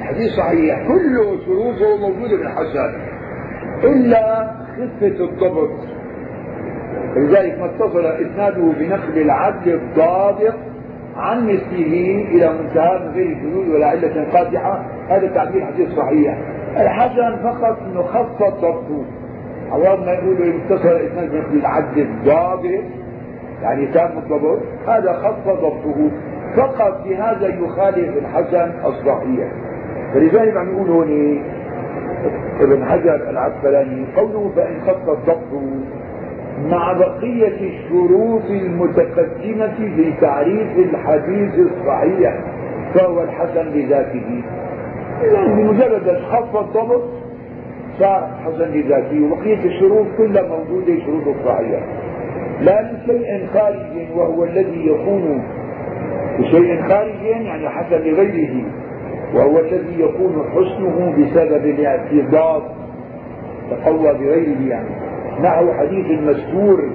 الحديث 0.00 0.30
صحيح 0.30 0.88
كله 0.88 1.44
شروطه 1.46 1.96
موجودة 1.96 2.36
في 2.36 2.42
الحسن 2.42 2.94
إلا 3.84 4.50
خفة 4.76 5.24
الضبط. 5.24 5.70
لذلك 7.16 7.58
ما 7.58 7.64
اتصل 7.66 8.06
إسناده 8.06 8.72
بنقل 8.78 9.18
العدل 9.18 9.74
الضابط 9.74 10.54
عن 11.16 11.44
مثله 11.46 12.26
إلى 12.30 12.52
منتهى 12.52 12.98
من 12.98 13.12
غير 13.14 13.36
شذوذ 13.40 13.74
ولا 13.74 13.86
علة 13.86 14.26
قادحة 14.32 14.84
هذا 15.08 15.26
تعبير 15.26 15.66
حديث 15.66 15.88
صحيح. 15.96 16.38
الحسن 16.76 17.36
فقط 17.42 17.78
إنه 17.82 18.02
خف 18.02 18.42
ضبطه 18.42 19.04
عوام 19.70 20.06
ما 20.06 20.12
يقولوا 20.12 20.54
اتصل 20.66 20.88
الاسناد 20.88 21.30
بنقل 21.30 21.56
العدل 21.58 22.00
الضابط. 22.00 22.84
يعني 23.62 23.86
تام 23.86 24.18
الضبط 24.18 24.58
هذا 24.86 25.12
خف 25.12 25.48
ضبطه. 25.48 26.10
فقط 26.56 27.04
بهذا 27.04 27.48
يخالف 27.48 28.16
الحسن 28.16 28.72
الصحيح. 28.84 29.48
فلذلك 30.14 30.56
عم 30.56 30.72
يقول 30.72 30.90
هون 30.90 31.38
ابن 32.60 32.84
حجر 32.84 33.30
العسقلاني 33.30 34.04
قوله 34.16 34.50
فإن 34.56 34.80
خف 34.86 35.08
الضبط 35.08 35.62
مع 36.70 36.92
بقية 36.92 37.70
الشروط 37.70 38.50
المتقدمة 38.50 39.74
في 39.76 40.12
تعريف 40.20 40.78
الحديث 40.78 41.58
الصحيح 41.58 42.34
فهو 42.94 43.22
الحسن 43.22 43.66
لذاته. 43.66 44.42
يعني 45.22 45.62
بمجرد 45.62 46.20
خف 46.30 46.56
الضبط 46.56 47.02
صار 47.98 48.30
حسن 48.44 48.70
لذاته. 48.70 49.30
وبقية 49.32 49.64
الشروط 49.64 50.06
كلها 50.18 50.42
موجودة 50.42 51.00
شروط 51.06 51.36
الصحيح 51.36 51.80
لا 52.60 52.92
لشيء 52.92 53.46
خارج 53.54 54.10
وهو 54.16 54.44
الذي 54.44 54.86
يكون 54.86 55.42
بشيء 56.38 56.88
خارج 56.88 57.22
يعني 57.22 57.68
حسن 57.68 57.96
لغيره 57.96 58.64
وهو 59.34 59.58
الذي 59.58 60.00
يكون 60.00 60.44
حسنه 60.54 61.14
بسبب 61.18 61.64
الاعتضاد 61.66 62.62
تقوى 63.70 64.12
بغيره 64.14 64.68
يعني. 64.68 64.88
نحو 65.42 65.72
حديث 65.72 66.06
المستور 66.06 66.90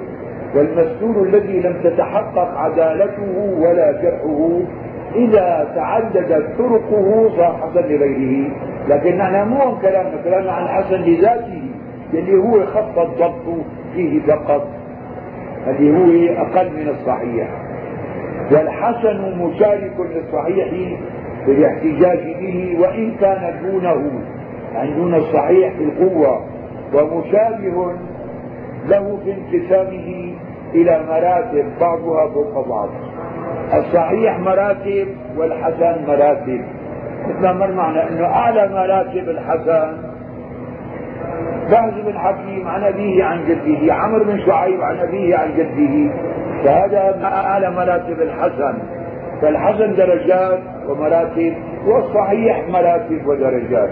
والمستور 0.54 1.22
الذي 1.22 1.60
لم 1.60 1.76
تتحقق 1.84 2.58
عدالته 2.58 3.56
ولا 3.58 4.02
جرحه 4.02 4.60
إذا 5.14 5.72
تعددت 5.74 6.46
طرقه 6.58 7.30
صار 7.36 7.56
حسن 7.62 7.88
لغيره. 7.88 8.50
لكن 8.88 9.16
نحن 9.16 9.48
مو 9.48 9.76
كلامنا 9.82 10.22
كلامنا 10.24 10.52
عن 10.52 10.68
حسن 10.68 10.96
لذاته 10.96 11.62
اللي 12.14 12.34
هو 12.38 12.66
خط 12.66 12.98
الضبط 12.98 13.64
فيه 13.94 14.20
فقط. 14.20 14.79
اللي 15.66 15.90
هو 15.98 16.34
أقل 16.42 16.70
من 16.70 16.88
الصحيح. 16.88 17.48
والحسن 18.52 19.38
مشارك 19.38 19.92
للصحيح 20.00 20.68
في 21.44 21.52
الاحتجاج 21.52 22.18
به 22.40 22.76
وإن 22.80 23.14
كان 23.20 23.60
دونه 23.62 24.10
يعني 24.74 24.94
دون 24.94 25.14
الصحيح 25.14 25.72
في 25.72 25.84
القوة 25.84 26.44
ومشابه 26.94 27.92
له 28.88 29.18
في 29.24 29.32
انقسامه 29.32 30.32
إلى 30.74 31.00
مراتب 31.08 31.64
بعضها 31.80 32.28
فوق 32.28 32.68
بعض. 32.68 32.88
الصحيح 33.74 34.38
مراتب 34.38 35.08
والحسن 35.36 35.96
مراتب. 36.08 36.60
مثل 37.28 37.52
مر 37.58 37.72
معنا 37.72 38.08
إنه 38.08 38.24
أعلى 38.24 38.68
مراتب 38.68 39.28
الحسن 39.28 40.09
بهز 41.70 41.92
بن 42.06 42.18
حكيم 42.18 42.68
عن 42.68 42.84
أبيه 42.84 43.24
عن 43.24 43.44
جده 43.44 43.94
عمرو 43.94 44.24
بن 44.24 44.38
شعيب 44.46 44.80
عن 44.80 44.98
أبيه 44.98 45.36
عن 45.36 45.48
جده. 45.56 46.14
فهذا 46.64 47.20
اعلى 47.24 47.70
مراتب 47.70 48.22
الحسن. 48.22 48.78
فالحسن 49.42 49.94
درجات 49.94 50.58
ومراتب 50.88 51.54
والصحيح 51.86 52.68
مراتب 52.68 53.26
ودرجات. 53.26 53.90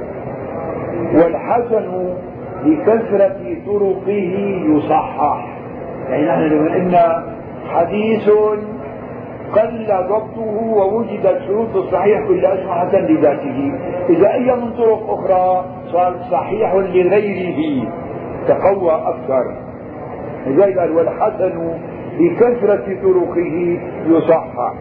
والحسن 1.15 2.15
لكثرة 2.65 3.57
طرقه 3.67 4.63
يصحح. 4.67 5.47
يعني 6.11 6.27
نحن 6.27 6.43
لو 6.43 6.75
قلنا 6.75 7.25
حديث 7.75 8.31
قل 9.55 9.87
ضبطه 9.87 10.63
ووجدت 10.77 11.41
شروط 11.47 11.77
الصحيح 11.77 12.27
كلها 12.29 12.55
اسمها 12.55 12.75
حسن 12.75 12.99
لذاته. 12.99 13.73
إذا 14.09 14.33
أي 14.33 14.57
من 14.57 14.71
طرق 14.73 15.11
أخرى 15.11 15.65
صار 15.93 16.17
صحيح 16.31 16.75
لغيره. 16.75 17.89
تقوى 18.49 18.93
أكثر. 18.93 19.57
لذلك 20.47 20.79
قال 20.79 20.93
والحسن 20.93 21.79
بكثرة 22.19 22.97
طرقه 23.03 23.79
يصحح 24.07 24.75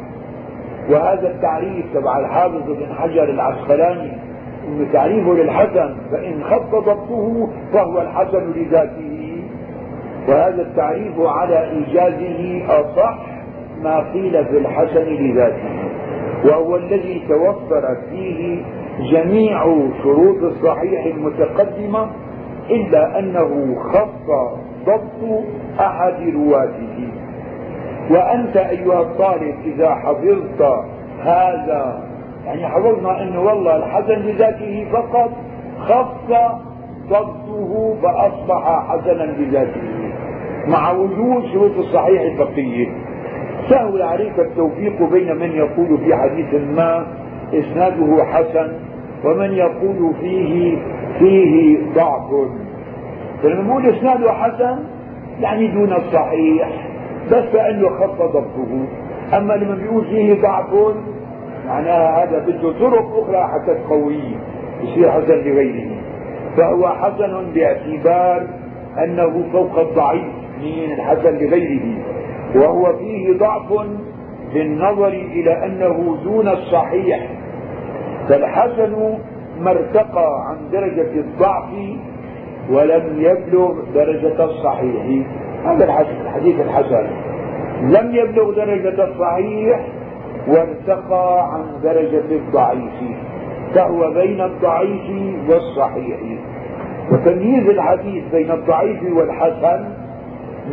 وهذا 0.89 1.27
التعريف 1.27 1.85
تبع 1.93 2.19
الحافظ 2.19 2.61
بن 2.67 2.95
حجر 2.99 3.23
العسقلاني. 3.23 4.11
انه 4.67 4.87
تعريفه 4.93 5.33
للحسن 5.33 5.95
فإن 6.11 6.43
خف 6.43 6.75
ضبطه 6.75 7.47
فهو 7.73 8.01
الحسن 8.01 8.51
لذاته. 8.55 9.43
وهذا 10.27 10.61
التعريف 10.61 11.19
على 11.19 11.69
إيجازه 11.69 12.63
أصح 12.69 13.36
ما 13.83 14.11
قيل 14.13 14.45
في 14.45 14.57
الحسن 14.57 15.03
لذاته 15.03 15.69
وهو 16.45 16.75
الذي 16.75 17.21
توفرت 17.29 17.97
فيه 18.09 18.63
جميع 19.11 19.63
شروط 20.03 20.43
الصحيح 20.43 21.05
المتقدمة 21.05 22.07
إلا 22.69 23.19
أنه 23.19 23.75
خص 23.79 24.29
ضبط 24.85 25.43
أحد 25.79 26.13
رواته. 26.33 27.09
وأنت 28.11 28.57
أيها 28.57 29.01
الطالب 29.01 29.55
إذا 29.65 29.95
حفظت 29.95 30.61
هذا 31.23 32.03
يعني 32.45 32.67
حفظنا 32.67 33.21
أنه 33.23 33.41
والله 33.41 33.75
الحسن 33.75 34.13
لذاته 34.13 34.87
فقط 34.91 35.29
خص 35.79 36.31
ضبطه 37.09 37.95
فأصبح 38.01 38.87
حسنا 38.89 39.23
لذاته 39.23 40.11
مع 40.67 40.91
وجود 40.91 41.45
شروط 41.53 41.77
الصحيح 41.77 42.21
البقية 42.21 42.87
سهل 43.69 44.01
عليك 44.01 44.39
التوفيق 44.39 45.03
بين 45.11 45.35
من 45.35 45.51
يقول 45.51 45.97
في 45.97 46.15
حديث 46.15 46.53
ما 46.75 47.07
إسناده 47.53 48.23
حسن 48.23 48.71
ومن 49.25 49.51
يقول 49.51 50.13
فيه 50.19 50.77
فيه 51.19 51.77
ضعف. 51.95 52.29
فلما 53.43 53.63
نقول 53.63 53.85
إسناده 53.85 54.33
حسن 54.33 54.79
يعني 55.39 55.67
دون 55.67 55.93
الصحيح 55.93 56.69
بس 57.31 57.43
كأنه 57.53 57.89
خف 57.89 58.21
ضبطه. 58.21 58.87
أما 59.37 59.53
لما 59.53 59.75
بيقول 59.75 60.05
فيه 60.05 60.41
ضعف 60.41 60.95
معناها 61.67 62.23
هذا 62.23 62.39
بده 62.39 62.71
طرق 62.79 63.23
أخرى 63.23 63.43
حتى 63.53 63.75
تقويه 63.75 64.35
يصير 64.83 65.11
حسن 65.11 65.33
لغيره. 65.35 65.91
فهو 66.57 66.87
حسن 66.89 67.45
باعتبار 67.55 68.47
أنه 69.03 69.43
فوق 69.51 69.79
الضعيف 69.79 70.25
من 70.61 70.91
الحسن 70.93 71.35
لغيره. 71.35 71.97
وهو 72.55 72.97
فيه 72.97 73.37
ضعف 73.37 73.73
بالنظر 74.53 75.07
إلى 75.07 75.65
أنه 75.65 76.17
دون 76.23 76.47
الصحيح. 76.47 77.29
فالحسن 78.29 79.17
ما 79.59 79.71
ارتقى 79.71 80.45
عن 80.49 80.57
درجة 80.71 81.19
الضعف 81.19 81.69
ولم 82.71 83.15
يبلغ 83.17 83.73
درجة 83.95 84.43
الصحيح. 84.43 85.27
هذا 85.65 85.83
الحديث 86.23 86.59
الحسن. 86.59 87.07
لم 87.81 88.15
يبلغ 88.15 88.55
درجة 88.55 89.03
الصحيح 89.03 89.79
وارتقى 90.47 91.53
عن 91.53 91.81
درجة 91.83 92.31
الضعيف. 92.31 93.17
فهو 93.75 94.11
بين 94.11 94.41
الضعيف 94.41 95.09
والصحيح. 95.49 96.19
وتمييز 97.11 97.69
الحديث 97.69 98.23
بين 98.31 98.51
الضعيف 98.51 99.03
والحسن 99.13 100.06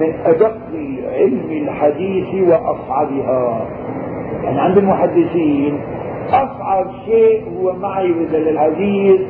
من 0.00 0.14
أدق 0.24 0.58
علم 1.12 1.50
الحديث 1.50 2.48
وأصعبها 2.48 3.66
يعني 4.44 4.60
عند 4.60 4.78
المحدثين 4.78 5.80
أصعب 6.28 6.86
شيء 7.06 7.42
هو 7.58 7.72
معرفة 7.72 8.38
الحديث 8.38 9.20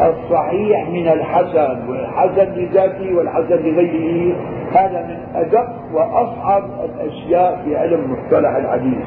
الصحيح 0.00 0.88
من 0.88 1.08
الحسن 1.08 1.88
والحسن 1.88 2.52
لذاته 2.54 3.14
والحسن 3.14 3.56
لغيره. 3.56 4.36
هذا 4.72 5.06
من 5.08 5.40
أدق 5.40 5.68
وأصعب 5.94 6.64
الأشياء 6.84 7.62
في 7.64 7.76
علم 7.76 8.12
مصطلح 8.12 8.56
الحديث. 8.56 8.98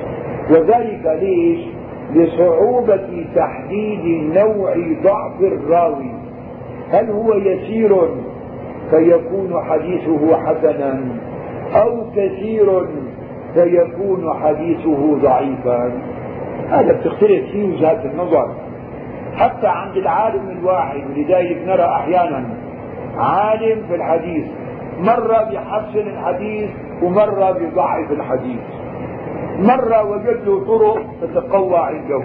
وذلك 0.49 1.19
ليش؟ 1.21 1.59
لصعوبة 2.13 3.25
تحديد 3.35 4.33
نوع 4.37 4.75
ضعف 5.03 5.41
الراوي. 5.41 6.11
هل 6.91 7.09
هو 7.11 7.33
يسير 7.33 8.09
فيكون 8.93 9.63
حديثه 9.63 10.37
حسنا 10.37 11.05
أو 11.75 12.11
كثير 12.15 12.87
فيكون 13.53 14.33
حديثه 14.33 15.15
ضعيفا. 15.15 15.91
هذا 16.69 16.93
بتختلف 16.93 17.51
فيه 17.51 17.73
وجهات 17.73 18.05
النظر. 18.05 18.51
حتى 19.35 19.67
عند 19.67 19.97
العالم 19.97 20.49
الواحد 20.49 21.01
ولذلك 21.09 21.57
نرى 21.67 21.83
أحيانا 21.83 22.45
عالم 23.17 23.81
في 23.87 23.95
الحديث 23.95 24.45
مرة 24.99 25.43
بيحسن 25.43 26.07
الحديث 26.07 26.69
ومرة 27.03 27.51
بيضعف 27.51 28.11
الحديث. 28.11 28.59
مرة 29.59 30.03
وجد 30.11 30.41
له 30.45 30.65
طرق 30.65 31.05
تتقوى 31.21 31.77
عنده. 31.77 32.23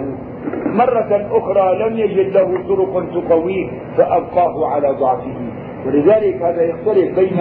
مرة 0.65 1.27
أخرى 1.31 1.89
لم 1.89 1.97
يجد 1.97 2.37
له 2.37 2.63
طرق 2.67 3.05
تقويه 3.13 3.69
فأبقاه 3.97 4.67
على 4.67 4.89
ضعفه. 4.89 5.58
ولذلك 5.85 6.41
هذا 6.41 6.61
يختلف 6.61 7.19
بين 7.19 7.39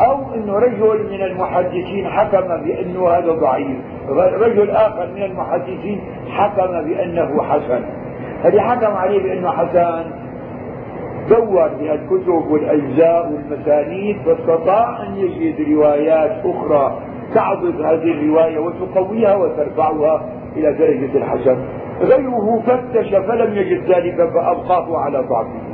أو 0.00 0.34
أنه 0.34 0.58
رجل 0.58 1.10
من 1.10 1.22
المحدثين 1.22 2.06
حكم 2.06 2.46
بأنه 2.64 3.08
هذا 3.08 3.32
ضعيف 3.32 3.78
رجل 4.18 4.70
آخر 4.70 5.08
من 5.14 5.22
المحدثين 5.22 6.00
حكم 6.28 6.82
بأنه 6.82 7.42
حسن. 7.42 7.84
اللي 8.44 8.60
حكم 8.60 8.96
عليه 8.96 9.22
بأنه 9.22 9.50
حسن؟ 9.50 10.04
دور 11.28 11.68
في 11.78 11.92
الكتب 11.94 12.50
والأجزاء 12.50 13.32
والمسانيد 13.32 14.16
فاستطاع 14.26 15.06
أن 15.06 15.16
يجد 15.16 15.72
روايات 15.72 16.42
أخرى 16.44 16.98
تعضد 17.34 17.80
هذه 17.80 18.12
الرواية 18.12 18.58
وتقويها 18.58 19.36
وترفعها 19.36 20.22
إلى 20.56 20.72
درجة 20.72 21.18
الحسن. 21.18 21.56
غيره 22.00 22.62
فتش 22.66 23.14
فلم 23.14 23.54
يجد 23.56 23.90
ذلك 23.90 24.16
فأبقاه 24.16 24.98
على 24.98 25.18
ضعفه. 25.18 25.69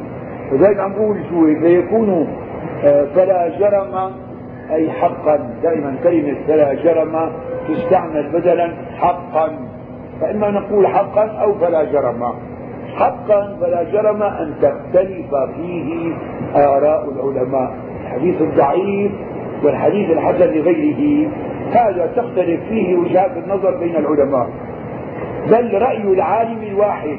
لذلك 0.52 0.80
عم 0.80 0.92
بقول 0.92 1.16
شو 1.30 1.60
فيكون 1.60 2.26
آه، 2.84 3.04
فلا 3.14 3.58
جرم 3.58 4.12
أي 4.70 4.90
حقا 4.90 5.50
دائما 5.62 5.96
كلمة 6.02 6.36
فلا 6.48 6.74
جرم 6.74 7.30
تستعمل 7.68 8.28
بدلا 8.32 8.72
حقا. 8.96 9.50
فإما 10.20 10.50
نقول 10.50 10.86
حقا 10.86 11.26
أو 11.26 11.54
فلا 11.54 11.84
جرم. 11.84 12.32
حقا 12.96 13.56
فلا 13.60 13.82
جرم 13.82 14.22
أن 14.22 14.54
تختلف 14.62 15.34
فيه 15.56 16.12
آراء 16.56 17.08
العلماء. 17.12 17.74
الحديث 18.02 18.42
الضعيف 18.42 19.12
والحديث 19.64 20.10
الحسن 20.10 20.46
لغيره. 20.46 21.30
هذا 21.72 22.10
تختلف 22.16 22.60
فيه 22.68 22.96
وجهات 22.96 23.30
النظر 23.36 23.76
بين 23.76 23.96
العلماء. 23.96 24.48
بل 25.46 25.82
رأي 25.82 26.02
العالم 26.02 26.62
الواحد 26.62 27.18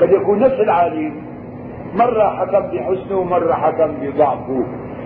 قد 0.00 0.12
يكون 0.12 0.38
نفس 0.38 0.60
العالم 0.60 1.12
مرة 1.94 2.36
حكم 2.36 2.66
بحسنه 2.66 3.18
ومرة 3.18 3.52
حكم 3.52 3.92
بضعفه. 4.02 4.64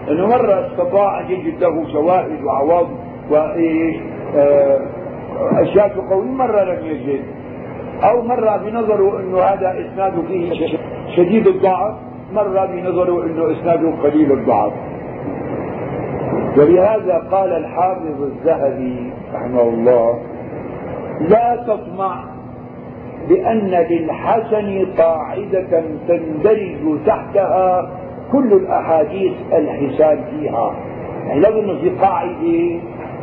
إنه 0.09 0.27
مرة 0.27 0.67
استطاع 0.67 1.21
أن 1.21 1.31
يجد 1.31 1.63
له 1.65 1.93
شواهد 1.93 2.45
وعوض 2.45 2.89
وإيش 3.31 3.97
آه، 4.37 4.81
أشياء 5.53 5.89
تقوي. 5.89 6.27
مرة 6.27 6.65
لم 6.65 6.87
يجد. 6.87 7.25
أو 8.05 8.23
مرة 8.23 8.57
بنظره 8.57 9.21
إنه 9.21 9.39
هذا 9.39 9.75
إسناده 9.81 10.23
فيه 10.29 10.53
شديد 11.17 11.47
الضعف 11.47 11.95
مرة 12.33 12.67
بنظره 12.67 13.25
إنه 13.25 13.53
إسناده 13.53 13.91
قليل 14.03 14.33
الضعف. 14.33 14.73
ولهذا 16.57 17.29
قال 17.31 17.53
الحافظ 17.53 18.23
الذهبي 18.23 19.13
رحمه 19.35 19.63
الله 19.63 20.19
لا 21.21 21.65
تطمع 21.67 22.25
بأن 23.29 23.71
للحسن 23.91 24.87
قاعدة 24.99 25.83
تندرج 26.09 26.99
تحتها 27.07 27.91
كل 28.33 28.53
الأحاديث 28.53 29.33
الحسان 29.53 30.25
فيها. 30.31 30.75
يعني 31.27 31.41
لازم 31.41 31.79
في 31.81 31.91
قاعدة 31.91 32.81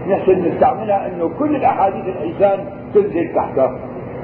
نحسن 0.09 0.41
نستعملها 0.41 1.07
أنه 1.07 1.29
كل 1.39 1.55
الأحاديث 1.55 2.03
الحسان 2.07 2.59
تنزل 2.93 3.33
تحتها. 3.35 3.79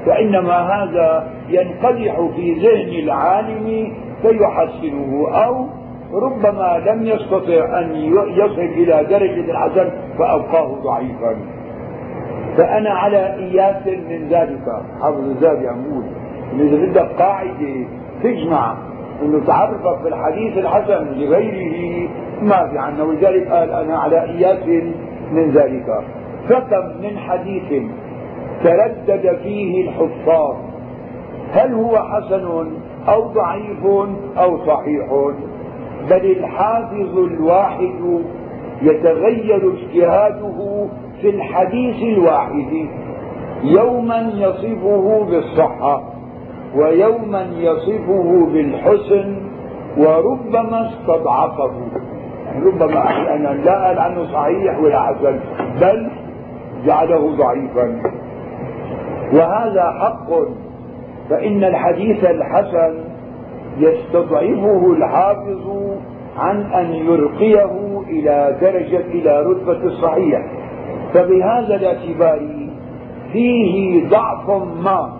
فإنما 0.06 0.54
هذا 0.54 1.30
ينقدح 1.48 2.20
في 2.36 2.52
ذهن 2.54 3.04
العالم 3.04 3.92
فيحسنه 4.22 5.28
أو 5.28 5.66
ربما 6.14 6.82
لم 6.86 7.06
يستطع 7.06 7.80
أن 7.80 7.94
يصل 8.36 8.60
إلى 8.60 9.06
درجة 9.10 9.50
الحسن 9.50 9.90
فأبقاه 10.18 10.74
ضعيفا. 10.84 11.36
فأنا 12.56 12.90
على 12.90 13.34
إياس 13.34 13.86
من 13.86 14.28
ذلك. 14.28 14.82
حافظ 15.00 15.18
الذهبي 15.18 15.64
يقول 15.64 16.04
إذا 16.60 16.86
بدك 16.86 17.10
قاعدة 17.18 17.86
تجمع 18.22 18.76
إنه 19.22 19.46
تعرفك 19.46 20.02
في 20.02 20.08
الحديث 20.08 20.58
الحسن 20.58 21.06
لغيره 21.06 22.08
ما 22.42 22.68
في 22.68 22.78
عنه 22.78 23.04
ولذلك 23.04 23.48
قال 23.48 23.70
أنا 23.70 23.98
على 23.98 24.22
إياس 24.22 24.66
من 25.32 25.50
ذلك. 25.50 25.86
فكم 26.48 27.02
من 27.02 27.18
حديث 27.18 27.82
تردد 28.64 29.38
فيه 29.42 29.88
الحفاظ. 29.88 30.56
هل 31.52 31.74
هو 31.74 31.98
حسن 31.98 32.70
أو 33.08 33.22
ضعيف 33.22 33.86
أو 34.38 34.66
صحيح؟ 34.66 35.06
بل 36.10 36.30
الحافظ 36.30 37.18
الواحد 37.18 38.22
يتغير 38.82 39.72
اجتهاده 39.72 40.88
في 41.22 41.30
الحديث 41.30 42.18
الواحد 42.18 42.88
يوما 43.64 44.32
يصفه 44.34 45.26
بالصحة 45.30 46.02
ويوما 46.76 47.46
يصفه 47.58 48.46
بالحسن 48.52 49.36
وربما 49.98 50.88
استضعفه. 50.88 51.70
يعني 52.46 52.64
ربما 52.64 52.98
أحيانا 52.98 53.48
لا 53.48 53.86
قال 53.86 53.98
عنه 53.98 54.24
صحيح 54.24 54.78
ولا 54.78 55.02
حسن 55.02 55.40
بل 55.80 56.10
جعله 56.86 57.36
ضعيفا. 57.36 58.02
وهذا 59.32 59.82
حق 60.00 60.30
فإن 61.30 61.64
الحديث 61.64 62.24
الحسن 62.24 62.98
يستضعفه 63.78 64.92
الحافظ 64.92 65.70
عن 66.38 66.62
أن 66.72 66.92
يرقيه 66.94 68.00
إلى 68.08 68.56
درجة 68.60 69.00
إلى 69.00 69.42
رتبة 69.42 69.84
الصحيح. 69.84 70.40
فبهذا 71.14 71.74
الاعتبار 71.74 72.70
فيه 73.32 74.08
ضعف 74.08 74.50
ما 74.84 75.12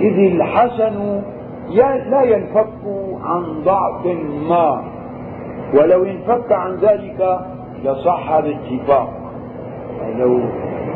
إذ 0.00 0.18
الحسن 0.18 1.22
لا 2.10 2.22
ينفك 2.22 2.68
عن 3.22 3.62
ضعف 3.64 4.06
ما 4.48 4.82
ولو 5.74 6.04
انفك 6.04 6.52
عن 6.52 6.74
ذلك 6.76 7.38
لصح 7.84 8.40
باتفاق 8.40 9.08
يعني 10.00 10.20
لو 10.20 10.38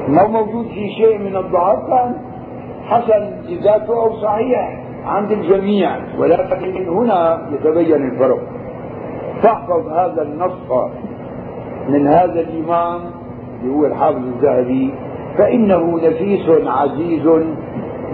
ما 0.09 0.27
موجود 0.27 0.67
في 0.67 0.89
شيء 0.91 1.19
من 1.19 1.37
الضعف 1.37 1.79
كان 1.89 2.15
حسن 2.85 3.31
لذاته 3.49 4.03
أو 4.03 4.13
صحيح 4.13 4.85
عند 5.07 5.33
الجميع 5.33 5.97
ولكن 6.19 6.89
هنا 6.89 7.49
يتبين 7.53 8.11
الفرق. 8.11 8.39
فاحفظ 9.43 9.89
هذا 9.89 10.23
النص 10.23 10.71
من 11.89 12.07
هذا 12.07 12.41
الإمام 12.41 13.01
اللي 13.65 13.77
هو 13.77 13.87
الحافظ 13.87 14.23
الذهبي 14.27 14.95
فإنه 15.39 15.97
نفيس 15.97 16.51
عزيز 16.67 17.27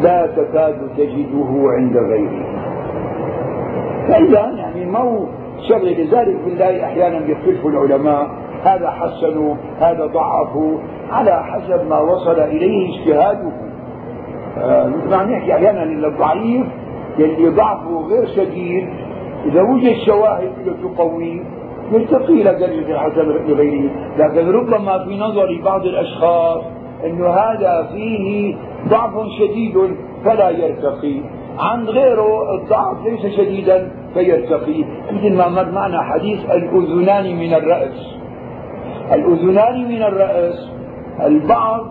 لا 0.03 0.27
تكاد 0.27 0.77
تجده 0.97 1.71
عند 1.79 1.97
غيره. 1.97 2.45
فإذا 4.09 4.53
يعني 4.57 4.85
ما 4.87 4.99
هو 4.99 5.27
شر 5.69 5.79
لذلك 5.79 6.37
بالله 6.45 6.85
أحيانا 6.85 7.27
يختلف 7.27 7.67
العلماء 7.67 8.31
هذا 8.65 8.91
حسنوا 8.91 9.55
هذا 9.81 10.07
ضعفوا 10.07 10.79
على 11.11 11.45
حسب 11.45 11.89
ما 11.89 12.01
وصل 12.01 12.41
إليه 12.41 12.89
اجتهاده. 12.89 13.53
آه 14.59 14.87
مثل 14.87 15.11
ما 15.11 15.25
نحكي 15.25 15.55
أحيانا 15.55 15.83
الضعيف 15.83 16.67
اللي 17.19 17.49
ضعفه 17.49 18.07
غير 18.07 18.27
شديد 18.27 18.89
إذا 19.47 19.63
وجد 19.63 19.95
شواهد 20.07 20.53
تقويه 20.97 21.41
يرتقي 21.93 22.33
إلى 22.33 22.51
الحسن 22.95 23.29
لغيره 23.49 23.91
لكن 24.19 24.51
ربما 24.51 25.05
في 25.05 25.19
نظر 25.19 25.61
بعض 25.65 25.87
الأشخاص 25.87 26.63
أن 27.05 27.23
هذا 27.23 27.89
فيه 27.93 28.57
ضعف 28.89 29.13
شديد 29.39 29.97
فلا 30.25 30.51
يرتقي. 30.51 31.21
عن 31.59 31.85
غيره 31.85 32.55
الضعف 32.55 33.05
ليس 33.05 33.37
شديدا 33.37 33.91
فيرتقي. 34.15 34.85
مثل 35.13 35.37
ما 35.37 35.49
مر 35.49 35.71
معنا 35.71 36.03
حديث 36.03 36.51
الأذنان 36.51 37.37
من 37.37 37.55
الرأس. 37.55 38.17
الأذنان 39.13 39.89
من 39.89 40.03
الرأس. 40.03 40.71
البعض 41.21 41.87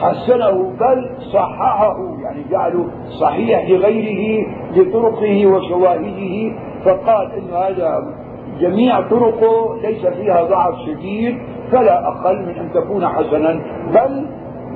حسنه 0.00 0.72
بل 0.80 1.10
صححه 1.32 1.96
يعني 2.22 2.44
جعله 2.50 2.86
صحيح 3.20 3.70
لغيره 3.70 4.46
لطرقه 4.76 5.46
وشواهده 5.46 6.52
فقال 6.84 7.32
إن 7.32 7.54
هذا 7.54 8.21
جميع 8.60 9.00
طرقه 9.00 9.76
ليس 9.82 10.06
فيها 10.06 10.42
ضعف 10.42 10.74
شديد 10.86 11.38
فلا 11.72 12.08
أقل 12.08 12.42
من 12.42 12.58
أن 12.58 12.72
تكون 12.74 13.08
حسنا 13.08 13.60
بل 13.94 14.26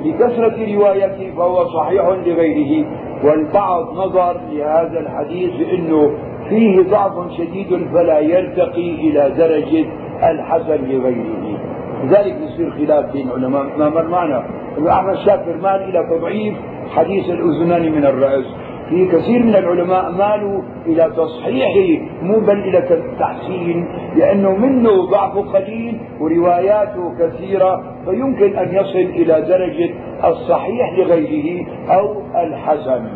لكثرة 0.04 0.74
روايته 0.74 1.32
فهو 1.36 1.64
صحيح 1.64 2.04
لغيره. 2.26 2.86
والبعض 3.24 3.92
نظر 3.92 4.40
لهذا 4.52 5.00
الحديث 5.00 5.50
بأنه 5.56 6.10
فيه 6.48 6.82
ضعف 6.82 7.32
شديد 7.32 7.88
فلا 7.92 8.18
يرتقي 8.18 8.90
إلى 8.90 9.30
درجة 9.38 9.86
الحسن 10.30 10.84
لغيره. 10.84 11.58
لذلك 12.04 12.36
يصير 12.40 12.70
خلاف 12.70 13.12
بين 13.12 13.30
علماء. 13.30 13.78
ما 13.78 13.88
مر 13.88 14.08
معنا؟ 14.08 14.44
أحمد 14.88 15.14
شاكر 15.14 15.56
مال 15.62 15.82
إلى 15.82 16.18
تضعيف 16.18 16.54
حديث 16.96 17.30
الأذنان 17.30 17.92
من 17.92 18.06
الرأس. 18.06 18.44
في 18.88 19.06
كثير 19.06 19.42
من 19.42 19.56
العلماء 19.56 20.12
مالوا 20.12 20.62
إلى 20.86 21.12
تصحيحه 21.16 22.04
مو 22.22 22.40
بل 22.40 22.58
إلى 22.58 22.78
التحسين 22.78 23.88
لأنه 24.16 24.56
منه 24.56 25.10
ضعف 25.10 25.38
قليل 25.38 26.00
ورواياته 26.20 27.14
كثيرة 27.18 27.82
فيمكن 28.04 28.58
أن 28.58 28.74
يصل 28.74 28.98
إلى 28.98 29.44
درجة 29.48 29.94
الصحيح 30.24 30.98
لغيره 30.98 31.66
أو 31.90 32.22
الحسن. 32.36 33.08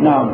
نعم. 0.00 0.30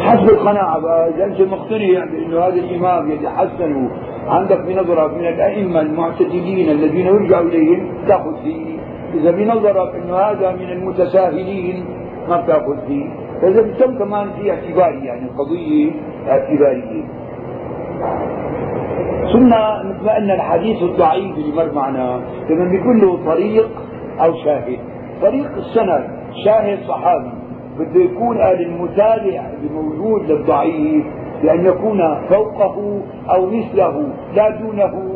حسب 0.00 0.28
القناعة 0.28 0.78
إذا 1.08 1.24
أنت 1.24 1.40
مقتنع 1.40 2.04
بأنه 2.04 2.38
هذا 2.38 2.54
الإمام 2.54 3.10
يتحسن 3.10 3.88
عندك 4.28 4.60
بنظرك 4.60 5.14
من 5.14 5.26
الأئمة 5.26 5.80
المعتدلين 5.80 6.70
الذين 6.70 7.06
يرجع 7.06 7.40
إليهم 7.40 7.88
تأخذ 8.08 8.42
فيه 8.42 8.76
إذا 9.14 9.30
بنظرك 9.30 9.94
أنه 9.94 10.16
هذا 10.16 10.52
من 10.52 10.70
المتساهلين 10.70 11.84
ما 12.28 12.40
بتأخذ 12.40 12.86
فيه 12.86 13.26
فإذا 13.42 13.62
بتم 13.62 13.98
كمان 13.98 14.30
في 14.30 14.50
اعتباري 14.50 15.06
يعني 15.06 15.28
قضية 15.38 15.90
اعتبارية. 16.28 17.04
ثم 19.32 19.48
مثل 19.88 20.08
أن 20.08 20.30
الحديث 20.30 20.82
الضعيف 20.82 21.36
اللي 21.36 21.56
مر 21.56 21.72
معنا 21.72 22.20
لما 22.50 22.70
بيكون 22.70 23.00
له 23.00 23.24
طريق 23.24 23.68
أو 24.20 24.32
شاهد. 24.44 24.78
طريق 25.22 25.50
السند 25.56 26.08
شاهد 26.44 26.78
صحابي. 26.88 27.32
بده 27.78 28.00
يكون 28.00 28.38
قال 28.38 28.62
المتابع 28.62 29.50
الموجود 29.62 30.30
للضعيف. 30.30 31.06
بأن 31.46 31.66
يكون 31.66 32.00
فوقه 32.28 33.00
أو 33.30 33.46
مثله 33.46 34.08
لا 34.34 34.50
دونه. 34.50 35.12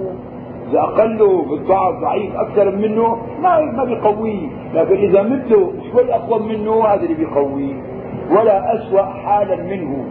إذا 0.70 0.80
أقله 0.80 1.42
بالضعف 1.42 2.00
ضعيف 2.00 2.36
أكثر 2.36 2.76
منه 2.76 3.16
ما 3.42 3.60
ما 3.60 3.84
بيقويه. 3.84 4.48
لكن 4.74 4.94
إذا 4.94 5.22
مثله 5.22 5.72
شوي 5.92 6.14
أقوى 6.14 6.56
منه 6.56 6.84
هذا 6.84 7.02
اللي 7.02 7.14
بيقويه. 7.14 7.74
ولا 8.30 8.74
أسوأ 8.74 9.02
حالا 9.02 9.56
منه. 9.56 10.04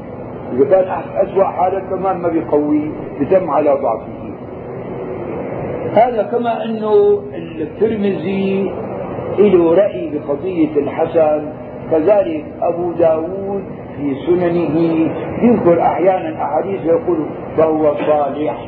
إذا 0.53 0.65
كان 0.65 1.01
أسوأ 1.15 1.43
حالا 1.43 1.80
كمان 1.80 2.17
ما 2.17 2.28
بيقويه 2.28 2.89
بتم 3.22 3.49
على 3.49 3.70
ضعفه. 3.70 4.30
هذا 5.93 6.24
كما 6.24 6.65
أنه 6.65 7.22
الترمذي 7.61 8.74
له 9.39 9.76
رأي 9.76 10.11
بقضية 10.13 10.78
الحسن. 10.78 11.49
كذلك 11.91 12.45
أبو 12.61 12.91
داود 12.91 13.63
في 14.00 14.16
سننه 14.26 14.76
يذكر 15.41 15.82
أحيانا 15.82 16.43
أحاديث 16.43 16.86
يقول 16.86 17.26
فهو 17.58 17.95
صالح. 17.95 18.66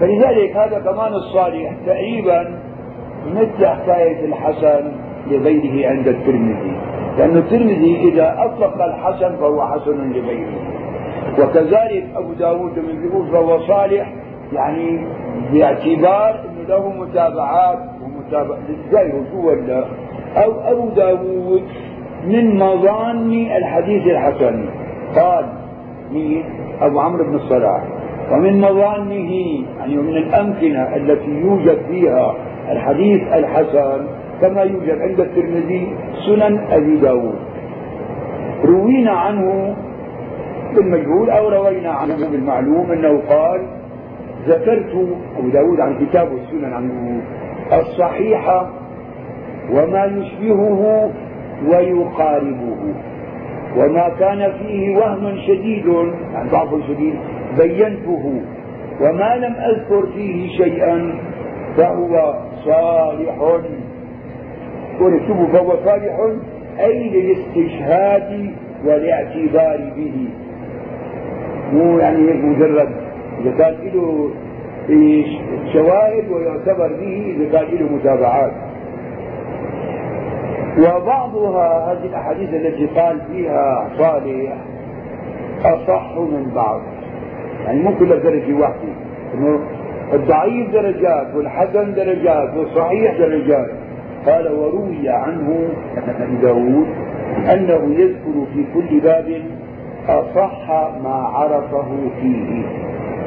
فلذلك 0.00 0.56
هذا 0.56 0.78
كمان 0.78 1.12
الصالح 1.12 1.72
تقريبا 1.86 2.58
مثل 3.26 3.66
حكاية 3.66 4.24
الحسن 4.24 4.92
لغيره 5.30 5.88
عند 5.88 6.08
الترمذي. 6.08 6.76
لأن 7.18 7.36
الترمذي 7.36 8.08
إذا 8.08 8.36
أطلق 8.38 8.84
الحسن 8.84 9.36
فهو 9.36 9.66
حسن 9.66 10.12
لغيره. 10.12 10.58
وكذلك 11.38 12.04
أبو 12.16 12.32
داود 12.32 12.78
لما 12.78 13.02
بيقول 13.02 13.30
فهو 13.32 13.60
صالح 13.60 14.12
يعني 14.52 15.06
باعتبار 15.52 16.40
أنه 16.48 16.68
له 16.68 16.88
متابعات 16.88 17.78
ومتابعة. 18.02 18.58
غيره 18.92 19.24
شو 19.32 19.48
ولا؟ 19.48 19.84
أو 20.36 20.52
أبو 20.72 20.88
داود 20.88 21.62
من 22.24 22.56
مظان 22.58 23.32
الحديث 23.32 24.06
الحسن. 24.06 24.68
قال 25.16 25.44
مين 26.12 26.44
أبو 26.80 27.00
عمرو 27.00 27.24
بن 27.24 27.34
الصلاح 27.34 27.82
ومن 28.32 28.60
مظانه 28.60 29.32
يعني 29.78 29.96
من 29.96 30.16
الأمكنة 30.16 30.96
التي 30.96 31.30
يوجد 31.30 31.78
فيها 31.88 32.34
الحديث 32.72 33.22
الحسن 33.22 34.06
كما 34.40 34.62
يوجد 34.62 34.98
عند 34.98 35.20
الترمذي 35.20 35.96
سنن 36.26 36.58
أبي 36.70 36.96
داود. 36.96 37.38
روينا 38.64 39.10
عنه 39.10 39.76
بالمجهول 40.74 41.30
أو 41.30 41.48
روينا 41.48 41.90
عنه 41.90 42.16
بالمعلوم 42.30 42.92
أنه 42.92 43.22
قال 43.28 43.60
ذكرت 44.48 44.94
أبو 45.38 45.48
داود 45.48 45.80
عن 45.80 46.06
كتابه 46.06 46.32
السنن 46.32 46.72
عنه 46.72 47.20
الصحيحة 47.72 48.70
وما 49.70 50.04
يشبهه 50.04 51.10
ويقاربه. 51.68 52.94
وما 53.76 54.08
كان 54.18 54.52
فيه 54.52 54.96
وهم 54.96 55.36
شديد 55.46 55.86
يعني 55.86 56.50
ضعف 56.50 56.68
شديد 56.88 57.14
بينته. 57.58 58.42
وما 59.00 59.36
لم 59.36 59.54
أذكر 59.54 60.06
فيه 60.14 60.48
شيئا 60.56 61.14
فهو 61.76 62.34
صالح. 62.64 63.60
ونكتبه 65.00 65.46
فهو 65.46 65.76
صالح 65.84 66.14
أي 66.80 67.08
للاستشهاد 67.08 68.50
والاعتبار 68.84 69.92
به. 69.96 70.28
مو 71.72 71.98
يعني 71.98 72.28
هيك 72.28 72.44
مجرد 72.44 72.88
إذا 73.40 73.50
كان 73.58 73.74
له 73.94 74.30
شواهد 75.72 76.30
ويعتبر 76.30 76.88
به 77.00 77.36
إذا 77.36 77.58
كان 77.58 77.78
له 77.78 77.92
متابعات. 77.92 78.52
وبعضها 80.78 81.92
هذه 81.92 82.06
الأحاديث 82.06 82.54
التي 82.54 82.86
قال 82.86 83.20
فيها 83.32 83.88
صالح 83.98 84.56
أصح 85.64 86.16
من 86.16 86.52
بعض. 86.54 86.80
يعني 87.64 87.82
مو 87.82 87.98
كلها 87.98 88.18
درجة 88.18 88.54
واحدة. 88.54 88.92
إنه 89.34 89.60
الضعيف 90.12 90.72
درجات 90.72 91.34
والحسن 91.34 91.94
درجات 91.94 92.56
والصحيح 92.56 93.18
درجات. 93.18 93.70
قال 94.26 94.52
وروي 94.52 95.08
عنه 95.08 95.68
أبي 96.20 96.36
داود 96.42 96.86
أنه 97.52 97.94
يذكر 98.00 98.46
في 98.54 98.64
كل 98.74 99.00
باب 99.00 99.42
أصح 100.08 100.70
ما 101.04 101.30
عرفه 101.34 101.88
فيه. 102.20 102.62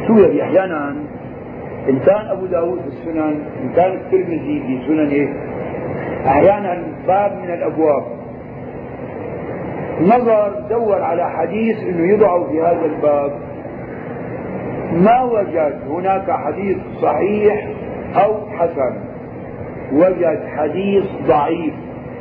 شو 0.08 0.14
يعني 0.18 0.44
أحيانا 0.44 0.96
إن 1.90 2.00
كان 2.00 2.28
أبو 2.28 2.46
داود 2.46 2.80
في 2.80 2.88
السنن 2.88 3.40
إن 3.64 3.70
كان 3.76 3.92
الترمذي 3.92 4.64
في 4.68 4.88
سننه 4.88 5.34
أحيانا 6.28 6.84
باب 7.08 7.38
من 7.38 7.54
الأبواب. 7.54 8.04
نظر 10.02 10.66
دور 10.70 11.02
على 11.02 11.30
حديث 11.30 11.84
إنه 11.84 12.14
يضع 12.14 12.48
في 12.48 12.62
هذا 12.62 12.86
الباب. 12.86 13.32
ما 14.94 15.24
وجد 15.24 15.80
هناك 15.90 16.32
حديث 16.32 16.78
صحيح 17.02 17.68
أو 18.16 18.50
حسن. 18.58 18.98
وجد 19.94 20.46
حديث 20.58 21.06
ضعيف 21.28 21.74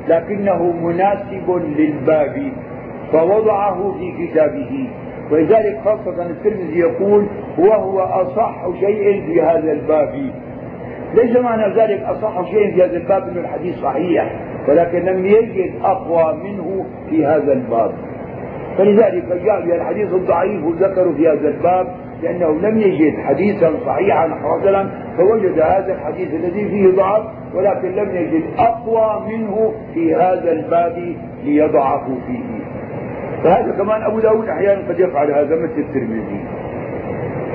لكنه 0.08 0.62
مناسب 0.62 1.50
للباب 1.78 2.52
فوضعه 3.12 3.94
في 3.98 4.26
كتابه. 4.26 4.90
ولذلك 5.30 5.80
خاصة 5.84 6.26
الترمذي 6.26 6.78
يقول 6.78 7.26
وهو 7.58 8.00
أصح 8.00 8.66
شيء 8.80 9.26
في 9.26 9.42
هذا 9.42 9.72
الباب. 9.72 10.30
ليس 11.14 11.36
معنى 11.36 11.74
ذلك 11.74 12.02
أصح 12.02 12.50
شيء 12.50 12.74
في 12.74 12.84
هذا 12.84 12.96
الباب 12.96 13.22
أن 13.28 13.36
الحديث 13.38 13.78
صحيح 13.78 14.40
ولكن 14.68 14.98
لم 14.98 15.26
يجد 15.26 15.72
أقوى 15.82 16.38
منه 16.44 16.86
في 17.10 17.26
هذا 17.26 17.52
الباب. 17.52 17.92
فلذلك 18.78 19.24
جاء 19.44 19.66
بها 19.66 19.76
الحديث 19.76 20.12
الضعيف 20.12 20.64
وذكروا 20.64 21.12
في 21.12 21.28
هذا 21.28 21.48
الباب 21.48 21.86
لأنه 22.22 22.60
لم 22.60 22.78
يجد 22.78 23.18
حديثا 23.18 23.72
صحيحا 23.86 24.26
مثلا 24.26 24.88
فوجد 25.16 25.60
هذا 25.60 25.92
الحديث 25.92 26.34
الذي 26.34 26.68
فيه 26.68 26.96
ضعف 26.96 27.22
ولكن 27.54 27.88
لم 27.88 28.16
يجد 28.16 28.42
أقوى 28.58 29.22
منه 29.28 29.72
في 29.94 30.14
هذا 30.14 30.52
الباب 30.52 31.16
ليضعه 31.44 32.06
فيه. 32.26 32.44
فهذا 33.44 33.72
كمان 33.72 34.02
أبو 34.02 34.20
داود 34.20 34.48
أحيانا 34.48 34.88
قد 34.88 35.00
يفعل 35.00 35.30
هذا 35.30 35.56
مثل 35.56 35.78
الترمذي. 35.78 36.44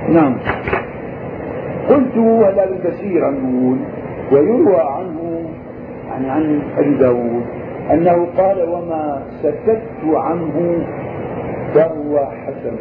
نعم. 0.09 0.35
قلت 1.89 2.17
هذا 2.17 2.79
كثيرا 2.83 3.31
نقول 3.31 3.77
ويروى 4.31 4.81
عنه 4.81 5.49
يعني 6.09 6.29
عن 6.29 6.61
أبي 6.77 6.93
داود 6.93 7.43
أنه 7.91 8.27
قال 8.37 8.69
وما 8.69 9.23
سكت 9.43 9.81
عنه 10.13 10.85
فهو 11.73 12.25
حسن. 12.25 12.75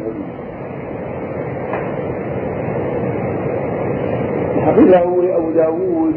حفظه 4.61 5.35
أبو 5.37 5.51
داود 5.51 6.13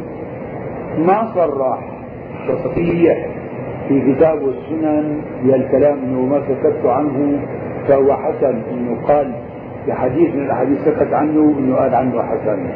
ما 0.99 1.33
صرح 1.35 1.79
تصريح 2.49 3.29
في 3.89 4.13
كتاب 4.13 4.39
السنن 4.49 5.21
الكلام 5.45 5.99
إنه 5.99 6.21
ما 6.21 6.41
سكت 6.49 6.87
عنه 6.87 7.39
فهو 7.89 8.17
حسن. 8.17 8.63
إنه 8.73 8.97
قال 9.09 9.33
في 9.87 9.93
حديث 9.93 10.35
من 10.35 10.45
الأحاديث 10.45 10.79
سكت 10.85 11.13
عنه 11.13 11.55
انه 11.59 11.77
قال 11.77 11.95
عنه 11.95 12.23
حسن. 12.23 12.67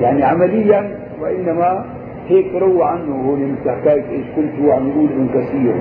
يعني 0.00 0.24
عمليا 0.24 0.98
وإنما 1.20 1.84
هيك 2.28 2.54
روى 2.54 2.84
عنه 2.84 3.14
هو 3.14 3.36
مثل 3.36 3.70
حكاية 3.70 4.10
إيش 4.10 4.26
قلت 4.36 4.72
عن 4.72 4.88
يقول 4.88 5.08
ابن 5.10 5.28
كثير. 5.28 5.74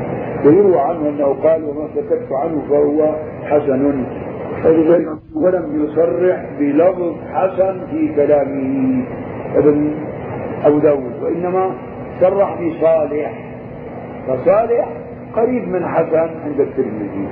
ويروى 0.46 0.80
عنه 0.80 1.10
أنه 1.10 1.26
قال 1.26 1.64
وما 1.64 1.88
سكت 1.96 2.32
عنه 2.32 2.62
فهو 2.70 3.16
حسن. 3.44 4.04
ولم 5.36 5.84
يصرح 5.84 6.46
بلفظ 6.60 7.14
حسن 7.34 7.80
في 7.92 8.16
كلامه 8.16 9.04
ابن 9.56 9.92
أبو 10.66 10.80
داود 10.80 11.24
وإنما 11.24 11.72
صرح 12.22 12.62
بصالح. 12.62 13.34
فصالح 14.28 14.88
قريب 15.36 15.68
من 15.68 15.86
حسن 15.86 16.30
عند 16.46 16.60
الترمذي. 16.60 17.28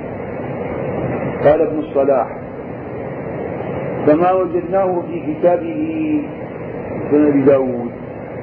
قال 1.44 1.60
ابن 1.60 1.78
الصلاح 1.78 2.41
فما 4.06 4.32
وجدناه 4.32 5.02
في 5.08 5.20
كتابه 5.20 6.22
سنن 7.10 7.26
أبي 7.26 7.42
داود 7.42 7.90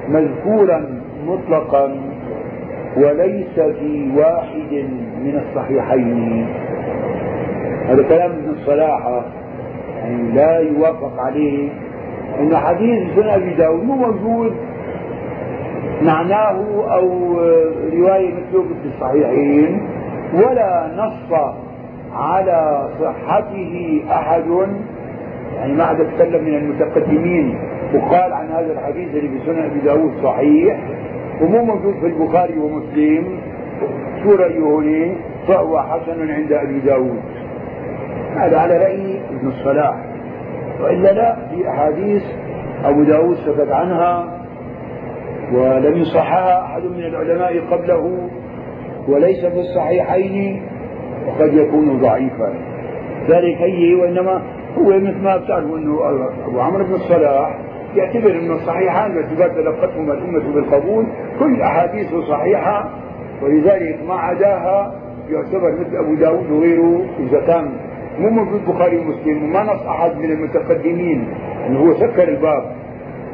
مذكورا 0.08 1.02
مطلقا 1.26 1.96
وليس 2.96 3.54
في 3.54 4.10
واحد 4.16 4.72
من 5.24 5.42
الصحيحين. 5.46 6.46
هذا 7.88 8.02
كلام 8.02 8.30
ابن 8.30 8.48
الصلاح 8.50 9.22
يعني 9.96 10.32
لا 10.32 10.58
يوافق 10.58 11.20
عليه 11.20 11.68
إن 12.40 12.56
حديث 12.56 13.14
سنن 13.14 13.28
أبي 13.28 13.54
داود 13.54 13.84
مو 13.84 13.94
موجود. 13.96 14.52
معناه 16.02 16.84
أو 16.94 17.34
رواية 17.92 18.34
مثله 18.34 18.62
في 18.62 18.88
الصحيحين 18.94 19.82
ولا 20.34 20.90
نص 20.96 21.38
على 22.12 22.88
صحته 23.00 24.02
أحد. 24.10 24.44
يعني 25.56 25.72
ما 25.72 25.84
حدا 25.86 26.04
تكلم 26.04 26.44
من 26.44 26.54
المتقدمين 26.54 27.58
وقال 27.94 28.32
عن 28.32 28.48
هذا 28.48 28.72
الحديث 28.72 29.08
اللي 29.08 29.28
في 29.28 29.46
سنن 29.46 29.58
أبي 29.58 29.80
داود 29.80 30.12
صحيح 30.22 30.78
ومو 31.42 31.64
موجود 31.64 31.94
في 32.00 32.06
البخاري 32.06 32.58
ومسلم. 32.58 33.38
شو 34.22 34.34
رأيه 34.34 34.58
هنا 34.58 35.14
فهو 35.48 35.82
حسن 35.82 36.30
عند 36.30 36.52
أبي 36.52 36.78
داود. 36.80 37.20
هذا 38.36 38.58
على 38.58 38.78
رأي 38.78 39.20
ابن 39.30 39.48
الصلاح. 39.48 39.94
وإلا 40.80 41.12
لا 41.12 41.36
في 41.50 41.68
أحاديث 41.68 42.22
أبو 42.84 43.02
داود 43.02 43.36
سكت 43.36 43.70
عنها 43.70 44.40
ولم 45.52 45.96
يصحها 45.96 46.64
أحد 46.64 46.82
من 46.82 47.04
العلماء 47.04 47.60
قبله 47.70 48.28
وليس 49.08 49.46
في 49.46 49.60
الصحيحين 49.60 50.62
وقد 51.26 51.54
يكون 51.54 52.00
ضعيفا. 52.00 52.54
ذلك 53.28 53.56
هي 53.56 53.94
وإنما 53.94 54.42
هو 54.78 54.98
مثل 54.98 55.22
ما 55.22 55.36
بتعرفوا 55.36 55.78
أنه 55.78 55.98
أبو 56.46 56.60
عمرو 56.60 56.84
بن 56.84 56.94
الصلاح 56.94 57.58
يعتبر 57.96 58.30
أنه 58.30 58.54
الصحيحان 58.54 59.14
باعتبار 59.14 59.48
تلقتهما 59.48 60.14
الأمة 60.14 60.54
بالقبول. 60.54 61.06
كل 61.38 61.62
أحاديثه 61.62 62.28
صحيحة 62.28 62.90
ولذلك 63.42 63.98
ما 64.08 64.14
عداها 64.14 64.94
يعتبر 65.30 65.72
مثل 65.80 65.96
أبو 65.96 66.14
داود 66.14 66.50
وغيره 66.50 67.04
إذا 67.18 67.40
كان 67.40 67.70
مو 68.18 68.30
موجود 68.30 68.60
بخاري 68.68 68.98
ومسلم 68.98 69.42
وما 69.44 69.62
نص 69.62 69.82
أحد 69.86 70.16
من 70.16 70.30
المتقدمين 70.30 71.28
أنه 71.66 71.80
هو 71.80 71.94
سكر 71.94 72.28
الباب 72.28 72.62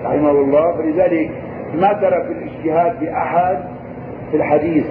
رحمه 0.04 0.30
الله. 0.30 0.72
فلذلك 0.76 1.30
ما 1.74 1.92
ترك 1.92 2.26
الاجتهاد 2.30 3.00
بأحد 3.00 3.58
في 4.30 4.36
الحديث. 4.36 4.86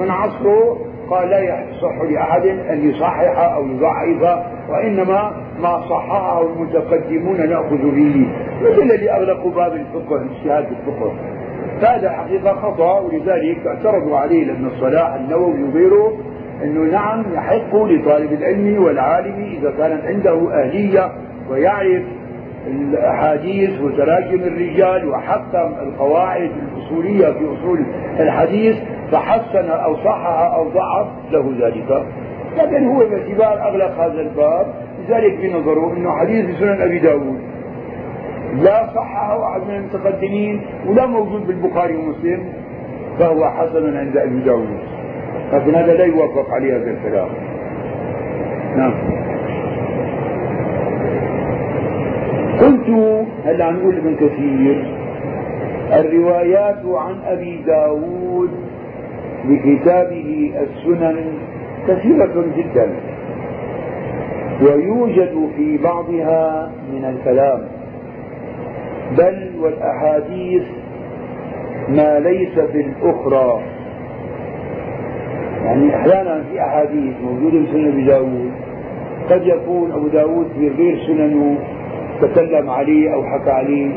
من 0.00 0.10
عصره 0.10 0.78
قال 1.10 1.30
لا 1.30 1.38
يصح 1.40 2.02
لأحد 2.10 2.46
أن 2.46 2.90
يصحح 2.90 3.38
أو 3.38 3.66
يضعف 3.66 4.38
وإنما 4.68 5.32
ما 5.60 5.80
صححه 5.88 6.42
المتقدمون 6.42 7.48
نأخذ 7.48 7.90
به 7.90 8.28
مثل 8.62 8.82
الذي 8.82 9.10
أغلقوا 9.10 9.50
باب 9.50 9.72
الفقه 9.72 10.16
الاجتهاد 10.16 10.68
بالفقه 10.68 11.12
هذا 11.80 12.10
حقيقة 12.10 12.52
خطأ 12.54 13.00
ولذلك 13.00 13.66
اعترضوا 13.66 14.16
عليه 14.18 14.44
لابن 14.44 14.66
الصلاح 14.66 15.14
النووي 15.14 15.62
وغيره 15.62 16.12
أنه 16.62 16.80
نعم 16.92 17.24
يحق 17.34 17.76
لطالب 17.76 18.32
العلم 18.32 18.84
والعالم 18.84 19.56
إذا 19.58 19.70
كانت 19.70 20.04
عنده 20.04 20.62
أهلية 20.62 21.12
ويعرف 21.50 22.02
الأحاديث 22.66 23.80
وتراجم 23.80 24.42
الرجال 24.42 25.08
وحكم 25.08 25.72
القواعد 25.82 26.50
الأصولية 26.50 27.26
في 27.26 27.44
أصول 27.58 27.86
الحديث 28.20 28.76
فحسن 29.12 29.70
أو 29.70 29.96
صحح 29.96 30.52
أو 30.54 30.68
ضعف 30.68 31.06
له 31.30 31.54
ذلك. 31.60 32.06
لكن 32.58 32.86
هو 32.86 32.98
باعتبار 32.98 33.68
أغلق 33.68 34.00
هذا 34.00 34.20
الباب 34.20 34.66
لذلك 35.08 35.40
بنظره 35.40 35.92
أنه 35.92 36.16
حديث 36.16 36.58
سنن 36.58 36.80
أبي 36.80 36.98
داود. 36.98 37.40
لا 38.54 38.86
صححه 38.94 39.48
أحد 39.48 39.60
من 39.68 39.74
المتقدمين 39.74 40.60
ولا 40.86 41.06
موجود 41.06 41.46
بالبخاري 41.46 41.96
ومسلم 41.96 42.52
فهو 43.18 43.50
حسن 43.50 43.96
عند 43.96 44.16
أبي 44.16 44.40
داود. 44.40 44.78
لكن 45.52 45.74
هذا 45.74 45.94
لا 45.94 46.04
يوافق 46.04 46.50
عليه 46.50 46.76
هذا 46.76 46.90
الكلام. 46.90 47.28
نعم. 48.76 49.23
قلت 52.64 52.88
هلا 53.44 53.70
نقول 53.70 53.96
ابن 53.96 54.16
كثير 54.16 54.84
الروايات 55.92 56.82
عن 56.84 57.14
أبي 57.24 57.62
داود 57.66 58.50
بكتابه 59.44 60.52
السنن 60.62 61.16
كثيرة 61.88 62.44
جدا 62.56 62.88
ويوجد 64.62 65.48
في 65.56 65.78
بعضها 65.78 66.72
من 66.92 67.04
الكلام 67.04 67.60
بل 69.18 69.50
والأحاديث 69.60 70.62
ما 71.88 72.18
ليس 72.20 72.58
في 72.58 72.80
الأخرى. 72.80 73.60
يعني 75.64 75.96
أحيانا 75.96 76.44
في 76.50 76.60
أحاديث 76.60 77.14
موجودة 77.24 77.58
في 77.66 77.72
سنن 77.72 77.88
أبي 77.88 78.04
داود 78.04 78.50
قد 79.30 79.46
يكون 79.46 79.92
أبو 79.92 80.08
داود 80.08 80.46
في 80.58 80.68
غير 80.68 80.98
سننه 81.06 81.56
تكلم 82.22 82.70
عليه 82.70 83.14
أو 83.14 83.24
حكى 83.24 83.50
عليه 83.50 83.90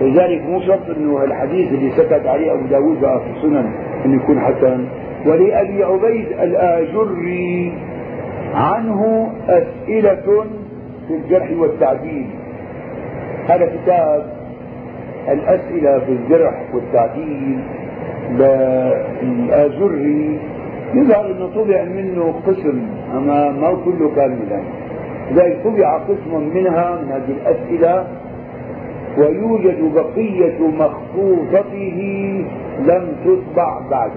لذلك 0.00 0.42
مو 0.48 0.60
شرط 0.60 0.90
إنه 0.96 1.24
الحديث 1.24 1.72
اللي 1.72 1.90
سكت 1.90 2.26
عليه 2.26 2.52
أبو 2.52 2.94
بقى 3.00 3.20
في 3.20 3.26
السنن 3.36 3.72
إنه 4.04 4.22
يكون 4.22 4.40
حسن. 4.40 4.84
ولأبي 5.26 5.84
عبيد 5.84 6.26
الآجري 6.42 7.72
عنه 8.54 9.30
أسئلة 9.48 10.44
في 11.08 11.14
الجرح 11.14 11.50
والتعديل. 11.58 12.26
هذا 13.48 13.66
كتاب 13.66 14.26
الأسئلة 15.28 15.98
في 15.98 16.12
الجرح 16.12 16.54
والتعديل. 16.74 17.58
للاجري 19.22 20.38
يظهر 20.94 21.26
إنه 21.30 21.46
طبع 21.54 21.84
منه 21.84 22.34
قسم 22.46 22.82
أما 23.16 23.50
ما 23.52 23.76
كله 23.84 24.10
كاملا 24.16 24.60
لذلك 25.30 25.64
طبع 25.64 25.98
قسم 25.98 26.50
منها 26.54 27.00
من 27.02 27.12
هذه 27.12 27.32
الأسئلة 27.42 28.06
ويوجد 29.18 29.94
بقية 29.94 30.58
مخطوطته 30.58 32.00
لم 32.78 33.16
تطبع 33.24 33.80
بعد. 33.90 34.10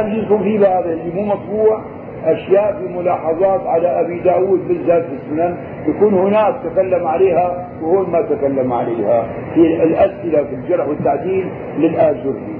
الجزء 0.00 0.38
في 0.38 0.58
باب 0.58 0.86
اللي 0.86 1.14
مو 1.14 1.22
مطبوع 1.22 1.80
أشياء 2.24 2.78
في 2.78 2.98
ملاحظات 2.98 3.66
على 3.66 4.00
أبي 4.00 4.18
داود 4.18 4.68
بالذات 4.68 5.04
في 5.04 5.12
السنن 5.14 5.56
يكون 5.88 6.14
هناك 6.14 6.54
تكلم 6.64 7.06
عليها 7.06 7.68
وهون 7.82 8.10
ما 8.10 8.22
تكلم 8.22 8.72
عليها. 8.72 9.26
في 9.54 9.82
الأسئلة 9.84 10.44
في 10.44 10.54
الجرح 10.54 10.88
والتعديل 10.88 11.48
للآجري 11.78 12.56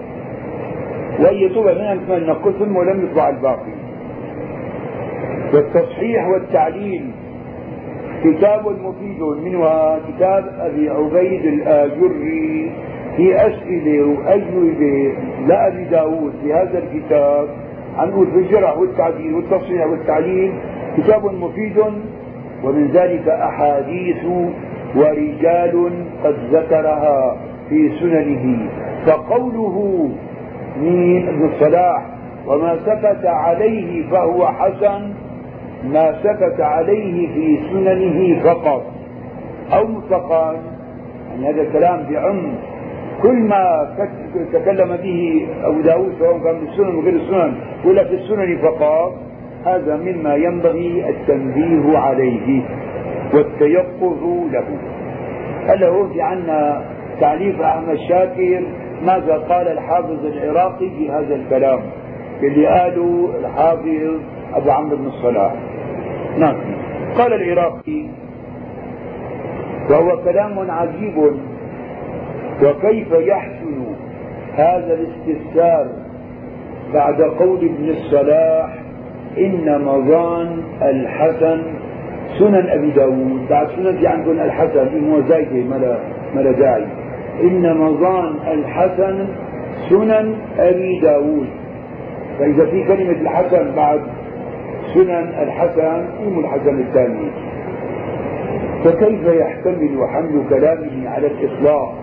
وهي 1.20 1.48
طبع 1.48 1.72
منها 1.72 2.34
قسم 2.34 2.76
ولم 2.76 3.04
يطبع 3.04 3.28
الباقي. 3.28 3.81
والتصحيح 5.54 6.28
والتعليل 6.28 7.10
كتاب 8.24 8.66
مفيد 8.66 9.22
منها 9.44 9.98
كتاب 10.08 10.44
أبي 10.60 10.90
عبيد 10.90 11.44
الآجري 11.44 12.72
في 13.16 13.36
أسئلة 13.36 14.04
وأجوبة 14.04 15.12
لأبي 15.46 15.84
داود 15.84 16.32
في 16.42 16.52
هذا 16.54 16.78
الكتاب 16.78 17.48
عن 17.98 18.10
في 18.10 18.38
الجرح 18.38 18.78
والتعديل 18.78 19.34
والتصحيح 19.34 19.86
والتعليل. 19.86 20.52
كتاب 20.96 21.24
مفيد 21.24 21.78
ومن 22.64 22.90
ذلك 22.94 23.28
أحاديث 23.28 24.24
ورجال 24.96 25.92
قد 26.24 26.36
ذكرها 26.52 27.36
في 27.68 27.90
سننه. 28.00 28.68
فقوله 29.06 30.08
من 30.82 31.28
ابن 31.28 31.44
الصلاح 31.44 32.02
وما 32.46 32.78
سكت 32.86 33.26
عليه 33.26 34.10
فهو 34.10 34.46
حسن 34.46 35.12
ما 35.84 36.14
سكت 36.22 36.60
عليه 36.60 37.28
في 37.34 37.58
سننه 37.70 38.42
فقط. 38.42 38.82
أو 39.74 39.86
مطلقا 39.86 40.56
يعني 41.30 41.54
هذا 41.54 41.62
الكلام 41.62 42.06
بعم 42.10 42.54
كل 43.22 43.34
ما 43.34 43.94
تكلم 44.52 44.96
به 44.96 45.46
أبو 45.64 45.80
داود 45.80 46.12
سواء 46.18 46.38
كان 46.38 46.58
في 46.58 46.64
السنن 46.64 46.94
وغير 46.94 47.14
السنن 47.14 47.54
ولا 47.84 48.04
في 48.04 48.14
السنن 48.14 48.58
فقط 48.58 49.14
هذا 49.66 49.96
مما 49.96 50.34
ينبغي 50.34 51.08
التنبيه 51.08 51.98
عليه 51.98 52.62
والتيقظ 53.34 54.24
له. 54.52 54.64
هلا 55.68 55.88
هو 55.88 56.08
في 56.08 56.22
عنا 56.22 56.82
تعليق 57.20 57.62
أحمد 57.62 57.96
شاكر 58.08 58.62
ماذا 59.02 59.36
قال 59.48 59.68
الحافظ 59.68 60.26
العراقي 60.26 60.90
في 60.90 61.10
هذا 61.10 61.34
الكلام. 61.34 61.80
اللي 62.42 62.66
قاله 62.66 63.30
الحافظ 63.40 64.20
أبو 64.54 64.70
عمرو 64.70 64.96
بن 64.96 65.06
الصلاح. 65.06 65.54
نعم. 66.38 66.56
قال 67.18 67.32
العراقي 67.32 68.06
وهو 69.90 70.24
كلام 70.24 70.70
عجيب 70.70 71.18
وكيف 72.62 73.12
يحسن 73.12 73.84
هذا 74.54 74.94
الاستفسار 74.94 75.86
بعد 76.94 77.22
قول 77.22 77.58
ابن 77.58 77.88
الصلاح 77.88 78.82
إن 79.38 79.84
مظان 79.84 80.62
الحسن 80.82 81.62
سنن 82.38 82.68
أبي 82.68 82.90
داود. 82.90 83.48
بعد 83.50 83.68
سنن 83.68 83.96
في 83.96 84.06
عندكم 84.06 84.30
الحسن 84.30 84.86
إنه 84.86 85.28
زايدة 85.28 85.76
ملا 86.34 86.52
داعي 86.52 86.86
إن 87.42 87.76
مظان 87.76 88.34
الحسن 88.52 89.26
سنن 89.90 90.34
أبي 90.58 91.00
داود. 91.00 91.61
فإذا 92.38 92.66
في 92.66 92.84
كلمة 92.84 93.20
الحسن 93.20 93.74
بعد 93.76 94.00
سنن 94.94 95.34
الحسن 95.42 96.04
قوم 96.18 96.38
الحسن 96.38 96.80
الثاني. 96.80 97.30
فكيف 98.84 99.26
يحتمل 99.26 100.08
حمل 100.08 100.42
كلامه 100.50 101.08
على 101.08 101.26
الإطلاق 101.26 101.94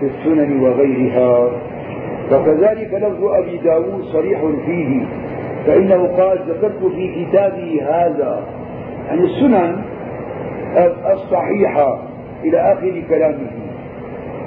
في 0.00 0.06
السنن 0.06 0.60
وغيرها؟ 0.60 1.50
وكذلك 2.32 2.94
لفظ 2.94 3.24
أبي 3.24 3.56
داود 3.56 4.02
صريح 4.02 4.40
فيه 4.66 5.06
فإنه 5.66 6.06
قال 6.06 6.38
ذكرت 6.48 6.92
في 6.94 7.24
كتابي 7.24 7.82
هذا 7.82 8.42
عن 9.10 9.18
السنن 9.18 9.82
الصحيحة 11.12 11.98
إلى 12.44 12.58
آخر 12.58 13.02
كلامه. 13.08 13.50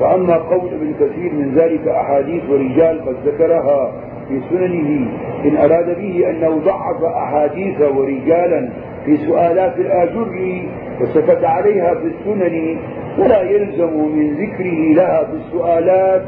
وأما 0.02 0.38
قول 0.38 0.70
ابن 0.74 0.94
كثير 1.00 1.34
من 1.34 1.56
ذلك 1.56 1.88
أحاديث 1.88 2.44
ورجال 2.50 3.06
قد 3.06 3.16
ذكرها. 3.26 3.92
في 4.30 4.42
سننه 4.50 5.08
إن 5.46 5.58
أراد 5.58 5.98
به 5.98 6.30
أنه 6.30 6.50
ضعف 6.50 7.04
أحاديث 7.04 7.82
ورجالا 7.82 8.70
في 9.06 9.18
سؤالات 9.18 9.78
الآجر 9.78 10.62
وسكت 11.02 11.44
عليها 11.44 11.96
في 11.96 12.06
السنن 12.08 12.78
فلا 13.18 13.42
يلزم 13.42 13.94
من 13.94 14.34
ذكره 14.34 14.94
لها 14.94 15.24
في 15.24 15.34
السؤالات 15.34 16.22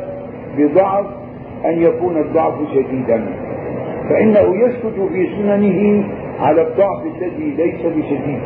بضعف 0.58 1.06
أن 1.66 1.82
يكون 1.82 2.18
الضعف 2.18 2.54
شديدا. 2.74 3.26
فإنه 4.10 4.56
يسكت 4.58 4.99
في 5.14 5.28
سننه 5.38 6.04
على 6.39 6.62
الضعف 6.62 7.02
الذي 7.06 7.54
ليس 7.58 7.82
بشديد. 7.82 8.39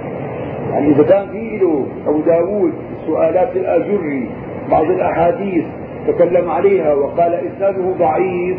يعني 0.71 0.91
إذا 0.91 1.03
كان 1.03 1.27
في 1.31 1.57
له 1.57 1.85
أبو 2.07 2.19
داود 2.19 2.73
سؤالات 3.07 3.55
الآجري 3.55 4.29
بعض 4.71 4.83
الأحاديث 4.83 5.63
تكلم 6.07 6.49
عليها 6.49 6.93
وقال 6.93 7.33
إسناده 7.33 7.91
ضعيف 7.99 8.57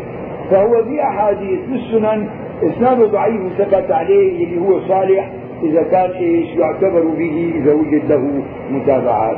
فهو 0.51 0.83
في 0.83 1.01
أحاديث 1.01 1.59
في 1.59 1.75
السنن 1.75 2.27
إسناده 2.63 3.05
ضعيف 3.05 3.41
وسكت 3.41 3.91
عليه 3.91 4.45
اللي 4.45 4.61
هو 4.61 4.79
صالح 4.79 5.31
إذا 5.63 5.83
كان 5.83 6.11
إيش 6.11 6.55
يعتبر 6.55 7.01
به 7.01 7.53
إذا 7.55 7.73
وجد 7.73 8.11
له 8.11 8.43
متابعات. 8.71 9.37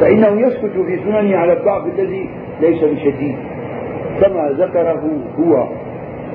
فإنه 0.00 0.40
يسكت 0.46 0.72
في 0.86 0.98
سننه 1.04 1.36
على 1.36 1.52
الضعف 1.52 1.86
الذي 1.98 2.28
ليس 2.60 2.84
بشديد 2.84 3.36
كما 4.20 4.48
ذكره 4.58 5.02
هو. 5.38 5.66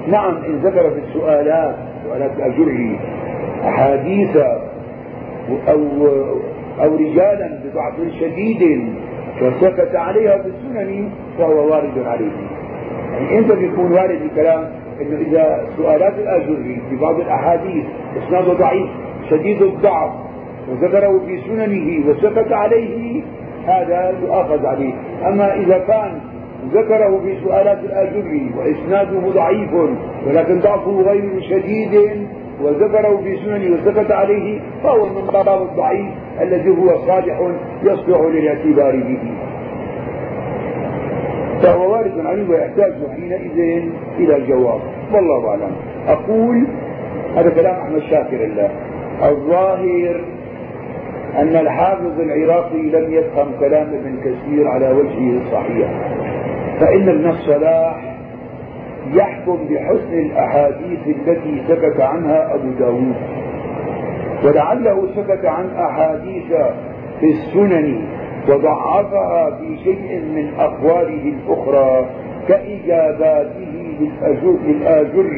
نعم 0.07 0.35
إن 0.35 0.55
ذكر 0.55 0.89
في 0.89 0.99
السؤالات 0.99 1.75
سؤالات 2.07 2.31
الأجري 2.37 2.99
أحاديث 3.65 4.37
أو 5.69 6.07
أو 6.83 6.95
رجالا 6.95 7.59
بضعف 7.65 7.93
شديد 8.19 8.89
وسكت 9.41 9.95
عليها 9.95 10.37
في 10.37 10.47
السنن 10.47 11.09
فهو 11.37 11.71
وارد 11.71 12.05
عليه. 12.05 12.31
يعني 13.11 13.37
إنت 13.37 13.51
بيكون 13.51 13.91
وارد 13.91 14.21
الكلام 14.21 14.69
إنه 15.01 15.17
إذا 15.17 15.65
سؤالات 15.77 16.13
الاجري 16.13 16.81
في 16.89 16.95
بعض 16.95 17.19
الأحاديث 17.19 17.85
إسناده 18.17 18.53
ضعيف 18.53 18.89
شديد 19.29 19.61
الضعف 19.61 20.11
وذكره 20.69 21.19
في 21.25 21.41
سننه 21.41 22.09
وسكت 22.09 22.51
عليه 22.51 23.23
هذا 23.65 24.13
يؤاخذ 24.23 24.65
عليه. 24.65 24.93
أما 25.27 25.55
إذا 25.55 25.77
كان 25.77 26.19
ذكره 26.73 27.19
في 27.23 27.37
سؤالات 27.43 27.79
الاجري 27.79 28.51
وإسناده 28.57 29.19
ضعيف 29.19 29.73
ولكن 30.27 30.59
ضعفه 30.59 31.01
غير 31.01 31.41
شديد 31.41 32.27
وذكره 32.61 33.17
في 33.23 33.37
سننه 33.37 33.75
وسكت 33.75 34.11
عليه 34.11 34.59
فهو 34.83 35.05
من 35.05 35.27
باب 35.33 35.61
الضعيف 35.61 36.07
الذي 36.41 36.69
هو 36.69 36.97
صالح 37.07 37.39
يصلح 37.83 38.21
للاعتبار 38.21 38.95
به. 38.95 39.31
فهو 41.61 41.91
وارد 41.91 42.25
عليه 42.25 42.49
ويحتاج 42.49 42.93
حينئذ 43.15 43.83
إلى 44.19 44.47
جواب. 44.47 44.79
والله 45.13 45.49
أعلم. 45.49 45.71
أقول 46.07 46.67
هذا 47.35 47.49
كلام 47.49 47.75
أحمد 47.75 47.99
شاكر 47.99 48.43
الله. 48.43 48.69
الظاهر 49.23 50.21
أن 51.37 51.55
الحافظ 51.55 52.19
العراقي 52.19 52.81
لم 52.81 53.13
يفهم 53.13 53.47
كلام 53.59 53.87
ابن 53.87 54.17
كثير 54.19 54.67
على 54.67 54.91
وجهه 54.91 55.41
الصحيح. 55.41 55.89
فإن 56.79 57.09
ابن 57.09 57.29
الصلاح 57.29 58.16
يحكم 59.13 59.57
بحسن 59.69 60.13
الأحاديث 60.13 60.99
التي 61.07 61.61
سكت 61.67 62.01
عنها 62.01 62.55
أبو 62.55 62.69
داود. 62.79 63.15
ولعله 64.45 65.07
سكت 65.15 65.45
عن 65.45 65.69
أحاديث 65.75 66.53
في 67.19 67.25
السنن 67.31 68.01
وضعفها 68.49 69.51
في 69.51 69.77
شيء 69.83 70.21
من 70.35 70.53
أقواله 70.59 71.33
الأخرى 71.35 72.05
كإجاباته 72.47 73.97
للآجر 74.65 75.29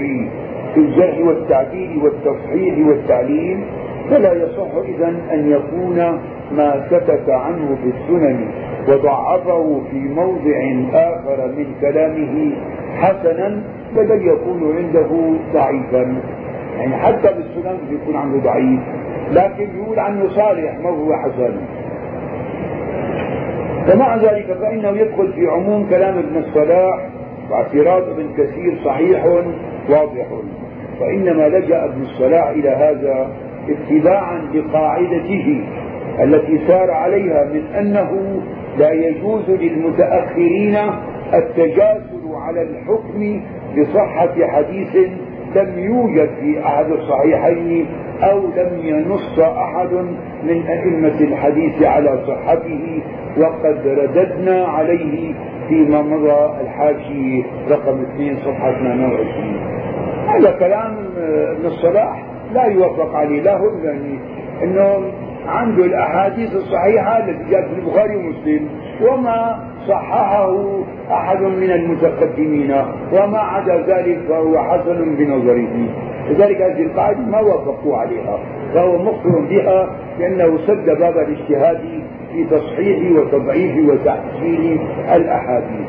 في 0.73 0.79
الجرح 0.79 1.19
والتعديل 1.19 1.97
والتصحيح 2.03 2.87
والتعليم 2.87 3.63
فلا 4.09 4.33
يصح 4.33 4.69
إذا 4.87 5.07
أن 5.33 5.51
يكون 5.51 6.19
ما 6.51 6.85
سكت 6.89 7.29
عنه 7.29 7.77
في 7.83 7.89
السنن 7.89 8.45
وضعفه 8.87 9.81
في 9.91 9.97
موضع 9.97 10.59
آخر 10.93 11.47
من 11.57 11.65
كلامه 11.81 12.51
حسنا 12.97 13.63
بل 13.95 14.27
يكون 14.27 14.75
عنده 14.77 15.09
ضعيفا. 15.53 16.21
يعني 16.77 16.97
حتى 16.97 17.27
بالسنن 17.33 17.77
بيكون 17.89 18.15
عنده 18.15 18.39
ضعيف 18.39 18.79
لكن 19.31 19.67
يقول 19.77 19.99
عنه 19.99 20.29
صالح 20.29 20.79
ما 20.83 20.89
هو 20.89 21.13
حسن. 21.13 21.57
فمع 23.87 24.15
ذلك 24.15 24.57
فإنه 24.61 24.89
يدخل 24.89 25.33
في 25.33 25.47
عموم 25.47 25.89
كلام 25.89 26.17
ابن 26.17 26.37
الصلاح 26.37 27.09
واعتراض 27.51 28.09
ابن 28.09 28.27
كثير 28.37 28.79
صحيح 28.85 29.25
واضح. 29.89 30.25
وإنما 31.01 31.47
لجأ 31.49 31.85
ابن 31.85 32.01
الصلاح 32.01 32.47
إلى 32.47 32.69
هذا 32.69 33.29
اتباعا 33.69 34.41
لقاعدته. 34.53 35.63
التي 36.23 36.67
سار 36.67 36.91
عليها 36.91 37.43
من 37.53 37.61
أنه 37.79 38.41
لا 38.77 38.91
يجوز 38.91 39.49
للمتأخرين 39.49 40.77
التجاسر 41.33 42.35
على 42.35 42.61
الحكم 42.61 43.41
بصحة 43.77 44.47
حديث 44.47 44.95
لم 45.55 45.79
يوجد 45.79 46.29
في 46.39 46.65
أحد 46.65 46.91
الصحيحين 46.91 47.85
أو 48.23 48.39
لم 48.39 48.79
ينص 48.83 49.39
أحد 49.39 49.93
من 50.43 50.67
أئمة 50.67 51.21
الحديث 51.21 51.83
على 51.83 52.19
صحته 52.27 53.01
وقد 53.37 53.87
رددنا 53.87 54.65
عليه 54.65 55.33
فيما 55.69 56.01
مضى 56.01 56.61
الحاشية 56.61 57.43
رقم 57.69 58.01
2 58.01 58.35
صفحة 58.37 58.71
28 58.71 59.59
هذا 60.27 60.51
كلام 60.51 60.95
ابن 61.17 61.65
الصلاح 61.65 62.25
لا 62.53 62.63
يوافق 62.65 63.15
عليه 63.15 63.41
لا 63.41 63.57
هم 63.57 63.83
يعني 63.83 64.19
إنه 64.63 65.11
عنده 65.47 65.85
الأحاديث 65.85 66.55
الصحيحة 66.55 67.17
التي 67.17 67.51
جاءت 67.51 67.65
في 67.65 67.79
البخاري 67.79 68.15
ومسلم 68.15 68.69
وما 69.01 69.59
صححه 69.87 70.81
أحد 71.11 71.41
من 71.41 71.71
المتقدمين 71.71 72.71
وما 73.13 73.39
عدا 73.39 73.75
ذلك 73.87 74.19
فهو 74.29 74.63
حسن 74.63 75.15
بنظره. 75.15 75.87
لذلك 76.29 76.61
هذه 76.61 76.83
القاعدة 76.83 77.19
ما 77.19 77.39
وافقوا 77.39 77.97
عليها 77.97 78.39
فهو 78.73 78.97
مخبر 78.97 79.39
بها 79.49 79.89
لأنه 80.19 80.57
سد 80.67 80.85
باب 80.85 81.17
الاجتهاد 81.17 81.81
في 82.31 82.43
تصحيح 82.43 83.11
وتضعيف 83.11 83.89
وتحسين 83.89 84.79
الأحاديث. 85.15 85.87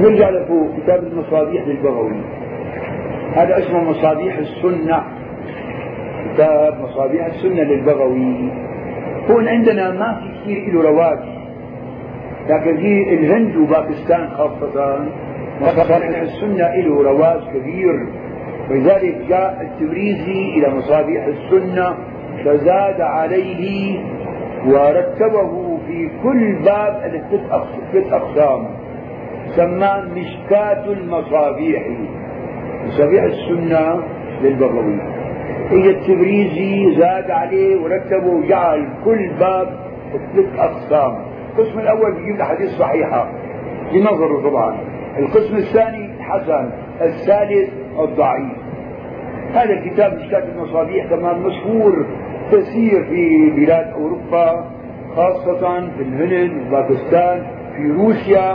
نرجع 0.00 0.28
له 0.28 0.68
كتاب 0.76 1.02
المصابيح 1.02 1.66
للبغوي. 1.66 2.20
هذا 3.34 3.58
اسمه 3.58 3.84
مصابيح 3.84 4.38
السنة. 4.38 5.02
كتاب 6.24 6.80
مصابيح 6.80 7.26
السنة 7.26 7.62
للبغوي. 7.62 8.52
هون 9.30 9.48
عندنا 9.48 9.90
ما 9.90 10.20
في 10.20 10.40
كثير 10.42 10.74
له 10.74 10.90
رواج. 10.90 11.18
لكن 12.48 12.76
في 12.76 13.14
الهند 13.14 13.56
وباكستان 13.56 14.28
خاصة 14.28 15.04
مصابيح 15.60 16.20
السنة 16.20 16.76
له 16.76 17.02
رواج 17.02 17.40
كبير. 17.54 18.06
ولذلك 18.70 19.16
جاء 19.28 19.60
التبريزي 19.60 20.54
إلى 20.56 20.74
مصابيح 20.74 21.24
السنة 21.24 21.96
فزاد 22.44 23.00
عليه 23.00 23.98
ورتبه 24.66 25.78
في 25.86 26.10
كل 26.22 26.58
باب 26.64 27.12
الست 27.14 28.12
أقسام 28.12 28.68
سماه 29.56 30.04
مشكاة 30.04 30.84
المصابيح. 30.92 31.82
مصابيح 32.86 33.22
السنة 33.22 34.02
للبغوي. 34.42 35.17
اجى 35.72 35.90
التبريزي 35.90 36.96
زاد 36.98 37.30
عليه 37.30 37.80
ورتبه 37.82 38.26
وجعل 38.26 38.88
كل 39.04 39.30
باب 39.40 39.68
ثلاث 40.12 40.58
أقسام. 40.58 41.18
القسم 41.58 41.78
الأول 41.78 42.14
بيجيب 42.14 42.34
الأحاديث 42.36 42.70
صحيحه 42.70 43.30
بنظره 43.92 44.50
طبعا. 44.50 44.76
القسم 45.18 45.56
الثاني 45.56 46.22
حسن 46.22 46.70
الثالث 47.00 47.70
الضعيف. 48.00 48.52
هذا 49.54 49.72
الكتاب 49.72 50.18
مشكاة 50.18 50.44
المصابيح 50.54 51.06
كمان 51.06 51.42
مشهور 51.42 52.06
كثير 52.52 53.04
في 53.04 53.50
بلاد 53.50 53.92
أوروبا 53.92 54.64
خاصة 55.16 55.90
في 55.96 56.02
الهند 56.02 56.66
وباكستان 56.66 57.42
في 57.76 57.90
روسيا. 57.90 58.52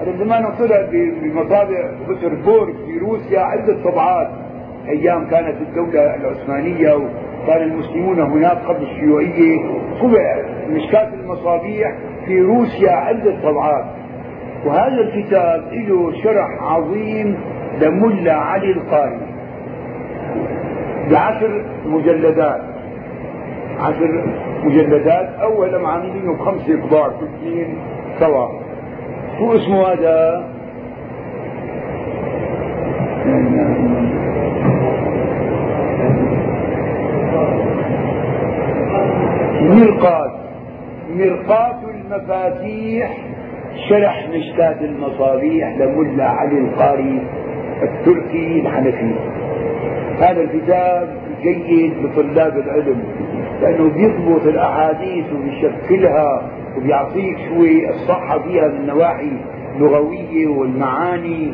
هذا 0.00 0.16
زمان 0.18 0.44
طلع 0.58 0.88
بمطابع 0.92 1.90
بتربورغ 2.08 2.72
في 2.86 2.98
روسيا 2.98 3.40
عدة 3.40 3.90
طبعات. 3.90 4.30
أيام 4.88 5.26
كانت 5.30 5.56
الدولة 5.60 6.14
العثمانية 6.14 6.94
وكان 6.94 7.62
المسلمون 7.62 8.20
هناك 8.20 8.58
قبل 8.58 8.82
الشيوعية 8.82 9.58
طبع 10.00 10.36
مشكاة 10.68 11.08
المصابيح 11.14 11.94
في 12.26 12.40
روسيا 12.40 12.90
عدة 12.90 13.42
طبعات. 13.42 13.84
وهذا 14.66 15.00
الكتاب 15.00 15.64
له 15.72 16.22
شرح 16.22 16.62
عظيم 16.62 17.36
لملا 17.80 18.34
علي 18.34 18.70
القاري. 18.70 19.20
بعشر 21.10 21.64
مجلدات. 21.86 22.60
عشر 23.80 24.24
مجلدات 24.64 25.28
أول 25.28 25.84
عاملينه 25.86 26.32
بخمسة 26.32 26.76
كبار 26.86 27.14
اثنين 27.22 27.78
سوا 28.18 28.48
شو 29.38 29.54
اسمه 29.54 29.86
هذا؟ 29.86 30.44
مرقات 39.64 40.32
مرقات 41.16 41.76
المفاتيح. 41.94 43.16
شرح 43.88 44.28
مشكاة 44.28 44.84
المصابيح 44.84 45.76
لملا 45.78 46.24
علي 46.24 46.58
القاري 46.58 47.22
التركي 47.82 48.60
الحنفي. 48.60 49.14
هذا 50.20 50.40
الكتاب 50.40 51.16
جيد 51.42 51.92
لطلاب 52.04 52.58
العلم 52.58 53.02
لأنه 53.62 53.90
بيضبط 53.90 54.46
الأحاديث 54.46 55.24
وبيشكلها 55.32 56.50
وبيعطيك 56.76 57.36
شوي 57.48 57.90
الصحة 57.90 58.38
فيها 58.38 58.68
من 58.68 58.76
النواحي 58.76 59.32
اللغوية 59.76 60.46
والمعاني. 60.46 61.52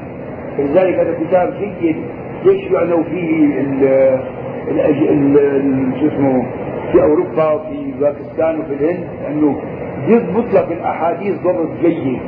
فلذلك 0.56 0.94
هذا 0.94 1.10
الكتاب 1.10 1.54
جيد. 1.80 1.96
ليش 2.44 2.70
يعنوا 2.70 3.02
فيه 3.02 3.60
شو 4.70 6.06
اسمه 6.06 6.46
في 6.92 7.02
أوروبا 7.02 7.50
وفي 7.52 7.92
باكستان 8.00 8.60
وفي 8.60 8.74
الهند 8.74 9.04
انه 9.28 9.60
يضبط 10.08 10.54
لك 10.54 10.72
الأحاديث 10.72 11.34
ضبط 11.42 11.68
جيد. 11.82 12.18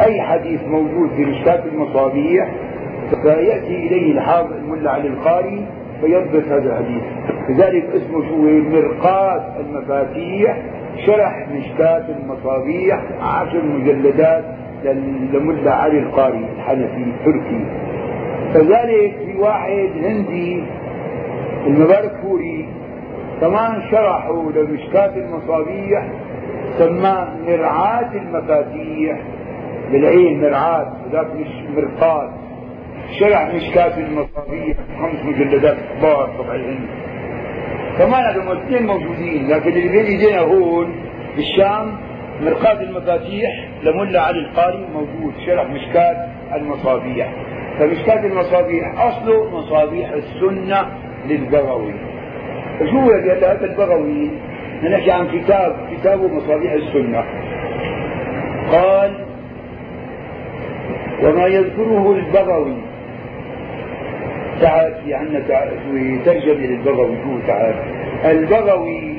أي 0.00 0.20
حديث 0.22 0.60
موجود 0.68 1.10
في 1.16 1.24
مشكاة 1.24 1.62
المصابيح 1.72 2.48
فيأتي 3.22 3.86
إليه 3.86 4.12
الحافظ 4.12 4.52
الملا 4.52 4.90
علي 4.90 5.08
القاري 5.08 5.66
فيضبط 6.00 6.44
هذا 6.48 6.70
الحديث. 6.70 7.02
لذلك 7.48 7.84
اسمه 7.84 8.28
شو؟ 8.28 8.36
مرقاة 8.76 9.60
المفاتيح 9.60 10.56
شرح 11.06 11.46
مشكاة 11.54 12.04
المصابيح 12.08 13.00
عشر 13.22 13.62
مجلدات 13.64 14.44
لملا 15.32 15.74
علي 15.74 15.98
القاري 15.98 16.44
الحنفي 16.56 17.04
التركي. 17.06 17.64
كذلك 18.54 19.14
في 19.26 19.38
واحد 19.38 19.88
هندي 20.04 20.62
المبارك 21.66 22.12
فوري 22.22 22.68
كمان 23.40 23.82
شرحوا 23.90 24.52
لمشكاة 24.52 25.16
المصابيح 25.16 26.08
سماه 26.78 27.28
مرعاة 27.46 28.12
المفاتيح. 28.14 29.18
بالعين 29.92 30.40
مرعاة 30.40 30.92
ذاك 31.12 31.26
مش 31.36 31.48
مرقاة 31.76 32.30
شرح 33.20 33.54
مشكاة 33.54 33.98
المصابيح 33.98 34.76
خمس 35.02 35.24
مجلدات 35.24 35.76
كبار 35.98 36.30
طبع 36.38 36.54
الهند 36.54 36.88
كمان 37.98 38.24
هذول 38.24 38.56
الاثنين 38.56 38.86
موجودين 38.86 39.48
لكن 39.48 39.68
اللي 39.70 39.88
بين 39.88 40.04
ايدينا 40.04 40.38
هون 40.38 40.94
بالشام 41.36 41.96
مرقاة 42.42 42.80
المفاتيح 42.82 43.68
لملا 43.82 44.20
علي 44.22 44.38
القاري 44.38 44.86
موجود 44.94 45.32
شرح 45.46 45.66
مشكاة 45.70 46.26
المصابيح. 46.54 47.32
فمشكاة 47.78 48.26
المصابيح 48.26 49.00
أصله 49.00 49.50
مصابيح 49.58 50.10
السنة 50.10 50.86
للبغوي. 51.28 51.94
شو 52.90 53.12
هذا 53.12 53.64
البغوي 53.64 54.30
نحكي 54.82 55.10
عن 55.10 55.28
كتاب 55.28 55.76
كتابه 55.92 56.28
مصابيح 56.28 56.72
السنة. 56.72 57.24
قال 58.72 59.26
وما 61.22 61.46
يذكره 61.46 62.12
البغوي 62.12 62.76
تعال 64.60 64.94
في 65.04 65.14
عندنا 65.14 65.40
ترجمة 66.24 66.66
للبغوي 66.66 67.16
هو 67.16 67.38
تعال. 67.46 67.74
البغوي 68.24 69.14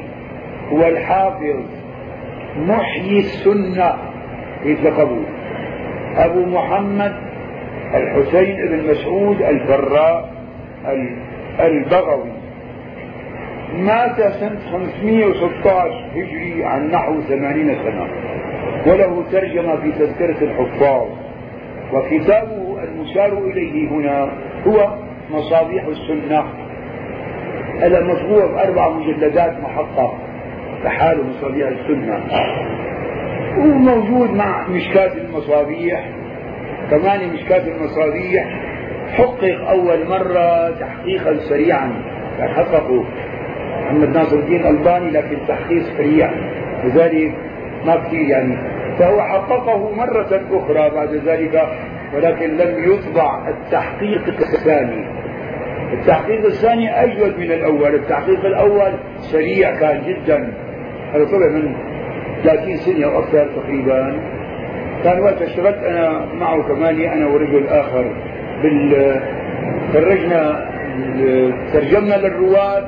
هو 0.71 0.87
الحافظ 0.87 1.63
محيي 2.67 3.19
السنة. 3.19 4.11
لقبوه 4.65 5.25
أبو 6.17 6.45
محمد 6.45 7.15
الحسين 7.93 8.67
بن 8.67 8.91
مسعود 8.91 9.41
الفراء 9.41 10.29
البغوي. 11.59 12.31
مات 13.77 14.15
سنة 14.15 14.59
516 14.71 16.05
هجري 16.15 16.65
عن 16.65 16.91
نحو 16.91 17.21
80 17.21 17.75
سنة 17.75 18.07
وله 18.87 19.23
ترجمة 19.31 19.75
في 19.75 19.91
تذكرة 19.91 20.43
الحفاظ. 20.43 21.07
وكتابه 21.93 22.83
المشار 22.83 23.37
إليه 23.37 23.89
هنا 23.89 24.31
هو 24.67 24.95
مصابيح 25.31 25.83
السنة. 25.85 26.43
هذا 27.79 28.03
مطبوع 28.03 28.45
بأربع 28.45 28.89
مجلدات 28.89 29.59
محقة 29.59 30.17
لحاله 30.83 31.23
مصابيح 31.23 31.67
السنة. 31.67 32.19
وموجود 33.57 34.31
مع 34.31 34.67
مشكاة 34.67 35.13
المصابيح 35.13 36.09
كمان 36.91 37.33
مشكاة 37.33 37.67
المصابيح 37.67 38.70
حقق 39.11 39.69
أول 39.69 40.07
مرة 40.07 40.69
تحقيقا 40.69 41.37
سريعا. 41.37 41.91
حققوا 42.39 43.03
محمد 43.81 44.09
ناصر 44.09 44.35
الدين 44.35 44.65
ألباني 44.65 45.11
لكن 45.11 45.37
تحقيق 45.47 45.83
سريع. 45.83 46.31
لذلك 46.83 47.33
ما 47.85 47.95
كثير 47.95 48.29
يعني. 48.29 48.57
فهو 48.99 49.21
حققه 49.21 49.95
مرة 49.95 50.41
أخرى 50.51 50.89
بعد 50.89 51.13
ذلك 51.13 51.67
ولكن 52.15 52.57
لم 52.57 52.93
يطبع 52.93 53.49
التحقيق 53.49 54.27
الثاني. 54.27 55.05
التحقيق 55.93 56.45
الثاني 56.45 57.03
أجود 57.03 57.39
من 57.39 57.51
الأول. 57.51 57.95
التحقيق 57.95 58.45
الأول 58.45 58.91
سريع 59.17 59.79
كان 59.79 60.01
جدا. 60.01 60.53
هذا 61.13 61.25
طلع 61.25 61.47
من 61.47 61.75
30 62.43 62.75
سنة 62.75 63.05
أو 63.05 63.19
أكثر 63.19 63.47
تقريبا. 63.55 64.19
كان 65.03 65.19
وقت 65.19 65.41
اشتغلت 65.41 65.83
أنا 65.83 66.25
معه 66.25 66.63
كمان 66.63 67.01
أنا 67.01 67.27
ورجل 67.27 67.67
آخر 67.67 68.05
بال 68.63 69.21
خرجنا 69.93 70.71
ترجمنا 71.73 72.15
للرواة 72.15 72.83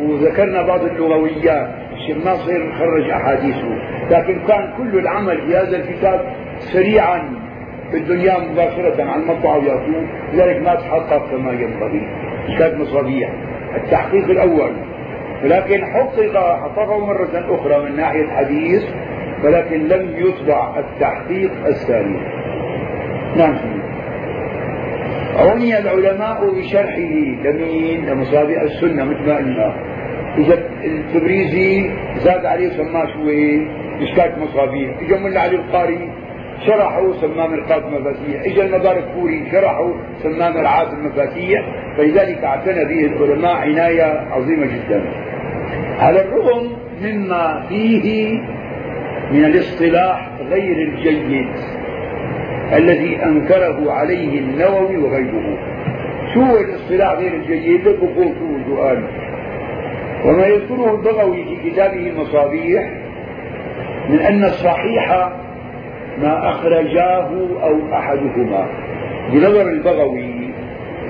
وذكرنا 0.00 0.62
بعض 0.62 0.80
اللغويات. 0.84 1.68
عشان 1.96 2.24
ما 2.24 2.32
نصير 2.32 2.66
نخرج 2.66 3.10
أحاديثه. 3.10 3.68
لكن 4.10 4.38
كان 4.48 4.72
كل 4.78 4.98
العمل 4.98 5.40
في 5.40 5.56
هذا 5.56 5.76
الكتاب 5.76 6.20
سريعا 6.58 7.22
في 7.90 7.96
الدنيا 7.96 8.38
مباشرة 8.38 9.02
على 9.02 9.22
المطبعة 9.22 9.58
ويأتون 9.58 10.08
لذلك 10.32 10.62
ما 10.62 10.74
تحقق 10.74 11.30
كما 11.30 11.52
ينبغي. 11.52 12.08
كانت 12.58 12.80
مصابيح 12.80 13.30
التحقيق 13.76 14.30
الأول. 14.30 14.72
ولكن 15.44 15.84
حقق 15.84 16.56
حققه 16.60 17.06
مرة 17.06 17.44
أخرى 17.48 17.90
من 17.90 17.96
ناحية 17.96 18.28
حديث 18.28 18.84
ولكن 19.44 19.88
لم 19.88 20.14
يطبع 20.16 20.78
التحقيق 20.78 21.50
الثاني 21.66 22.18
نعم. 23.36 23.56
عني 25.36 25.78
العلماء 25.78 26.50
بشرحه 26.50 26.98
لمين 27.44 28.06
لمصابيح 28.06 28.62
السنة 28.62 29.04
مثل 29.04 29.26
ما 29.26 29.36
قلنا. 29.36 29.74
إذا 30.38 30.58
التبريزي 30.84 31.90
زاد 32.16 32.46
عليه 32.46 32.68
سماه 32.68 33.06
شو 33.06 33.22
مشكاة 34.00 34.38
مصابيح. 34.38 34.90
إجا 35.00 35.18
ملا 35.18 35.40
علي 35.40 35.56
القاري 35.56 36.10
شرحوا 36.66 37.12
سماه 37.12 37.46
مرقات 37.46 37.84
المفاتيح. 37.84 38.42
اجى 38.44 38.62
المبارك 38.62 39.04
فوري 39.14 39.50
شرحوا 39.52 39.92
سماه 40.22 40.50
مرعاة 40.50 40.92
المفاتيح. 40.92 41.60
فلذلك 41.96 42.44
اعتنى 42.44 42.84
به 42.84 43.06
العلماء 43.06 43.56
عناية 43.56 44.26
عظيمة 44.30 44.66
جدا. 44.66 45.04
على 45.98 46.20
الرغم 46.20 46.72
مما 47.02 47.66
فيه 47.68 48.40
من 49.32 49.44
الاصطلاح 49.44 50.30
غير 50.50 50.88
الجيد. 50.88 51.75
الذي 52.72 53.24
أنكره 53.24 53.92
عليه 53.92 54.38
النووي 54.38 54.96
وغيره. 54.96 55.58
شو 56.34 56.56
الاصطلاح 56.56 57.12
غير 57.12 57.34
الجيد 57.34 57.88
لكم 57.88 58.08
شو 58.16 58.74
سؤال. 58.74 59.04
وما 60.24 60.46
يذكره 60.46 60.94
البغوي 60.94 61.44
في 61.44 61.70
كتابه 61.70 62.10
المصابيح 62.10 62.90
من 64.08 64.18
أن 64.18 64.44
الصحيح 64.44 65.30
ما 66.18 66.48
أخرجاه 66.48 67.30
أو 67.62 67.92
أحدهما. 67.92 68.66
بنظر 69.32 69.68
البغوي 69.68 70.50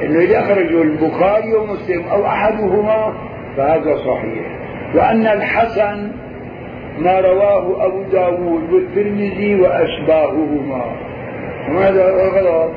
أنه 0.02 0.18
إذا 0.18 0.40
أخرجه 0.40 0.82
البخاري 0.82 1.54
ومسلم 1.54 2.02
أو 2.12 2.26
أحدهما 2.26 3.14
فهذا 3.56 3.96
صحيح. 3.96 4.56
وأن 4.94 5.26
الحسن 5.26 6.12
ما 6.98 7.20
رواه 7.20 7.86
أبو 7.86 8.02
داود 8.02 8.72
والترمذي 8.72 9.60
وأشباههما. 9.60 11.05
وهذا 11.70 12.04
غلط. 12.10 12.70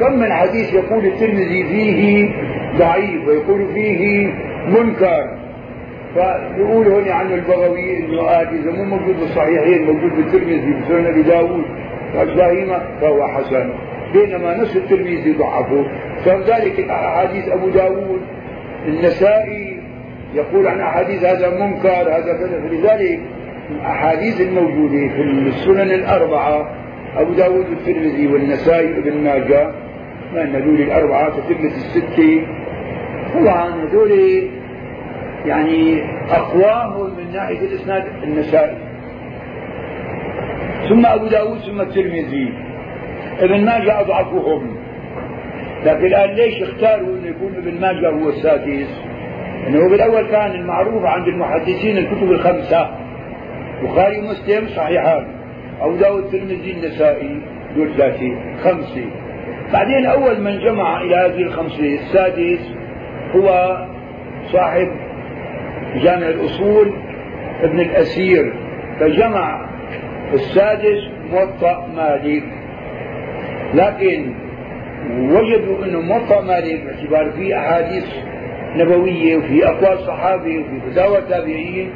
كم 0.00 0.18
من 0.18 0.32
حديث 0.32 0.74
يقول 0.74 1.06
الترمذي 1.06 1.64
فيه 1.64 2.30
ضعيف 2.78 3.28
ويقول 3.28 3.66
فيه 3.74 4.32
منكر؟ 4.68 5.38
فيقول 6.14 6.88
هنا 6.88 7.14
عنه 7.14 7.34
البغوي 7.34 7.98
إنه 7.98 8.22
قال 8.22 8.48
اذا 8.48 8.70
مو 8.70 8.84
موجود 8.84 9.20
بالصحيحين 9.20 9.86
موجود 9.86 10.16
بالترمذي 10.16 10.72
بسنن 10.72 11.06
أبي 11.06 11.22
داوود 11.22 11.64
وابراهيم 12.14 12.68
فهو 13.00 13.26
حسن. 13.26 13.70
بينما 14.12 14.56
نفس 14.56 14.76
الترمذي 14.76 15.32
ضعفه 15.32 15.84
فذلك 16.24 16.80
احاديث 16.90 17.48
أبو 17.48 17.68
داوود 17.68 18.20
النسائي 18.86 19.80
يقول 20.34 20.66
عن 20.66 20.80
أحاديث 20.80 21.24
هذا 21.24 21.50
منكر 21.50 21.88
هذا 21.88 22.32
كذا. 22.32 22.68
فلذلك 22.68 23.20
الاحاديث 23.70 24.40
الموجودة 24.40 25.08
في 25.08 25.22
السنن 25.22 25.90
الأربعة 25.90 26.70
أبو 27.16 27.32
داوود 27.32 27.66
والترمذي 27.68 28.26
والنسائي 28.26 28.92
وابن 28.92 29.24
ماجه 29.24 29.72
ما 30.34 30.42
إن 30.42 30.54
هذول 30.54 30.80
الأربعة 30.80 31.30
تتمه 31.30 31.66
الستة. 31.66 32.46
طبعا 33.34 33.84
هذول 33.84 34.42
يعني 35.46 36.02
أقواه 36.30 37.08
من 37.18 37.32
ناحية 37.32 37.60
الإسناد 37.60 38.04
النسائي. 38.22 38.76
ثم 40.88 41.06
أبو 41.06 41.26
داود 41.26 41.58
ثم 41.58 41.80
الترمذي. 41.80 42.52
ابن 43.38 43.64
ماجه 43.64 44.00
أضعفهم. 44.00 44.76
لكن 45.86 46.06
الآن 46.06 46.30
ليش 46.30 46.62
اختاروا 46.62 47.16
أن 47.16 47.24
يكون 47.24 47.54
ابن 47.56 47.80
ماجه 47.80 48.10
هو 48.10 48.28
السادس؟ 48.28 49.00
أنه 49.66 49.88
بالأول 49.88 50.26
كان 50.26 50.50
المعروف 50.50 51.04
عند 51.04 51.28
المحدثين 51.28 51.98
الكتب 51.98 52.30
الخمسة. 52.30 52.90
بخاري 53.82 54.18
ومسلم 54.18 54.66
صحيحان. 54.66 55.37
أبو 55.80 55.96
داود 55.96 56.24
الترمذي 56.24 56.72
النسائي 56.72 57.40
دول 57.76 57.94
ثلاثة 57.96 58.34
خمسة 58.64 59.04
بعدين 59.72 60.06
أول 60.06 60.40
من 60.40 60.58
جمع 60.58 61.02
إلى 61.02 61.16
هذه 61.16 61.42
الخمسة 61.42 61.94
السادس 61.94 62.74
هو 63.34 63.76
صاحب 64.52 64.88
جامع 66.02 66.28
الأصول 66.28 66.92
ابن 67.62 67.80
الأسير. 67.80 68.52
فجمع 69.00 69.68
السادس 70.34 70.98
موطأ 71.32 71.86
مالك. 71.96 72.44
لكن 73.74 74.34
وجدوا 75.10 75.84
إنه 75.84 76.00
موطأ 76.00 76.40
مالك 76.40 76.82
باعتبار 76.84 77.30
فيه 77.30 77.58
أحاديث 77.58 78.04
نبوية 78.76 79.36
وفي 79.36 79.66
أقوال 79.66 79.98
صحابه 79.98 80.58
وفي 80.58 80.90
فتاوى 80.90 81.18
التابعين 81.18 81.90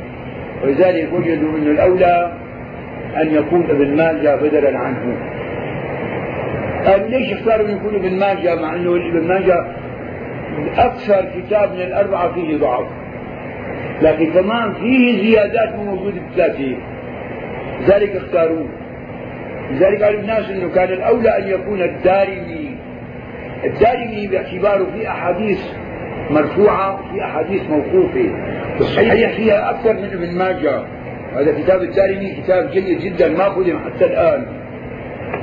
ولذلك 0.63 1.13
وجدوا 1.13 1.59
إنه 1.59 1.71
الأولى 1.71 2.33
أن 3.17 3.35
يكون 3.35 3.71
ابن 3.71 3.97
ماجه 3.97 4.37
بدلا 4.37 4.79
عنه. 4.79 5.17
قالوا 6.87 7.09
ليش 7.09 7.33
اختاروا 7.33 7.69
أن 7.69 7.77
يكون 7.77 7.95
ابن 7.95 8.19
ماجه؟ 8.19 8.55
مع 8.55 8.75
أنه 8.75 8.97
ابن 8.97 9.29
ماجه 9.29 9.67
أكثر 10.79 11.25
كتاب 11.37 11.73
من 11.73 11.81
الأربعة 11.81 12.33
فيه 12.33 12.57
ضعف. 12.57 12.87
لكن 14.03 14.33
كمان 14.33 14.73
فيه 14.73 15.23
زيادات 15.23 15.75
مو 15.77 15.85
موجودة 15.85 16.21
بثلاثة 16.33 16.77
لذلك 17.81 18.17
اختاروه. 18.17 18.69
لذلك 19.71 20.03
قالوا 20.03 20.21
الناس 20.21 20.51
إنه 20.51 20.69
كان 20.75 20.89
الأولى 20.89 21.39
أن 21.39 21.49
يكون 21.49 21.83
الدارمي. 21.83 22.77
الدارمي 23.65 24.27
باعتباره 24.27 24.87
في 24.95 25.09
أحاديث 25.09 25.61
مرفوعة 26.31 27.01
وفي 27.01 27.25
أحاديث 27.25 27.63
موقوفة. 27.71 28.31
الصحيح 28.81 29.33
فيها 29.33 29.71
أكثر 29.71 29.93
من 29.93 30.05
ابن 30.05 30.39
ماجه. 30.39 30.83
هذا 31.37 31.63
كتاب 31.63 31.83
الدارمي 31.83 32.43
كتاب 32.43 32.71
جيد 32.71 32.99
جدا 32.99 33.29
ما 33.29 33.45
خدم 33.45 33.79
حتى 33.79 34.05
الآن. 34.05 34.47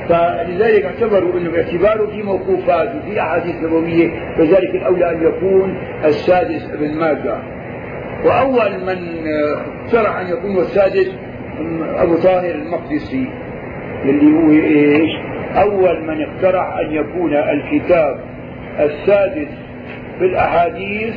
فلذلك 0.08 0.84
اعتبروا 0.84 1.38
إنه 1.38 1.50
باعتباره 1.50 2.06
في 2.06 2.22
موقوفات 2.22 2.94
وفي 2.94 3.20
أحاديث 3.20 3.54
نبوية 3.54 4.10
فذلك 4.38 4.74
الأولى 4.74 5.10
أن 5.10 5.22
يكون 5.22 5.78
السادس 6.04 6.70
ابن 6.72 6.98
ماجه. 6.98 7.36
وأول 8.24 8.70
من 8.86 9.26
اقترح 9.84 10.16
أن 10.16 10.26
يكون 10.26 10.58
السادس 10.58 11.10
أبو 11.96 12.14
طاهر 12.14 12.54
المقدسي 12.54 13.28
اللي 14.04 14.32
هو 14.36 14.50
إيش؟ 14.50 15.10
أول 15.56 16.02
من 16.06 16.22
اقترح 16.22 16.78
أن 16.78 16.92
يكون 16.92 17.34
الكتاب 17.34 18.20
السادس 18.80 19.48
في 20.18 20.24
الأحاديث 20.24 21.14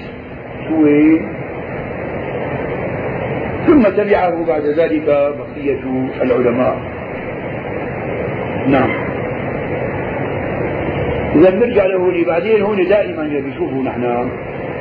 هو 0.69 0.85
ثم 3.68 3.84
تبعه 3.84 4.45
بعد 4.45 4.65
ذلك 4.65 5.06
بقية 5.38 5.84
العلماء. 6.22 6.77
نعم. 8.68 8.90
إذا 11.35 11.49
نرجع 11.49 11.85
له 11.85 12.26
بعدين 12.26 12.61
هون 12.61 12.88
دائما 12.88 13.23
بيشوفوا 13.23 13.84
نحن. 13.84 14.30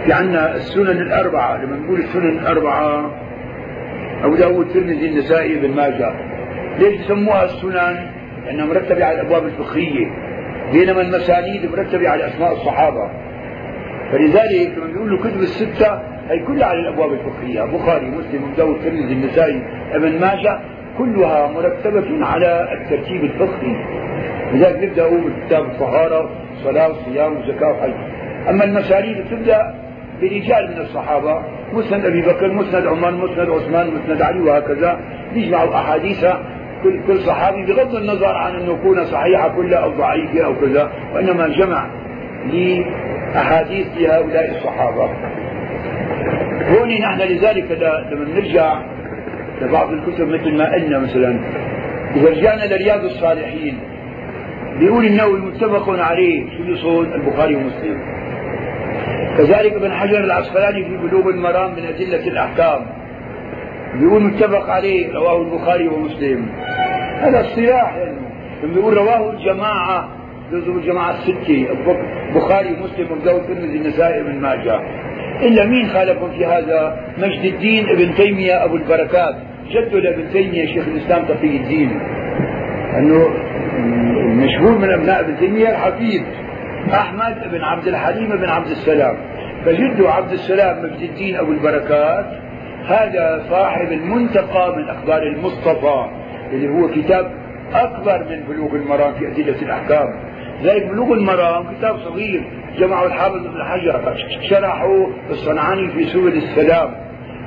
في 0.04 0.12
عندنا 0.12 0.56
السنن 0.56 1.02
الأربعة 1.02 1.64
لما 1.64 1.76
نقول 1.76 2.00
السنن 2.00 2.38
الأربعة 2.38 3.10
أبو 4.24 4.34
داود 4.34 4.66
الترمذي 4.66 5.08
النسائي 5.08 5.58
بن 5.58 5.74
ماجه. 5.74 6.14
ليش 6.78 7.00
بسموها 7.00 7.44
السنن؟ 7.44 8.06
لأنها 8.46 8.66
مرتبة 8.66 9.04
على 9.04 9.20
الأبواب 9.20 9.44
الفقهية 9.44 10.06
بينما 10.72 11.00
المسانيد 11.00 11.70
مرتبة 11.70 12.08
على 12.08 12.26
أسماء 12.26 12.52
الصحابة. 12.52 13.10
فلذلك 14.12 14.72
لما 14.78 15.10
له 15.10 15.18
كتب 15.18 15.40
الستة 15.40 16.11
هي 16.28 16.38
كلها 16.38 16.66
على 16.66 16.80
الأبواب 16.80 17.12
الفقهية 17.12 17.62
بخاري 17.62 18.06
مسلم 18.06 18.44
أبو 18.44 18.54
داود 18.56 18.76
الترمذي 18.76 19.12
النسائي 19.12 19.62
ابن 19.92 20.20
ماجه 20.20 20.58
كلها 20.98 21.48
مرتبة 21.48 22.26
على 22.26 22.68
الترتيب 22.72 23.24
الفقهي. 23.24 23.76
لذلك 24.52 24.82
نبدأ 24.82 25.08
بكتاب 25.08 25.64
الطهارة 25.64 26.30
صلاة 26.64 26.88
وصيام 26.88 27.36
وزكاة 27.36 27.72
وحج 27.72 27.92
أما 28.48 28.64
المسانيد 28.64 29.24
تبدأ 29.30 29.74
برجال 30.20 30.70
من 30.70 30.78
الصحابة 30.80 31.42
مسند 31.72 32.04
أبي 32.04 32.22
بكر 32.22 32.52
مسند 32.52 32.86
عمر 32.86 33.10
مسند 33.10 33.50
عثمان 33.50 33.90
مسند 33.94 34.22
علي 34.22 34.40
وهكذا. 34.40 35.00
يجمعوا 35.34 35.74
أحاديث 35.74 36.24
كل 36.82 37.00
كل 37.06 37.18
صحابي 37.18 37.66
بغض 37.66 37.94
النظر 37.94 38.36
عن 38.36 38.54
انه 38.54 38.72
يكون 38.72 39.04
صحيحة 39.04 39.48
كلها 39.48 39.78
أو 39.78 39.90
ضعيفة 39.90 40.44
أو 40.44 40.54
كذا 40.54 40.92
وإنما 41.14 41.48
جمع 41.48 41.86
لأحاديث 42.52 43.86
لهؤلاء 43.96 44.50
الصحابة. 44.50 45.08
هون 46.72 46.88
نحن 46.88 47.20
لذلك 47.20 47.70
لما 48.12 48.24
نرجع 48.34 48.82
لبعض 49.62 49.92
الكتب 49.92 50.28
مثل 50.28 50.56
ما 50.56 50.72
قلنا 50.74 50.98
مثلا 50.98 51.40
إذا 52.16 52.30
رجعنا 52.30 52.74
لرياض 52.74 53.04
الصالحين 53.04 53.78
بيقول 54.78 55.04
النووي 55.04 55.40
متفق 55.40 55.88
عليه 55.88 56.44
شو 56.56 56.64
بيصون 56.64 57.12
البخاري 57.12 57.56
ومسلم. 57.56 57.98
كذلك 59.38 59.72
ابن 59.72 59.92
حجر 59.92 60.24
العسقلاني 60.24 60.84
في 60.84 60.96
بلوغ 60.96 61.28
المرام 61.28 61.70
من 61.70 61.84
أدلة 61.84 62.28
الأحكام 62.28 62.86
بيقول 63.94 64.22
متفق 64.22 64.70
عليه 64.70 65.14
رواه 65.14 65.42
البخاري 65.42 65.88
ومسلم. 65.88 66.46
هذا 67.20 67.40
اصطلاح 67.40 67.96
يعني. 67.96 68.16
بيقول 68.74 68.96
رواه 68.96 69.30
الجماعة 69.30 70.08
جزء 70.52 70.72
الجماعة 70.72 71.10
الستة 71.10 71.66
البخاري 72.28 72.72
ومسلم 72.72 73.10
وأبو 73.10 73.24
داود 73.24 73.50
النسائي 73.50 74.20
ابن 74.20 74.40
ماجه. 74.40 74.80
إلا 75.42 75.66
مين 75.66 75.88
خالفهم 75.88 76.30
في 76.30 76.46
هذا 76.46 76.96
مجد 77.18 77.44
الدين؟ 77.44 77.88
ابن 77.88 78.14
تيمية 78.14 78.64
أبو 78.64 78.76
البركات. 78.76 79.34
جده 79.70 79.98
لابن 79.98 80.30
تيمية 80.32 80.66
شيخ 80.66 80.86
الإسلام 80.86 81.24
تقي 81.24 81.56
الدين. 81.56 82.00
أنه 82.98 83.28
مشهور 84.44 84.78
من 84.78 84.90
أبناء 84.90 85.20
ابن 85.20 85.36
تيمية 85.38 85.68
الحفيد. 85.68 86.22
أحمد 86.94 87.50
بن 87.52 87.60
عبد 87.60 87.86
الحليم 87.86 88.28
بن 88.28 88.48
عبد 88.48 88.70
السلام. 88.70 89.16
فجده 89.64 90.10
عبد 90.10 90.32
السلام 90.32 90.84
مجد 90.84 91.00
الدين 91.02 91.36
أبو 91.36 91.52
البركات. 91.52 92.26
هذا 92.86 93.44
صاحب 93.50 93.92
المنتقى 93.92 94.76
من 94.76 94.88
أخبار 94.88 95.22
المصطفى 95.22 96.06
اللي 96.52 96.68
هو 96.68 96.88
كتاب 96.88 97.32
أكبر 97.74 98.26
من 98.30 98.42
بلوغ 98.48 98.74
المرام 98.74 99.12
في 99.12 99.26
أدلة 99.28 99.62
الأحكام. 99.62 100.31
ذلك 100.62 100.86
بلوغ 100.86 101.12
المرام 101.12 101.74
كتاب 101.74 101.98
صغير 101.98 102.44
جمعه 102.78 103.06
الحافظ 103.06 103.46
ابن 103.46 103.64
حجر 103.64 104.16
شرحه 104.50 105.06
الصنعاني 105.30 105.90
في 105.90 106.04
سبل 106.04 106.36
السلام. 106.36 106.90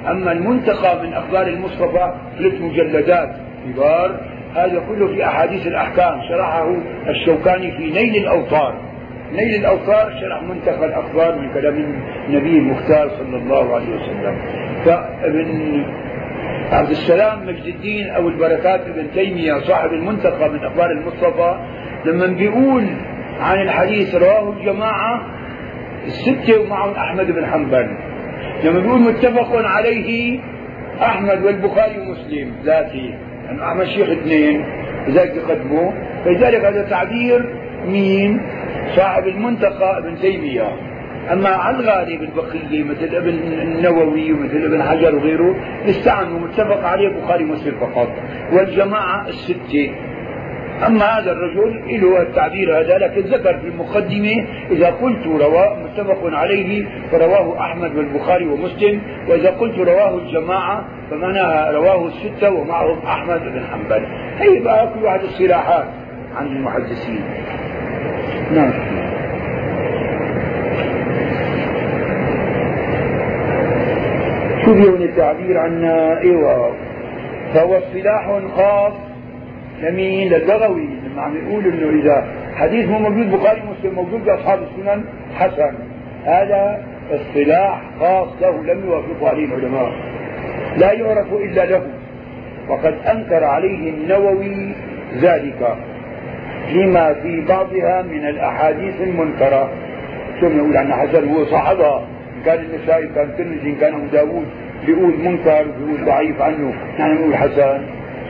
أما 0.07 0.31
المنتقى 0.31 1.03
من 1.03 1.13
أخبار 1.13 1.47
المصطفى 1.47 2.13
ثلاث 2.37 2.61
مجلدات 2.61 3.35
كبار 3.65 4.19
هذا 4.55 4.83
كله 4.89 5.07
في 5.07 5.25
أحاديث 5.25 5.67
الأحكام 5.67 6.21
شرحه 6.29 6.75
الشوكاني 7.09 7.71
في 7.71 7.91
نيل 7.91 8.15
الأوطار 8.15 8.75
نيل 9.31 9.59
الأوطار 9.59 10.11
شرح 10.21 10.43
منتقى 10.43 10.85
الأخبار 10.85 11.35
من 11.35 11.53
كلام 11.53 11.95
النبي 12.27 12.57
المختار 12.57 13.09
صلى 13.09 13.37
الله 13.37 13.75
عليه 13.75 13.95
وسلم. 13.95 14.37
فابن 14.85 15.83
عبد 16.71 16.89
السلام 16.89 17.47
مجد 17.47 17.65
الدين 17.65 18.09
أو 18.09 18.29
البركات 18.29 18.81
ابن 18.87 19.11
تيمية 19.13 19.59
صاحب 19.59 19.93
المنتقى 19.93 20.49
من 20.49 20.65
أخبار 20.65 20.91
المصطفى 20.91 21.55
لما 22.05 22.27
بيقول 22.27 22.83
عن 23.39 23.61
الحديث 23.61 24.15
رواه 24.15 24.53
الجماعة 24.53 25.21
الستة 26.05 26.61
ومعهم 26.61 26.93
أحمد 26.93 27.31
بن 27.31 27.45
حنبل. 27.45 27.97
لما 28.63 28.79
بيقول 28.79 28.99
متفق 29.01 29.55
عليه 29.55 30.39
أحمد 31.01 31.45
والبخاري 31.45 31.99
ومسلم 31.99 32.51
ذاتي. 32.63 33.13
يعني 33.45 33.63
أحمد 33.63 33.85
شيخ 33.85 34.09
اثنين 34.09 34.65
لذلك 35.07 35.35
يقدموه 35.35 35.93
فلذلك 36.25 36.65
هذا 36.65 36.81
تعبير 36.89 37.55
مين؟ 37.87 38.41
صاحب 38.95 39.27
المنتقى 39.27 39.97
ابن 39.97 40.15
تيمية. 40.15 40.67
أما 41.31 41.49
على 41.49 41.79
الغالب 41.79 42.21
البقية 42.21 42.83
مثل 42.83 43.15
ابن 43.15 43.29
النووي 43.61 44.33
ومثل 44.33 44.65
ابن 44.65 44.83
حجر 44.83 45.15
وغيره 45.15 45.55
استعملوا 45.89 46.39
متفق 46.39 46.83
عليه 46.85 47.07
البخاري 47.07 47.43
ومسلم 47.43 47.75
فقط. 47.79 48.09
والجماعة 48.53 49.27
الستة. 49.27 49.91
أما 50.87 51.05
هذا 51.05 51.31
الرجل 51.31 52.01
له 52.01 52.21
التعبير 52.21 52.79
هذا 52.79 52.97
لكن 52.97 53.21
ذكر 53.21 53.57
في 53.59 53.67
المقدمة 53.67 54.47
إذا 54.71 54.89
قلت 54.89 55.27
رواه 55.27 55.75
متفق 55.83 56.19
عليه 56.23 56.85
فرواه 57.11 57.59
أحمد 57.59 57.95
والبخاري 57.95 58.47
ومسلم 58.47 59.01
وإذا 59.29 59.49
قلت 59.49 59.79
رواه 59.79 60.17
الجماعة 60.17 60.85
فمعناها 61.11 61.71
رواه 61.71 62.07
الستة 62.07 62.49
ومعهم 62.49 62.99
أحمد 62.99 63.39
بن 63.41 63.63
حنبل. 63.71 64.05
هي 64.37 64.59
بقى 64.59 64.93
كل 64.93 65.03
واحد 65.03 65.19
الصلاحات 65.19 65.85
عند 66.35 66.51
المحدثين. 66.51 67.21
نعم. 68.51 68.73
شو 74.65 74.73
بيون 74.73 75.01
التعبير 75.01 75.57
عنا؟ 75.57 76.19
إيوه. 76.19 76.75
فهو 77.53 77.77
اصطلاح 77.77 78.39
خاص 78.55 79.04
لمين؟ 79.81 80.33
للبغوي 80.33 80.87
لما 81.05 81.21
عم 81.21 81.37
يقول 81.37 81.65
إنه 81.65 82.01
إذا 82.01 82.27
حديث 82.55 82.89
مو 82.89 82.99
موجود 82.99 83.31
بخاري 83.31 83.61
مسلم 83.61 83.95
موجود 83.95 84.25
بأصحاب 84.25 84.59
السنن 84.63 85.05
حسن. 85.35 85.73
هذا 86.25 86.83
اصطلاح 87.11 87.81
خاص 87.99 88.27
له 88.41 88.63
لم 88.63 88.85
يوافقه 88.85 89.29
عليه 89.29 89.45
العلماء. 89.45 89.91
لا 90.77 90.91
يعرف 90.91 91.33
إلا 91.33 91.65
له. 91.65 91.81
وقد 92.69 92.95
أنكر 93.11 93.43
عليه 93.43 93.89
النووي 93.89 94.75
ذلك. 95.21 95.75
لما 96.73 97.13
في 97.13 97.41
بعضها 97.41 98.01
من 98.01 98.25
الأحاديث 98.25 99.01
المنكرة. 99.01 99.69
شو 100.39 100.49
بنقول 100.49 100.77
عن 100.77 100.93
حسن 100.93 101.29
هو 101.29 101.45
صحبها 101.45 102.07
إن 102.37 102.43
كان 102.45 102.59
النسائي 102.65 103.07
كان 103.07 103.25
الترمذي 103.25 103.69
إن 103.69 103.75
كان 103.75 103.93
أبو 103.93 104.05
داوود 104.05 104.45
بيقول 104.85 105.13
منكر 105.25 105.65
بيقول 105.79 106.05
ضعيف 106.05 106.41
عنه. 106.41 106.73
نحن 106.99 107.13
نقول 107.13 107.35
حسن. 107.35 107.81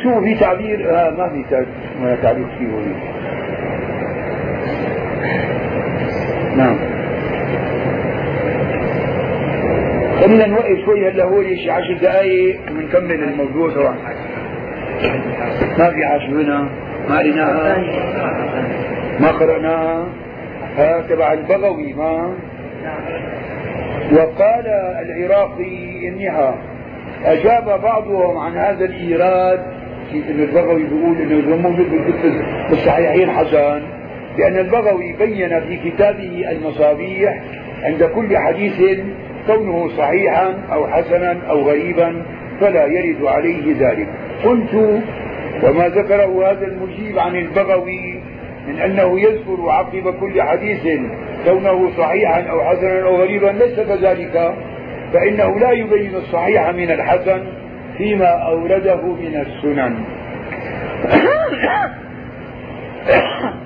شو 0.05 0.21
في 0.21 0.35
تعبير؟ 0.35 0.89
آه 0.89 1.09
ما 1.09 1.29
في 1.29 1.45
تعبير. 2.21 2.45
هون 2.61 2.95
نعم. 6.57 6.77
خلينا 10.21 10.47
نوقف 10.47 10.85
شوي. 10.85 11.09
هلا 11.09 11.23
هو 11.23 11.43
شي 11.43 11.71
عشر 11.71 11.97
دقائق 12.01 12.59
ونكمل 12.71 13.23
الموضوع 13.23 13.73
سوا 13.73 13.91
ما 15.77 15.89
في 15.91 16.03
عشر 16.03 16.27
هنا. 16.27 16.69
ما 17.09 17.17
قريناها 17.17 17.77
ما 19.19 19.31
قرأناها 19.31 20.07
ها 20.77 21.01
تبع 21.01 21.33
البغوي 21.33 21.93
ما؟ 21.93 22.33
وقال 24.11 24.67
العراقي 25.01 26.07
إنها 26.07 26.55
أجاب 27.25 27.81
بعضهم 27.81 28.37
عن 28.37 28.57
هذا 28.57 28.85
الإيراد 28.85 29.59
في 29.59 29.84
إن 30.13 30.39
البغوي 30.39 30.83
بيقول 30.83 31.17
إنه 31.17 31.57
موجود 31.57 31.87
بالصحيحين 32.69 33.29
حسن. 33.29 33.81
لأن 34.37 34.57
البغوي 34.57 35.13
بين 35.19 35.59
في 35.59 35.77
كتابه 35.89 36.51
المصابيح 36.51 37.41
عند 37.83 38.03
كل 38.03 38.37
حديث 38.37 38.99
كونه 39.47 39.87
صحيحا 39.97 40.53
أو 40.71 40.87
حسنا 40.87 41.37
أو 41.49 41.61
غريبا 41.61 42.25
فلا 42.59 42.85
يرد 42.85 43.25
عليه 43.25 43.75
ذلك. 43.79 44.07
قلت 44.45 45.01
وما 45.63 45.87
ذكره 45.87 46.51
هذا 46.51 46.67
المجيب 46.67 47.19
عن 47.19 47.35
البغوي 47.35 48.21
من 48.67 48.79
أنه 48.79 49.19
يذكر 49.19 49.69
عقب 49.69 50.13
كل 50.19 50.41
حديث 50.41 50.99
كونه 51.45 51.91
صحيحا 51.97 52.41
أو 52.41 52.63
حسنا 52.63 53.01
أو 53.03 53.15
غريبا 53.15 53.47
ليس 53.47 53.79
كذلك 53.79 54.53
فإنه 55.13 55.59
لا 55.59 55.71
يبين 55.71 56.15
الصحيح 56.15 56.69
من 56.69 56.91
الحسن. 56.91 57.43
فيما 57.97 58.27
أورده 58.27 59.01
من 59.01 59.35
السنن. 59.35 59.95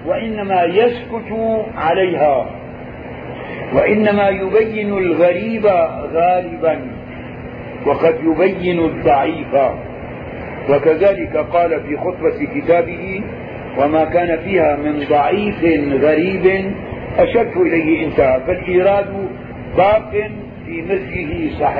وإنما 0.05 0.63
يسكت 0.63 1.31
عليها. 1.75 2.45
وإنما 3.73 4.29
يبين 4.29 4.97
الغريب 4.97 5.65
غالبا. 6.13 6.79
وقد 7.85 8.15
يبين 8.23 8.79
الضعيف. 8.79 9.55
وكذلك 10.69 11.37
قال 11.37 11.81
في 11.83 11.97
خطبة 11.97 12.45
كتابه 12.55 13.21
وما 13.77 14.05
كان 14.05 14.37
فيها 14.37 14.75
من 14.75 15.05
ضعيف 15.09 15.63
غريب 16.03 16.71
أشرت 17.17 17.57
إليه 17.57 18.05
انتهى. 18.05 18.39
فالإيراد 18.47 19.29
باق 19.77 20.11
في 20.65 20.81
مثله 20.81 21.51
صحيح. 21.59 21.79